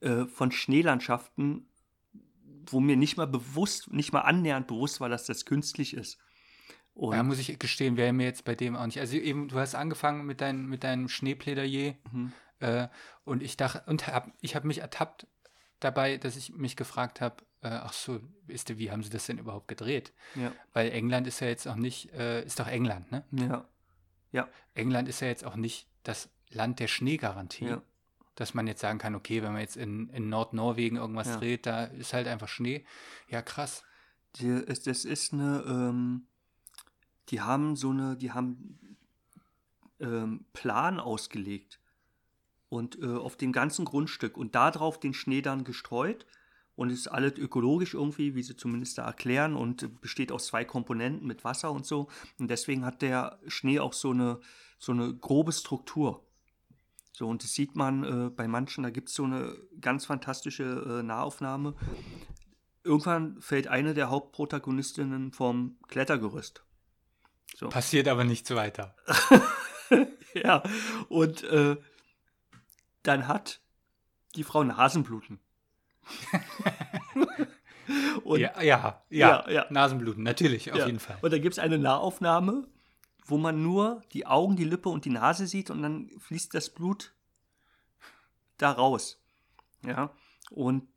äh, 0.00 0.26
von 0.26 0.50
Schneelandschaften, 0.50 1.68
wo 2.68 2.80
mir 2.80 2.96
nicht 2.96 3.16
mal 3.16 3.26
bewusst, 3.26 3.92
nicht 3.92 4.12
mal 4.12 4.22
annähernd 4.22 4.66
bewusst 4.66 5.00
war, 5.00 5.08
dass 5.08 5.26
das 5.26 5.44
künstlich 5.44 5.94
ist. 5.94 6.18
Und 6.96 7.12
Da 7.14 7.22
muss 7.22 7.38
ich 7.38 7.58
gestehen, 7.58 7.96
wäre 7.98 8.12
mir 8.14 8.24
jetzt 8.24 8.44
bei 8.46 8.54
dem 8.54 8.74
auch 8.74 8.86
nicht. 8.86 8.98
Also 9.00 9.16
eben, 9.18 9.48
du 9.48 9.58
hast 9.58 9.74
angefangen 9.74 10.24
mit, 10.24 10.40
dein, 10.40 10.66
mit 10.66 10.82
deinem 10.82 11.08
Schneeplädoyer 11.10 11.94
Mhm. 12.10 12.32
äh, 12.60 12.88
und 13.24 13.42
ich 13.42 13.56
dachte, 13.58 13.82
und 13.86 14.06
hab, 14.06 14.32
ich 14.40 14.56
habe 14.56 14.66
mich 14.66 14.78
ertappt 14.78 15.26
dabei, 15.78 16.16
dass 16.16 16.36
ich 16.36 16.54
mich 16.54 16.74
gefragt 16.74 17.20
habe, 17.20 17.36
äh, 17.60 17.68
ach 17.68 17.92
so, 17.92 18.20
ist, 18.48 18.78
wie 18.78 18.90
haben 18.90 19.02
sie 19.02 19.10
das 19.10 19.26
denn 19.26 19.36
überhaupt 19.38 19.68
gedreht? 19.68 20.14
ja, 20.36 20.52
Weil 20.72 20.90
England 20.90 21.26
ist 21.26 21.40
ja 21.40 21.48
jetzt 21.48 21.68
auch 21.68 21.76
nicht, 21.76 22.12
äh, 22.14 22.42
ist 22.44 22.58
doch 22.60 22.66
England, 22.68 23.12
ne? 23.12 23.24
ja, 23.32 23.68
ja, 24.32 24.48
England 24.74 25.06
ist 25.08 25.20
ja 25.20 25.28
jetzt 25.28 25.44
auch 25.44 25.56
nicht 25.56 25.86
das 26.02 26.30
Land 26.50 26.80
der 26.80 26.88
Schneegarantie. 26.88 27.66
ja. 27.66 27.82
Dass 28.36 28.52
man 28.52 28.66
jetzt 28.66 28.80
sagen 28.82 28.98
kann, 28.98 29.14
okay, 29.14 29.42
wenn 29.42 29.52
man 29.52 29.62
jetzt 29.62 29.76
in, 29.78 30.10
in 30.10 30.28
Nordnorwegen 30.28 30.98
irgendwas 30.98 31.26
Ja. 31.28 31.36
dreht, 31.38 31.64
da 31.64 31.84
ist 31.84 32.12
halt 32.12 32.26
einfach 32.28 32.48
Schnee. 32.48 32.84
Ja, 33.28 33.40
krass. 33.40 33.82
Die, 34.36 34.62
das 34.66 35.06
ist 35.06 35.32
eine, 35.32 35.64
ähm, 35.66 36.26
die 37.28 37.40
haben 37.40 37.76
so 37.76 37.90
eine, 37.90 38.16
die 38.16 38.32
haben 38.32 38.78
ähm, 40.00 40.44
Plan 40.52 41.00
ausgelegt 41.00 41.80
und 42.68 43.00
äh, 43.00 43.06
auf 43.06 43.36
dem 43.36 43.52
ganzen 43.52 43.84
Grundstück 43.84 44.36
und 44.36 44.54
darauf 44.54 45.00
den 45.00 45.14
Schnee 45.14 45.42
dann 45.42 45.64
gestreut 45.64 46.26
und 46.74 46.90
es 46.90 47.00
ist 47.00 47.08
alles 47.08 47.38
ökologisch 47.38 47.94
irgendwie, 47.94 48.34
wie 48.34 48.42
sie 48.42 48.56
zumindest 48.56 48.98
da 48.98 49.06
erklären 49.06 49.56
und 49.56 50.00
besteht 50.00 50.30
aus 50.30 50.46
zwei 50.46 50.64
Komponenten 50.64 51.26
mit 51.26 51.44
Wasser 51.44 51.72
und 51.72 51.86
so 51.86 52.08
und 52.38 52.50
deswegen 52.50 52.84
hat 52.84 53.02
der 53.02 53.38
Schnee 53.46 53.80
auch 53.80 53.92
so 53.92 54.10
eine, 54.10 54.40
so 54.78 54.92
eine 54.92 55.14
grobe 55.14 55.52
Struktur. 55.52 56.22
So, 57.12 57.26
und 57.26 57.42
das 57.42 57.54
sieht 57.54 57.74
man 57.76 58.04
äh, 58.04 58.28
bei 58.28 58.46
manchen, 58.46 58.82
da 58.82 58.90
gibt 58.90 59.08
es 59.08 59.14
so 59.14 59.24
eine 59.24 59.56
ganz 59.80 60.04
fantastische 60.04 60.98
äh, 60.98 61.02
Nahaufnahme. 61.02 61.74
Irgendwann 62.84 63.40
fällt 63.40 63.68
eine 63.68 63.94
der 63.94 64.10
Hauptprotagonistinnen 64.10 65.32
vom 65.32 65.78
Klettergerüst. 65.88 66.65
So. 67.54 67.68
Passiert 67.68 68.08
aber 68.08 68.24
nichts 68.24 68.54
weiter. 68.54 68.94
ja, 70.34 70.62
und 71.08 71.44
äh, 71.44 71.76
dann 73.02 73.28
hat 73.28 73.60
die 74.34 74.44
Frau 74.44 74.64
Nasenbluten. 74.64 75.40
Und, 78.24 78.40
ja, 78.40 78.60
ja, 78.60 79.02
ja, 79.10 79.44
Ja, 79.44 79.50
ja. 79.50 79.66
Nasenbluten, 79.70 80.24
natürlich, 80.24 80.72
auf 80.72 80.78
ja. 80.78 80.86
jeden 80.86 80.98
Fall. 80.98 81.18
Und 81.22 81.32
da 81.32 81.38
gibt 81.38 81.54
es 81.54 81.60
eine 81.60 81.78
Nahaufnahme, 81.78 82.66
wo 83.24 83.38
man 83.38 83.62
nur 83.62 84.02
die 84.12 84.26
Augen, 84.26 84.56
die 84.56 84.64
Lippe 84.64 84.88
und 84.88 85.04
die 85.04 85.10
Nase 85.10 85.46
sieht 85.46 85.70
und 85.70 85.82
dann 85.82 86.10
fließt 86.18 86.52
das 86.52 86.70
Blut 86.70 87.14
da 88.58 88.72
raus. 88.72 89.20
Ja. 89.82 90.10
Und 90.50 90.88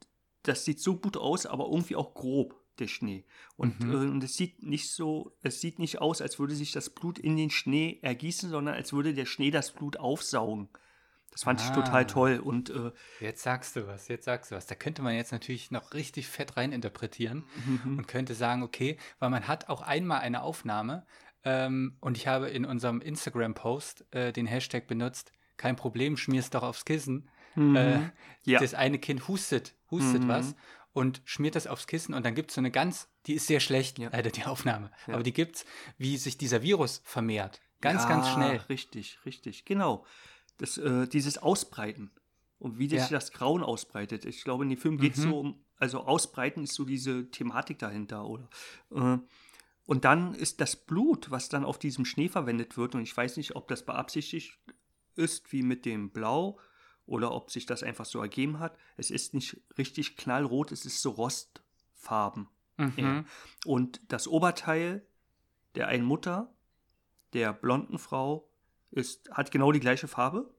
das 0.43 0.65
sieht 0.65 0.79
so 0.79 0.95
gut 0.95 1.17
aus, 1.17 1.45
aber 1.45 1.65
irgendwie 1.65 1.95
auch 1.95 2.13
grob, 2.13 2.58
der 2.79 2.87
Schnee. 2.87 3.25
Und, 3.57 3.83
Mhm. 3.83 3.91
äh, 3.91 3.95
und 3.95 4.23
es 4.23 4.35
sieht 4.35 4.63
nicht 4.63 4.89
so, 4.91 5.35
es 5.41 5.61
sieht 5.61 5.79
nicht 5.79 5.99
aus, 6.01 6.21
als 6.21 6.39
würde 6.39 6.55
sich 6.55 6.71
das 6.71 6.89
Blut 6.89 7.19
in 7.19 7.35
den 7.37 7.49
Schnee 7.49 7.99
ergießen, 8.01 8.49
sondern 8.49 8.75
als 8.75 8.93
würde 8.93 9.13
der 9.13 9.25
Schnee 9.25 9.51
das 9.51 9.71
Blut 9.71 9.97
aufsaugen. 9.97 10.69
Das 11.31 11.43
fand 11.43 11.61
ich 11.61 11.67
Ah. 11.67 11.73
total 11.75 12.07
toll. 12.07 12.39
Und 12.43 12.69
äh, 12.71 12.91
Jetzt 13.19 13.43
sagst 13.43 13.75
du 13.75 13.85
was, 13.87 14.07
jetzt 14.07 14.25
sagst 14.25 14.51
du 14.51 14.55
was. 14.55 14.65
Da 14.65 14.73
könnte 14.75 15.01
man 15.03 15.13
jetzt 15.15 15.31
natürlich 15.31 15.69
noch 15.71 15.93
richtig 15.93 16.27
fett 16.27 16.57
reininterpretieren 16.57 17.43
Mhm. 17.67 17.97
und 17.99 18.07
könnte 18.07 18.33
sagen, 18.33 18.63
okay, 18.63 18.97
weil 19.19 19.29
man 19.29 19.47
hat 19.47 19.69
auch 19.69 19.81
einmal 19.81 20.21
eine 20.21 20.41
Aufnahme 20.41 21.05
ähm, 21.45 21.95
und 22.01 22.17
ich 22.17 22.27
habe 22.27 22.49
in 22.49 22.65
unserem 22.65 22.99
Instagram-Post 22.99 24.05
äh, 24.11 24.33
den 24.33 24.47
Hashtag 24.47 24.87
benutzt, 24.87 25.31
kein 25.57 25.75
Problem, 25.75 26.17
schmier's 26.17 26.49
doch 26.49 26.63
aufs 26.63 26.83
Kissen. 26.85 27.29
Äh, 27.55 27.59
Mhm. 27.59 28.11
Ja. 28.43 28.59
Das 28.59 28.73
eine 28.73 28.99
Kind 28.99 29.27
hustet, 29.27 29.75
hustet 29.91 30.23
Mhm. 30.23 30.27
was 30.27 30.55
und 30.93 31.21
schmiert 31.25 31.55
das 31.55 31.67
aufs 31.67 31.87
Kissen 31.87 32.13
und 32.13 32.25
dann 32.25 32.35
gibt 32.35 32.51
es 32.51 32.55
so 32.55 32.61
eine 32.61 32.71
ganz, 32.71 33.07
die 33.27 33.33
ist 33.33 33.47
sehr 33.47 33.59
schlecht, 33.59 33.97
leider 33.99 34.31
die 34.31 34.45
Aufnahme, 34.45 34.91
Ja. 35.07 35.13
aber 35.13 35.23
die 35.23 35.33
gibt's, 35.33 35.65
wie 35.97 36.17
sich 36.17 36.37
dieser 36.37 36.61
Virus 36.61 37.01
vermehrt. 37.05 37.61
Ganz, 37.81 38.07
ganz 38.07 38.25
Ja, 38.27 38.33
schnell. 38.33 38.57
Richtig, 38.69 39.19
richtig, 39.25 39.65
genau. 39.65 40.05
Das, 40.57 40.77
äh, 40.77 41.07
dieses 41.07 41.37
Ausbreiten 41.37 42.11
und 42.57 42.77
wie 42.79 42.89
sich 42.89 42.99
Ja. 42.99 43.07
das 43.09 43.31
Grauen 43.31 43.63
ausbreitet. 43.63 44.25
Ich 44.25 44.43
glaube, 44.43 44.63
in 44.65 44.69
dem 44.69 44.77
Film 44.79 44.97
geht 44.97 45.13
es 45.13 45.19
Mhm. 45.19 45.29
so 45.29 45.39
um, 45.39 45.65
also 45.77 46.01
Ausbreiten 46.01 46.63
ist 46.65 46.73
so 46.73 46.83
diese 46.83 47.29
Thematik 47.31 47.79
dahinter, 47.79 48.25
oder? 48.25 48.49
Äh, 48.91 49.17
und 49.85 50.05
dann 50.05 50.33
ist 50.35 50.59
das 50.59 50.75
Blut, 50.75 51.31
was 51.31 51.47
dann 51.49 51.63
auf 51.63 51.79
diesem 51.79 52.03
Schnee 52.03 52.27
verwendet 52.27 52.75
wird, 52.77 52.95
und 52.95 53.01
ich 53.01 53.15
weiß 53.15 53.37
nicht, 53.37 53.55
ob 53.55 53.67
das 53.69 53.85
beabsichtigt 53.85 54.59
ist, 55.15 55.51
wie 55.53 55.63
mit 55.63 55.85
dem 55.85 56.09
Blau, 56.11 56.59
oder 57.09 57.31
ob 57.31 57.49
sich 57.51 57.65
das 57.65 57.81
einfach 57.83 58.05
so 58.05 58.21
ergeben 58.21 58.59
hat. 58.59 58.77
Es 58.95 59.09
ist 59.09 59.33
nicht 59.33 59.59
richtig 59.77 60.15
knallrot, 60.15 60.71
es 60.71 60.85
ist 60.85 61.01
so 61.01 61.09
Rostfarben. 61.09 62.47
Mhm. 62.77 62.93
Ja. 62.97 63.25
Und 63.65 64.01
das 64.07 64.27
Oberteil 64.27 65.05
der 65.75 65.87
einen 65.87 66.05
Mutter, 66.05 66.53
der 67.33 67.53
blonden 67.53 67.99
Frau, 67.99 68.47
ist, 68.91 69.29
hat 69.31 69.51
genau 69.51 69.71
die 69.71 69.79
gleiche 69.79 70.07
Farbe. 70.07 70.53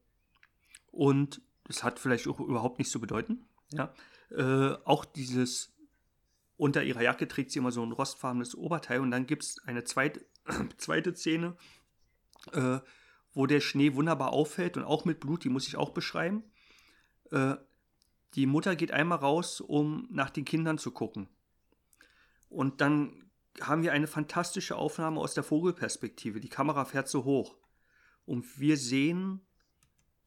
Und 0.91 1.41
das 1.65 1.85
hat 1.85 1.99
vielleicht 1.99 2.27
auch 2.27 2.41
überhaupt 2.41 2.79
nichts 2.79 2.93
zu 2.93 3.01
bedeuten. 3.01 3.47
Ja. 3.73 3.93
Äh, 4.31 4.77
auch 4.85 5.05
dieses, 5.05 5.73
unter 6.57 6.83
ihrer 6.83 7.03
Jacke 7.03 7.29
trägt 7.29 7.53
sie 7.53 7.59
immer 7.61 7.73
so 7.73 7.83
ein 7.85 7.93
rostfarbenes 7.93 8.57
Oberteil. 8.57 9.01
Und 9.01 9.11
dann 9.11 9.27
gibt 9.27 9.45
es 9.45 9.59
eine 9.65 9.85
zweite, 9.85 10.25
zweite 10.79 11.15
Szene, 11.15 11.57
äh, 12.53 12.79
wo 13.33 13.47
der 13.47 13.61
Schnee 13.61 13.95
wunderbar 13.95 14.33
auffällt 14.33 14.77
und 14.77 14.85
auch 14.85 15.05
mit 15.05 15.21
Blut, 15.21 15.45
die 15.45 15.49
muss 15.49 15.69
ich 15.69 15.77
auch 15.77 15.91
beschreiben. 15.91 16.45
Äh, 17.31 17.57
die 18.35 18.47
Mutter 18.47 18.77
geht 18.77 18.93
einmal 18.93 19.19
raus, 19.19 19.61
um 19.61 20.07
nach 20.11 20.31
den 20.31 20.45
Kindern 20.45 20.79
zu 20.79 20.91
gucken. 20.91 21.29
Und 22.49 22.81
dann 22.81 23.31
haben 23.61 23.83
wir 23.83 23.93
eine 23.93 24.07
fantastische 24.07 24.77
Aufnahme 24.77 25.21
aus 25.21 25.35
der 25.35 25.43
Vogelperspektive. 25.43 26.41
Die 26.41 26.49
Kamera 26.49 26.85
fährt 26.85 27.09
so 27.09 27.25
hoch. 27.25 27.57
Und 28.25 28.59
wir 28.59 28.77
sehen 28.77 29.41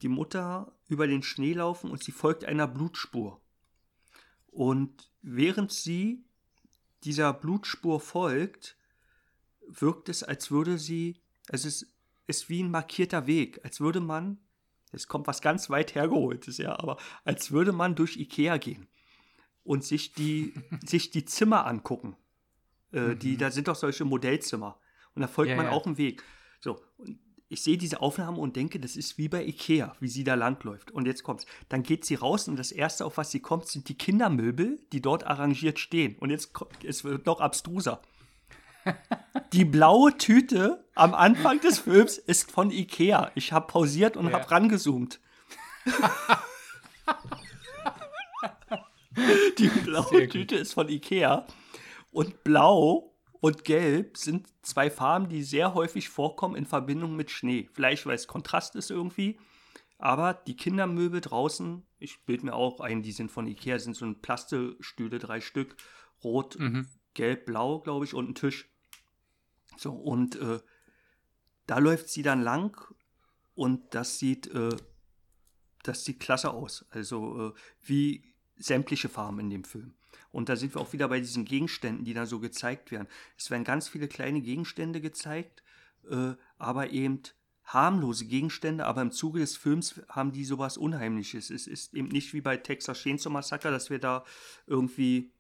die 0.02 0.10
Mutter 0.10 0.78
über 0.88 1.08
den 1.08 1.24
Schnee 1.24 1.54
laufen 1.54 1.90
und 1.90 2.04
sie 2.04 2.12
folgt 2.12 2.44
einer 2.44 2.68
Blutspur. 2.68 3.42
Und 4.48 5.12
während 5.22 5.72
sie 5.72 6.26
dieser 7.04 7.34
Blutspur 7.34 8.00
folgt, 8.00 8.78
wirkt 9.68 10.10
es, 10.10 10.24
als 10.24 10.52
würde 10.52 10.78
sie, 10.78 11.22
es 11.48 11.66
ist, 11.66 11.93
ist 12.28 12.50
wie 12.50 12.64
ein 12.64 12.72
markierter 12.72 13.28
Weg, 13.28 13.60
als 13.64 13.80
würde 13.80 14.00
man, 14.00 14.38
es 14.92 15.08
kommt 15.08 15.28
was 15.28 15.42
ganz 15.42 15.70
weit 15.70 15.96
hergeholtes, 15.96 16.58
ja, 16.58 16.78
aber 16.80 16.98
als 17.24 17.52
würde 17.52 17.72
man 17.72 17.96
durch 17.96 18.18
Ikea 18.18 18.58
gehen 18.58 18.88
und 19.64 19.84
sich 19.84 20.14
die, 20.14 20.54
sich 20.86 21.12
die 21.12 21.26
Zimmer 21.26 21.66
angucken. 21.66 22.16
Äh, 22.92 23.16
die, 23.16 23.38
da 23.38 23.52
sind 23.52 23.68
doch 23.68 23.76
solche 23.76 24.06
Modellzimmer. 24.06 24.80
Und 25.16 25.22
da 25.22 25.28
folgt 25.28 25.52
Ja, 25.52 25.56
man 25.58 25.68
ja. 25.68 25.72
auch 25.72 25.86
einen 25.86 25.98
Weg. 25.98 26.24
So, 26.60 26.80
und 26.98 27.20
ich 27.50 27.62
sehe 27.62 27.78
diese 27.78 28.02
Aufnahme 28.02 28.40
und 28.40 28.56
denke, 28.56 28.80
das 28.80 28.96
ist 28.96 29.18
wie 29.18 29.30
bei 29.30 29.46
Ikea, 29.46 29.96
wie 30.00 30.08
sie 30.08 30.24
da 30.24 30.34
langläuft. 30.34 30.90
Und 30.92 31.06
jetzt 31.06 31.24
kommt's. 31.24 31.46
Dann 31.70 31.84
geht 31.84 32.04
sie 32.04 32.16
raus 32.16 32.48
und 32.48 32.58
das 32.58 32.72
Erste, 32.72 33.06
auf 33.06 33.18
was 33.18 33.30
sie 33.30 33.42
kommt, 33.42 33.68
sind 33.68 33.90
die 33.90 33.98
Kindermöbel, 33.98 34.80
die 34.92 35.02
dort 35.02 35.28
arrangiert 35.28 35.78
stehen. 35.78 36.16
Und 36.18 36.32
jetzt 36.32 36.54
kommt, 36.54 36.84
es 36.84 37.04
wird 37.04 37.26
noch 37.28 37.42
abstruser. 37.42 38.02
Die 39.54 39.64
blaue 39.66 40.18
Tüte 40.18 40.83
am 40.96 41.14
Anfang 41.14 41.60
des 41.62 41.80
Films 41.80 42.18
ist 42.18 42.52
von 42.52 42.72
Ikea. 42.72 43.32
Ich 43.36 43.52
habe 43.52 43.68
pausiert 43.68 44.18
und 44.18 44.28
Ja. 44.28 44.34
habe 44.40 44.50
rangezoomt. 44.52 45.20
Die 49.60 49.68
blaue. 49.68 50.28
Tüte 50.28 50.56
ist 50.56 50.74
von 50.74 50.90
Ikea. 50.90 51.46
Und 52.12 52.44
blau 52.44 53.14
und 53.42 53.64
gelb 53.64 54.18
sind 54.18 54.48
zwei 54.62 54.90
Farben, 54.90 55.30
die 55.30 55.44
sehr 55.44 55.74
häufig 55.74 56.10
vorkommen 56.10 56.56
in 56.56 56.66
Verbindung 56.66 57.16
mit 57.16 57.32
Schnee. 57.32 57.70
Vielleicht, 57.74 58.06
weil 58.06 58.16
es 58.16 58.28
Kontrast 58.28 58.76
ist 58.76 58.92
irgendwie. 58.92 59.40
Aber 60.00 60.34
die 60.34 60.56
Kindermöbel 60.56 61.22
draußen, 61.22 61.86
ich 62.00 62.24
bilde 62.26 62.46
mir 62.48 62.56
auch 62.56 62.80
ein, 62.82 63.04
die 63.04 63.12
sind 63.12 63.32
von 63.32 63.48
Ikea, 63.48 63.80
sind 63.80 63.96
so 63.96 64.06
ein 64.06 64.22
Plastestühle, 64.22 65.20
drei 65.20 65.40
Stück, 65.42 65.76
rot, 66.24 66.58
Mhm. 66.60 66.88
gelb, 67.14 67.46
blau, 67.46 67.80
glaube 67.80 68.06
ich, 68.06 68.14
und 68.14 68.30
ein 68.30 68.36
Tisch. 68.36 68.68
So, 69.78 69.94
und 69.94 70.36
äh, 70.36 70.60
da 71.68 71.80
läuft 71.80 72.10
sie 72.10 72.24
dann 72.24 72.42
lang 72.42 72.78
und 73.56 73.94
das 73.94 74.20
sieht, 74.20 74.48
äh, 74.48 74.76
das 75.84 76.06
sieht 76.06 76.20
klasse 76.20 76.52
aus. 76.52 76.86
Also 76.90 77.50
äh, 77.50 77.54
wie 77.82 78.34
sämtliche 78.58 79.10
Farben 79.10 79.40
in 79.40 79.50
dem 79.50 79.64
Film. 79.64 79.94
Und 80.32 80.50
da 80.50 80.56
sind 80.56 80.74
wir 80.74 80.82
auch 80.82 80.94
wieder 80.94 81.08
bei 81.10 81.20
diesen 81.20 81.46
Gegenständen, 81.46 82.06
die 82.06 82.14
da 82.14 82.26
so 82.26 82.40
gezeigt 82.40 82.92
werden. 82.92 83.08
Es 83.38 83.52
werden 83.52 83.64
ganz 83.64 83.88
viele 83.88 84.08
kleine 84.08 84.42
Gegenstände 84.42 85.00
gezeigt, 85.00 85.64
äh, 86.10 86.34
aber 86.58 86.90
eben 86.90 87.22
harmlose 87.66 88.26
Gegenstände, 88.26 88.86
aber 88.86 89.02
im 89.02 89.12
Zuge 89.12 89.40
des 89.40 89.56
Films 89.56 90.02
haben 90.10 90.32
die 90.32 90.44
sowas 90.44 90.78
Unheimliches. 90.78 91.50
Es 91.50 91.68
ist 91.68 91.94
eben 91.94 92.10
nicht 92.10 92.34
wie 92.34 92.42
bei 92.42 92.58
Texas 92.58 93.00
Chainsaw 93.00 93.32
Massacre, 93.32 93.72
dass 93.72 93.90
wir 93.90 94.00
da 94.00 94.26
irgendwie 94.68 95.32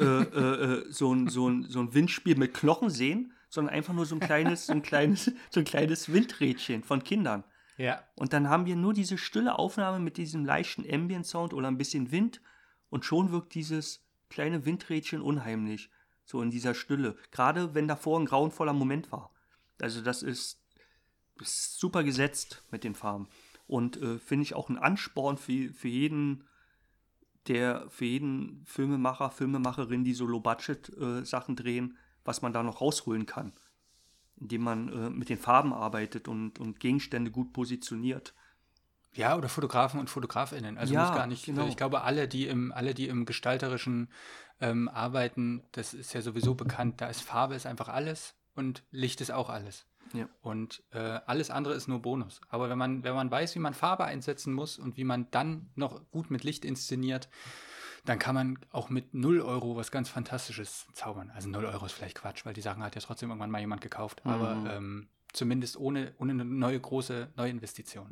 äh, 0.00 0.04
äh, 0.04 0.80
äh, 0.80 0.92
so, 0.92 1.14
ein, 1.14 1.28
so, 1.28 1.48
ein, 1.48 1.64
so 1.64 1.80
ein 1.80 1.92
Windspiel 1.92 2.36
mit 2.36 2.54
Knochen 2.54 2.90
sehen, 2.90 3.32
sondern 3.56 3.74
einfach 3.74 3.94
nur 3.94 4.06
so 4.06 4.14
ein 4.14 4.20
kleines, 4.20 4.66
so 4.66 4.72
ein 4.72 4.82
kleines, 4.82 5.32
so 5.50 5.60
ein 5.60 5.64
kleines 5.64 6.12
Windrädchen 6.12 6.84
von 6.84 7.02
Kindern. 7.02 7.42
Ja. 7.78 8.04
Und 8.14 8.32
dann 8.32 8.48
haben 8.48 8.66
wir 8.66 8.76
nur 8.76 8.94
diese 8.94 9.18
stille 9.18 9.58
Aufnahme 9.58 9.98
mit 9.98 10.18
diesem 10.18 10.44
leichten 10.44 10.84
Ambient-Sound 10.88 11.52
oder 11.52 11.68
ein 11.68 11.78
bisschen 11.78 12.12
Wind 12.12 12.40
und 12.90 13.04
schon 13.04 13.32
wirkt 13.32 13.54
dieses 13.54 14.06
kleine 14.28 14.64
Windrädchen 14.64 15.20
unheimlich, 15.20 15.90
so 16.24 16.42
in 16.42 16.50
dieser 16.50 16.74
Stille. 16.74 17.16
Gerade 17.30 17.74
wenn 17.74 17.88
davor 17.88 18.20
ein 18.20 18.26
grauenvoller 18.26 18.72
Moment 18.72 19.10
war. 19.10 19.32
Also 19.80 20.02
das 20.02 20.22
ist, 20.22 20.60
ist 21.40 21.78
super 21.78 22.04
gesetzt 22.04 22.62
mit 22.70 22.84
den 22.84 22.94
Farben. 22.94 23.28
Und 23.66 23.96
äh, 23.96 24.18
finde 24.18 24.42
ich 24.42 24.54
auch 24.54 24.68
ein 24.68 24.78
Ansporn 24.78 25.38
für, 25.38 25.72
für 25.72 25.88
jeden, 25.88 26.44
der, 27.48 27.88
für 27.88 28.04
jeden 28.04 28.64
Filmemacher, 28.66 29.30
Filmemacherin, 29.30 30.04
die 30.04 30.14
so 30.14 30.26
Low-Budget-Sachen 30.26 31.56
drehen, 31.56 31.96
was 32.26 32.42
man 32.42 32.52
da 32.52 32.62
noch 32.62 32.80
rausholen 32.80 33.26
kann 33.26 33.52
indem 34.40 34.62
man 34.62 34.88
äh, 34.88 35.10
mit 35.10 35.28
den 35.28 35.38
Farben 35.38 35.72
arbeitet 35.72 36.28
und, 36.28 36.58
und 36.58 36.80
Gegenstände 36.80 37.30
gut 37.30 37.52
positioniert. 37.52 38.34
Ja, 39.14 39.36
oder 39.36 39.48
Fotografen 39.48 39.98
und 39.98 40.10
Fotografinnen. 40.10 40.76
Also 40.76 40.92
Ja, 40.92 41.06
muss 41.06 41.16
gar 41.16 41.26
nicht, 41.26 41.46
genau. 41.46 41.66
ich 41.66 41.76
glaube, 41.76 42.02
alle, 42.02 42.28
die 42.28 42.46
im, 42.46 42.70
alle, 42.72 42.92
die 42.92 43.08
im 43.08 43.24
gestalterischen 43.24 44.10
ähm, 44.60 44.88
arbeiten, 44.88 45.62
das 45.72 45.94
ist 45.94 46.12
ja 46.12 46.20
sowieso 46.20 46.54
bekannt, 46.54 47.00
da 47.00 47.06
ist 47.06 47.22
Farbe 47.22 47.54
ist 47.54 47.66
einfach 47.66 47.88
alles 47.88 48.34
und 48.54 48.82
Licht 48.90 49.22
ist 49.22 49.32
auch 49.32 49.48
alles. 49.48 49.86
Ja. 50.12 50.28
Und 50.42 50.82
äh, 50.92 50.98
alles 51.26 51.50
andere 51.50 51.74
ist 51.74 51.88
nur 51.88 52.00
Bonus. 52.00 52.40
Aber 52.48 52.68
wenn 52.68 52.78
man, 52.78 53.04
wenn 53.04 53.14
man 53.14 53.30
weiß, 53.30 53.54
wie 53.54 53.58
man 53.58 53.74
Farbe 53.74 54.04
einsetzen 54.04 54.52
muss 54.52 54.78
und 54.78 54.96
wie 54.96 55.04
man 55.04 55.30
dann 55.30 55.70
noch 55.74 56.00
gut 56.10 56.30
mit 56.30 56.44
Licht 56.44 56.64
inszeniert, 56.64 57.28
dann 58.08 58.18
kann 58.18 58.34
man 58.34 58.58
auch 58.70 58.88
mit 58.88 59.14
0 59.14 59.40
Euro 59.40 59.76
was 59.76 59.90
ganz 59.90 60.08
Fantastisches 60.08 60.86
zaubern. 60.94 61.30
Also 61.34 61.48
0 61.48 61.64
Euro 61.66 61.86
ist 61.86 61.92
vielleicht 61.92 62.16
Quatsch, 62.16 62.44
weil 62.44 62.54
die 62.54 62.60
Sachen 62.62 62.82
hat 62.82 62.94
ja 62.94 63.00
trotzdem 63.00 63.30
irgendwann 63.30 63.50
mal 63.50 63.60
jemand 63.60 63.80
gekauft. 63.82 64.22
Aber 64.24 64.54
Mhm. 64.54 64.66
ähm, 64.70 65.08
zumindest 65.32 65.76
ohne, 65.76 66.14
ohne 66.18 66.32
eine 66.32 66.44
neue 66.44 66.80
große 66.80 67.32
Neuinvestition. 67.36 68.08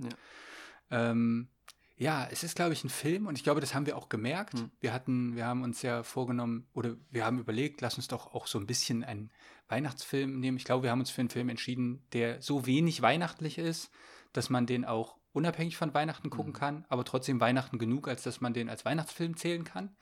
Ja. 0.90 1.10
Ähm, 1.10 1.48
ja, 1.96 2.26
es 2.30 2.42
ist, 2.42 2.56
glaube 2.56 2.72
ich, 2.72 2.82
ein 2.82 2.90
Film 2.90 3.26
und 3.26 3.38
ich 3.38 3.44
glaube, 3.44 3.60
das 3.60 3.72
haben 3.72 3.86
wir 3.86 3.96
auch 3.96 4.08
gemerkt. 4.08 4.58
Hm. 4.58 4.70
Wir 4.80 4.92
hatten, 4.92 5.36
wir 5.36 5.46
haben 5.46 5.62
uns 5.62 5.80
ja 5.82 6.02
vorgenommen 6.02 6.66
oder 6.74 6.96
wir 7.10 7.24
haben 7.24 7.38
überlegt, 7.38 7.80
lass 7.80 7.96
uns 7.96 8.08
doch 8.08 8.34
auch 8.34 8.48
so 8.48 8.58
ein 8.58 8.66
bisschen 8.66 9.04
einen 9.04 9.30
Weihnachtsfilm 9.68 10.40
nehmen. 10.40 10.56
Ich 10.56 10.64
glaube, 10.64 10.82
wir 10.82 10.90
haben 10.90 10.98
uns 11.00 11.10
für 11.10 11.20
einen 11.20 11.30
Film 11.30 11.48
entschieden, 11.48 12.04
der 12.12 12.42
so 12.42 12.66
wenig 12.66 13.00
weihnachtlich 13.00 13.58
ist, 13.58 13.90
dass 14.32 14.50
man 14.50 14.66
den 14.66 14.84
auch 14.84 15.16
unabhängig 15.34 15.76
von 15.76 15.92
Weihnachten 15.92 16.30
gucken 16.30 16.52
Mhm. 16.52 16.56
kann, 16.56 16.84
aber 16.88 17.04
trotzdem 17.04 17.40
Weihnachten 17.40 17.78
genug, 17.78 18.08
als 18.08 18.22
dass 18.22 18.40
man 18.40 18.54
den 18.54 18.70
als 18.70 18.84
Weihnachtsfilm 18.86 19.36
zählen 19.36 19.64
kann. 19.64 19.94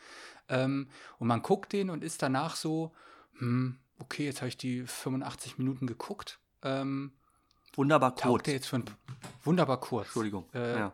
Ähm, 0.48 0.88
und 1.18 1.26
man 1.26 1.42
guckt 1.42 1.72
den 1.72 1.90
und 1.90 2.04
ist 2.04 2.22
danach 2.22 2.54
so, 2.54 2.92
hm, 3.38 3.78
okay, 3.98 4.24
jetzt 4.26 4.40
habe 4.42 4.48
ich 4.48 4.56
die 4.56 4.86
85 4.86 5.58
Minuten 5.58 5.86
geguckt. 5.86 6.38
Ähm, 6.62 7.12
Wunderbar 7.74 8.14
taugt 8.14 8.28
kurz. 8.30 8.42
der 8.44 8.54
jetzt 8.54 8.66
für 8.66 8.76
ein, 8.76 8.84
wunderbar 9.42 9.80
kurz. 9.80 10.06
Entschuldigung. 10.06 10.48
Äh, 10.54 10.78
ja. 10.78 10.92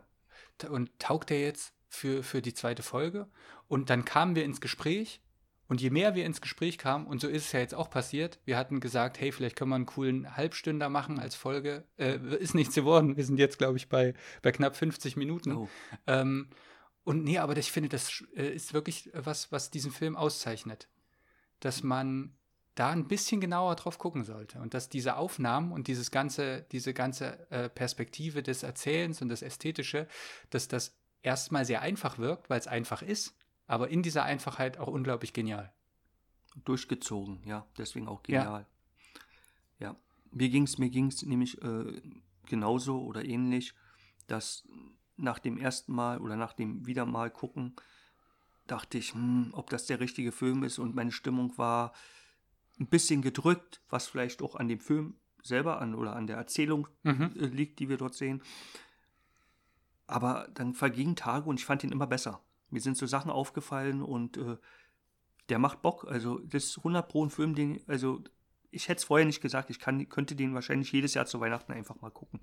Und 0.71 0.97
taugt 0.99 1.31
der 1.31 1.41
jetzt 1.41 1.73
für, 1.89 2.23
für 2.23 2.41
die 2.41 2.55
zweite 2.55 2.83
Folge? 2.83 3.27
Und 3.67 3.91
dann 3.91 4.05
kamen 4.05 4.35
wir 4.37 4.45
ins 4.45 4.61
Gespräch. 4.61 5.21
Und 5.69 5.83
je 5.83 5.91
mehr 5.91 6.15
wir 6.15 6.25
ins 6.25 6.41
Gespräch 6.41 6.79
kamen, 6.79 7.07
und 7.07 7.21
so 7.21 7.29
ist 7.29 7.47
es 7.47 7.53
ja 7.53 7.61
jetzt 7.61 7.75
auch 7.75 7.91
passiert, 7.91 8.41
wir 8.47 8.57
hatten 8.57 8.81
gesagt, 8.81 9.21
hey, 9.21 9.33
vielleicht 9.33 9.55
können 9.55 9.71
wir 9.71 9.77
einen 9.77 9.87
coolen 9.87 10.35
Halbstünder 10.35 10.89
machen 10.89 11.19
als 11.19 11.35
Folge. 11.35 11.85
Äh, 11.99 12.19
ist 12.39 12.55
nichts 12.55 12.75
geworden. 12.75 13.19
Wir 13.19 13.25
sind 13.25 13.39
jetzt, 13.39 13.59
glaube 13.59 13.77
ich, 13.77 13.91
bei, 13.91 14.15
bei 14.41 14.51
knapp 14.51 14.77
50 14.77 15.17
Minuten. 15.17 15.53
Oh. 15.53 15.69
Ähm, 16.07 16.49
und 17.05 17.23
nee, 17.23 17.39
aber 17.39 17.57
ich 17.59 17.71
finde, 17.71 17.91
das 17.91 18.25
äh, 18.35 18.49
ist 18.49 18.73
wirklich 18.73 19.11
was, 19.13 19.53
was 19.53 19.71
diesen 19.71 19.93
Film 19.93 20.17
auszeichnet. 20.17 20.89
Dass 21.61 21.83
man 21.83 22.35
da 22.75 22.91
ein 22.91 23.09
bisschen 23.09 23.41
genauer 23.41 23.77
drauf 23.77 23.99
gucken 23.99 24.25
sollte. 24.25 24.61
Und 24.61 24.73
dass 24.73 24.89
diese 24.89 25.17
Aufnahmen 25.17 25.73
und 25.73 25.89
dieses 25.89 26.11
ganze, 26.11 26.63
diese 26.73 26.95
ganze 26.95 27.51
äh, 27.51 27.69
Perspektive 27.69 28.43
des 28.43 28.63
Erzählens 28.63 29.21
und 29.21 29.29
das 29.29 29.43
Ästhetische, 29.43 30.07
dass 30.49 30.69
das 30.69 30.97
erstmal 31.23 31.65
sehr 31.65 31.83
einfach 31.83 32.19
wirkt, 32.19 32.49
weil 32.49 32.61
es 32.61 32.69
einfach 32.69 33.03
ist, 33.03 33.35
aber 33.69 33.89
in 33.91 34.03
dieser 34.03 34.25
Einfachheit 34.25 34.79
auch 34.79 34.89
unglaublich 34.89 35.33
genial. 35.33 35.73
Durchgezogen, 36.65 37.41
ja. 37.45 37.65
Deswegen 37.77 38.09
auch 38.09 38.21
Ja. 38.27 38.41
genial. 38.43 38.67
Ja. 39.79 39.95
Mir 40.33 40.49
ging 40.49 40.65
es 40.65 40.79
mir 40.79 40.91
ging's 40.91 41.23
nämlich 41.23 41.63
äh, 41.63 42.03
genauso 42.47 43.01
oder 43.03 43.25
ähnlich, 43.25 43.75
dass 44.27 44.67
nach 45.17 45.39
dem 45.39 45.59
ersten 45.59 45.93
Mal 45.93 46.19
oder 46.21 46.37
nach 46.37 46.53
dem 46.53 46.87
wieder 46.87 47.07
mal 47.07 47.31
gucken, 47.31 47.75
dachte 48.67 48.99
ich, 48.99 49.15
hm, 49.15 49.51
ob 49.53 49.71
das 49.71 49.87
der 49.87 50.01
richtige 50.01 50.33
Film 50.33 50.65
ist 50.65 50.79
und 50.79 50.95
meine 50.95 51.13
Stimmung 51.13 51.57
war 51.59 51.93
ein 52.81 52.87
bisschen 52.87 53.23
gedrückt, 53.23 53.81
was 53.89 54.07
vielleicht 54.07 54.43
auch 54.43 54.55
an 54.57 54.69
dem 54.69 54.81
Film 54.81 55.17
selber 55.43 55.81
an 55.81 55.95
oder 55.95 56.15
an 56.17 56.27
der 56.27 56.37
Erzählung 56.37 56.89
Mhm. 57.03 57.33
äh, 57.37 57.47
liegt, 57.47 57.79
die 57.79 57.89
wir 57.89 57.97
dort 57.97 58.15
sehen. 58.15 58.43
Aber 60.07 60.49
dann 60.55 60.75
vergingen 60.75 61.17
Tage 61.17 61.49
und 61.49 61.59
ich 61.61 61.67
fand 61.67 61.85
ihn 61.85 61.93
immer 61.93 62.07
besser. 62.07 62.41
Mir 62.71 62.81
sind 62.81 62.97
so 62.97 63.07
Sachen 63.07 63.31
aufgefallen 63.31 64.03
und 64.03 64.37
äh, 64.37 64.57
der 65.49 65.59
macht 65.59 65.83
Bock. 65.83 66.05
Also 66.09 66.39
das 66.41 66.65
ist 66.65 66.79
100 66.79 67.09
pro 67.09 67.25
ein 67.25 67.31
Film, 67.31 67.55
den, 67.55 67.81
also 67.87 68.23
ich 68.71 68.89
hätte 68.89 68.99
es 68.99 69.05
vorher 69.05 69.27
nicht 69.27 69.41
gesagt, 69.41 69.71
ich 69.71 69.79
kann, 69.79 70.09
könnte 70.09 70.37
den 70.37 70.55
wahrscheinlich 70.55 70.93
jedes 70.93 71.15
Jahr 71.15 71.27
zu 71.27 71.41
Weihnachten 71.41 71.73
einfach 71.73 72.01
mal 72.01 72.11
gucken. 72.11 72.41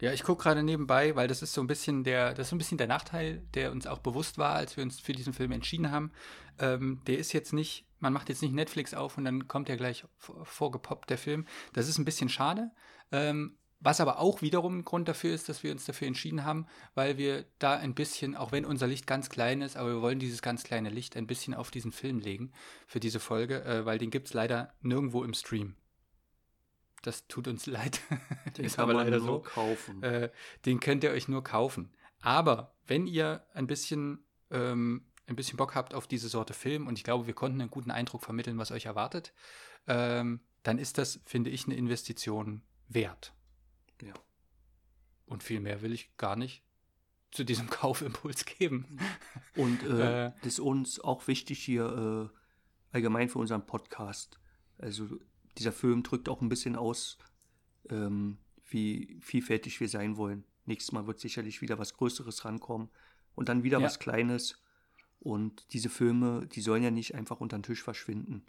Ja, 0.00 0.12
ich 0.14 0.22
gucke 0.22 0.42
gerade 0.44 0.62
nebenbei, 0.62 1.14
weil 1.14 1.28
das 1.28 1.42
ist 1.42 1.52
so 1.52 1.60
ein 1.60 1.66
bisschen 1.66 2.04
der, 2.04 2.32
das 2.32 2.48
ist 2.48 2.52
ein 2.52 2.58
bisschen 2.58 2.78
der 2.78 2.86
Nachteil, 2.86 3.42
der 3.52 3.70
uns 3.70 3.86
auch 3.86 3.98
bewusst 3.98 4.38
war, 4.38 4.54
als 4.54 4.76
wir 4.76 4.82
uns 4.82 4.98
für 4.98 5.12
diesen 5.12 5.34
Film 5.34 5.52
entschieden 5.52 5.90
haben. 5.90 6.10
Ähm, 6.58 7.02
der 7.06 7.18
ist 7.18 7.32
jetzt 7.34 7.52
nicht, 7.52 7.84
man 7.98 8.14
macht 8.14 8.30
jetzt 8.30 8.40
nicht 8.40 8.54
Netflix 8.54 8.94
auf 8.94 9.18
und 9.18 9.26
dann 9.26 9.46
kommt 9.46 9.68
ja 9.68 9.76
gleich 9.76 10.06
vor- 10.16 10.46
vorgepoppt 10.46 11.10
der 11.10 11.18
Film. 11.18 11.46
Das 11.74 11.86
ist 11.86 11.98
ein 11.98 12.06
bisschen 12.06 12.30
schade. 12.30 12.70
Ähm, 13.12 13.58
was 13.80 14.00
aber 14.00 14.18
auch 14.18 14.42
wiederum 14.42 14.78
ein 14.78 14.84
Grund 14.84 15.08
dafür 15.08 15.34
ist, 15.34 15.48
dass 15.48 15.62
wir 15.62 15.72
uns 15.72 15.86
dafür 15.86 16.06
entschieden 16.06 16.44
haben, 16.44 16.66
weil 16.94 17.16
wir 17.16 17.46
da 17.58 17.76
ein 17.76 17.94
bisschen, 17.94 18.36
auch 18.36 18.52
wenn 18.52 18.66
unser 18.66 18.86
Licht 18.86 19.06
ganz 19.06 19.30
klein 19.30 19.62
ist, 19.62 19.76
aber 19.76 19.88
wir 19.88 20.02
wollen 20.02 20.18
dieses 20.18 20.42
ganz 20.42 20.64
kleine 20.64 20.90
Licht 20.90 21.16
ein 21.16 21.26
bisschen 21.26 21.54
auf 21.54 21.70
diesen 21.70 21.90
Film 21.90 22.18
legen 22.18 22.52
für 22.86 23.00
diese 23.00 23.20
Folge, 23.20 23.64
äh, 23.64 23.86
weil 23.86 23.98
den 23.98 24.10
gibt 24.10 24.28
es 24.28 24.34
leider 24.34 24.74
nirgendwo 24.82 25.24
im 25.24 25.32
Stream. 25.32 25.76
Das 27.02 27.26
tut 27.26 27.48
uns 27.48 27.64
leid. 27.66 28.00
Den 28.58 28.66
ist 28.66 28.76
kann 28.76 28.84
aber 28.84 28.94
man 28.94 29.06
leider 29.06 29.18
nur 29.18 29.26
so. 29.26 29.40
kaufen. 29.40 30.02
Äh, 30.02 30.30
den 30.66 30.78
könnt 30.80 31.02
ihr 31.02 31.10
euch 31.10 31.28
nur 31.28 31.42
kaufen. 31.42 31.90
Aber 32.20 32.74
wenn 32.86 33.06
ihr 33.06 33.46
ein 33.54 33.66
bisschen, 33.66 34.24
ähm, 34.50 35.06
ein 35.26 35.36
bisschen 35.36 35.56
Bock 35.56 35.74
habt 35.74 35.94
auf 35.94 36.06
diese 36.06 36.28
Sorte 36.28 36.52
Film, 36.52 36.86
und 36.86 36.98
ich 36.98 37.04
glaube, 37.04 37.26
wir 37.26 37.34
konnten 37.34 37.62
einen 37.62 37.70
guten 37.70 37.90
Eindruck 37.90 38.22
vermitteln, 38.22 38.58
was 38.58 38.72
euch 38.72 38.84
erwartet, 38.84 39.32
ähm, 39.86 40.40
dann 40.62 40.76
ist 40.76 40.98
das, 40.98 41.20
finde 41.24 41.48
ich, 41.48 41.64
eine 41.64 41.76
Investition 41.76 42.60
wert. 42.88 43.32
Ja. 44.02 44.14
Und 45.26 45.42
viel 45.42 45.60
mehr 45.60 45.82
will 45.82 45.92
ich 45.92 46.16
gar 46.16 46.36
nicht 46.36 46.62
zu 47.30 47.44
diesem 47.44 47.68
Kaufimpuls 47.70 48.44
geben. 48.44 48.98
Und 49.56 49.82
äh, 49.84 50.26
Äh. 50.26 50.32
das 50.42 50.54
ist 50.54 50.60
uns 50.60 51.00
auch 51.00 51.26
wichtig 51.28 51.62
hier 51.64 52.30
äh, 52.32 52.36
allgemein 52.92 53.28
für 53.28 53.38
unseren 53.38 53.64
Podcast. 53.66 54.40
Also 54.78 55.08
dieser 55.58 55.72
Film 55.72 56.02
drückt 56.02 56.28
auch 56.28 56.40
ein 56.40 56.48
bisschen 56.48 56.74
aus, 56.76 57.18
ähm, 57.88 58.38
wie 58.68 59.18
vielfältig 59.20 59.78
wir 59.80 59.88
sein 59.88 60.16
wollen. 60.16 60.44
Nächstes 60.64 60.92
Mal 60.92 61.06
wird 61.06 61.20
sicherlich 61.20 61.60
wieder 61.62 61.78
was 61.78 61.94
Größeres 61.94 62.44
rankommen 62.44 62.88
und 63.34 63.48
dann 63.48 63.62
wieder 63.62 63.78
Ja. 63.78 63.84
was 63.86 63.98
Kleines. 63.98 64.60
Und 65.20 65.72
diese 65.72 65.90
Filme, 65.90 66.46
die 66.46 66.60
sollen 66.62 66.82
ja 66.82 66.90
nicht 66.90 67.14
einfach 67.14 67.40
unter 67.40 67.58
den 67.58 67.62
Tisch 67.62 67.82
verschwinden 67.82 68.44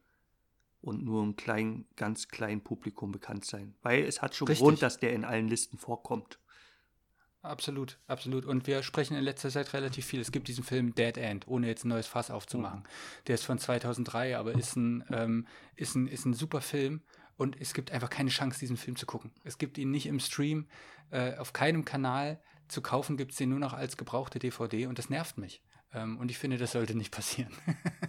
und 0.81 1.03
nur 1.03 1.21
einem 1.21 1.35
kleinen, 1.35 1.85
ganz 1.95 2.27
kleinen 2.27 2.61
Publikum 2.61 3.11
bekannt 3.11 3.45
sein. 3.45 3.75
Weil 3.81 4.03
es 4.03 4.21
hat 4.21 4.35
schon 4.35 4.47
Richtig. 4.47 4.63
Grund, 4.63 4.81
dass 4.81 4.99
der 4.99 5.13
in 5.13 5.23
allen 5.23 5.47
Listen 5.47 5.77
vorkommt. 5.77 6.39
Absolut, 7.43 7.97
absolut. 8.07 8.45
Und 8.45 8.67
wir 8.67 8.83
sprechen 8.83 9.17
in 9.17 9.23
letzter 9.23 9.49
Zeit 9.49 9.73
relativ 9.73 10.05
viel. 10.05 10.21
Es 10.21 10.31
gibt 10.31 10.47
diesen 10.47 10.63
Film 10.63 10.93
Dead 10.93 11.17
End, 11.17 11.47
ohne 11.47 11.67
jetzt 11.67 11.85
ein 11.85 11.89
neues 11.89 12.05
Fass 12.05 12.29
aufzumachen. 12.29 12.83
Der 13.25 13.35
ist 13.35 13.45
von 13.45 13.57
2003, 13.57 14.37
aber 14.37 14.53
ist 14.53 14.75
ein, 14.75 15.03
ähm, 15.11 15.47
ist 15.75 15.95
ein, 15.95 16.07
ist 16.07 16.25
ein 16.25 16.33
super 16.33 16.61
Film. 16.61 17.01
Und 17.37 17.59
es 17.59 17.73
gibt 17.73 17.91
einfach 17.91 18.11
keine 18.11 18.29
Chance, 18.29 18.59
diesen 18.59 18.77
Film 18.77 18.95
zu 18.95 19.07
gucken. 19.07 19.31
Es 19.43 19.57
gibt 19.57 19.79
ihn 19.79 19.89
nicht 19.89 20.05
im 20.05 20.19
Stream, 20.19 20.67
äh, 21.09 21.35
auf 21.37 21.53
keinem 21.53 21.83
Kanal. 21.83 22.39
Zu 22.67 22.81
kaufen 22.81 23.17
gibt 23.17 23.31
es 23.31 23.37
den 23.37 23.49
nur 23.49 23.59
noch 23.59 23.73
als 23.73 23.97
gebrauchte 23.97 24.37
DVD 24.37 24.85
und 24.85 24.99
das 24.99 25.09
nervt 25.09 25.39
mich. 25.39 25.63
Ähm, 25.93 26.17
und 26.17 26.31
ich 26.31 26.37
finde, 26.37 26.57
das 26.57 26.71
sollte 26.71 26.95
nicht 26.95 27.11
passieren. 27.11 27.53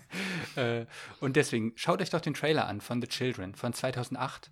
äh, 0.57 0.87
und 1.21 1.37
deswegen, 1.37 1.73
schaut 1.77 2.01
euch 2.01 2.11
doch 2.11 2.21
den 2.21 2.35
Trailer 2.35 2.67
an 2.67 2.81
von 2.81 3.01
The 3.01 3.09
Children 3.09 3.55
von 3.55 3.73
2008 3.73 4.51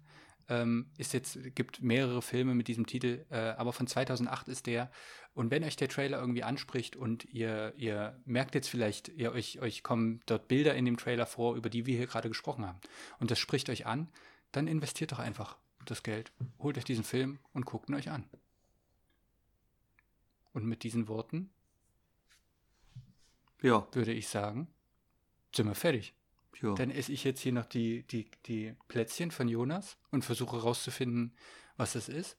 ähm, 0.51 0.87
ist 0.99 1.15
jetzt, 1.15 1.39
gibt 1.55 1.81
mehrere 1.81 2.21
Filme 2.21 2.55
mit 2.55 2.69
diesem 2.69 2.87
Titel, 2.87 3.25
äh, 3.31 3.37
aber 3.37 3.73
von 3.73 3.87
2008 3.87 4.49
ist 4.49 4.67
der. 4.67 4.91
Und 5.33 5.53
wenn 5.53 5.63
euch 5.63 5.77
der 5.77 5.89
Trailer 5.89 6.19
irgendwie 6.19 6.43
anspricht 6.43 6.97
und 6.97 7.25
ihr, 7.27 7.73
ihr 7.77 8.21
merkt 8.25 8.57
jetzt 8.57 8.69
vielleicht, 8.69 9.09
ihr, 9.09 9.33
euch, 9.33 9.61
euch 9.61 9.85
kommen 9.85 10.21
dort 10.27 10.49
Bilder 10.49 10.75
in 10.75 10.85
dem 10.85 10.97
Trailer 10.97 11.25
vor, 11.25 11.55
über 11.55 11.71
die 11.71 11.87
wir 11.87 11.97
hier 11.97 12.09
gerade 12.09 12.29
gesprochen 12.29 12.67
haben, 12.67 12.81
und 13.21 13.31
das 13.31 13.39
spricht 13.39 13.71
euch 13.71 13.87
an, 13.87 14.09
dann 14.51 14.67
investiert 14.67 15.13
doch 15.13 15.21
einfach 15.21 15.57
das 15.87 16.03
Geld, 16.03 16.33
holt 16.59 16.77
euch 16.77 16.85
diesen 16.85 17.05
Film 17.05 17.39
und 17.53 17.65
guckt 17.65 17.89
ihn 17.89 17.95
euch 17.95 18.11
an. 18.11 18.25
Und 20.53 20.67
mit 20.67 20.83
diesen 20.83 21.07
Worten 21.07 21.51
Ja, 23.63 23.87
würde 23.93 24.13
ich 24.13 24.29
sagen, 24.29 24.69
sind 25.55 25.67
wir 25.67 25.75
fertig. 25.75 26.15
ja. 26.61 26.75
Dann 26.75 26.91
esse 26.91 27.13
ich 27.13 27.25
jetzt 27.25 27.41
hier 27.41 27.53
noch 27.53 27.67
die, 27.67 28.03
die, 28.05 28.31
die 28.47 28.75
Plätzchen 28.89 29.31
von 29.31 29.49
Jonas 29.49 29.97
und 30.11 30.25
versuche 30.25 30.57
herauszufinden, 30.57 31.35
was 31.77 31.95
das 31.95 32.09
ist. 32.09 32.37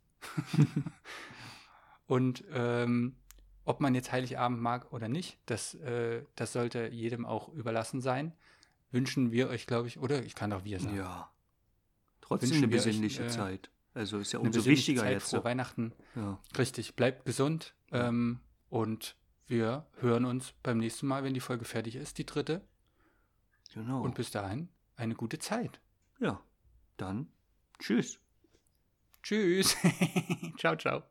und 2.07 2.43
ähm, 2.51 3.15
ob 3.65 3.79
man 3.79 3.95
jetzt 3.95 4.11
Heiligabend 4.11 4.61
mag 4.61 4.91
oder 4.91 5.07
nicht, 5.07 5.37
das, 5.45 5.75
äh, 5.75 6.23
das 6.35 6.53
sollte 6.53 6.87
jedem 6.87 7.25
auch 7.25 7.49
überlassen 7.49 8.01
sein. 8.01 8.33
Wünschen 8.91 9.31
wir 9.31 9.49
euch, 9.49 9.67
glaube 9.67 9.87
ich, 9.87 9.99
oder 9.99 10.23
ich 10.23 10.35
kann 10.35 10.51
auch 10.51 10.63
wir 10.63 10.79
sagen. 10.79 10.95
Ja. 10.95 11.31
Trotzdem 12.19 12.49
Wünschen 12.49 12.63
eine 12.65 12.73
wir 12.73 12.79
euch, 12.79 12.85
besinnliche 12.85 13.25
äh, 13.25 13.29
Zeit. 13.29 13.69
Also 13.93 14.19
ist 14.19 14.31
ja 14.31 14.39
umso 14.39 14.59
besinnliche 14.59 14.77
wichtiger 14.77 15.01
Zeit, 15.01 15.13
jetzt. 15.13 15.29
Frohe 15.29 15.43
Weihnachten. 15.43 15.93
Ja. 16.15 16.39
Richtig, 16.57 16.95
bleibt 16.95 17.25
gesund 17.25 17.73
ähm, 17.91 18.39
und 18.69 19.15
wir 19.51 19.85
hören 19.99 20.23
uns 20.25 20.53
beim 20.63 20.77
nächsten 20.77 21.07
Mal, 21.07 21.23
wenn 21.23 21.33
die 21.33 21.41
Folge 21.41 21.65
fertig 21.65 21.97
ist, 21.97 22.17
die 22.17 22.25
dritte. 22.25 22.61
Genau. 23.73 24.01
Und 24.01 24.15
bis 24.15 24.31
dahin 24.31 24.69
eine 24.95 25.13
gute 25.13 25.39
Zeit. 25.39 25.79
ja. 26.19 26.41
Dann 26.97 27.27
tschüss. 27.79 28.19
Tschüss. 29.23 29.75
ciao, 30.57 30.75
ciao. 30.75 31.03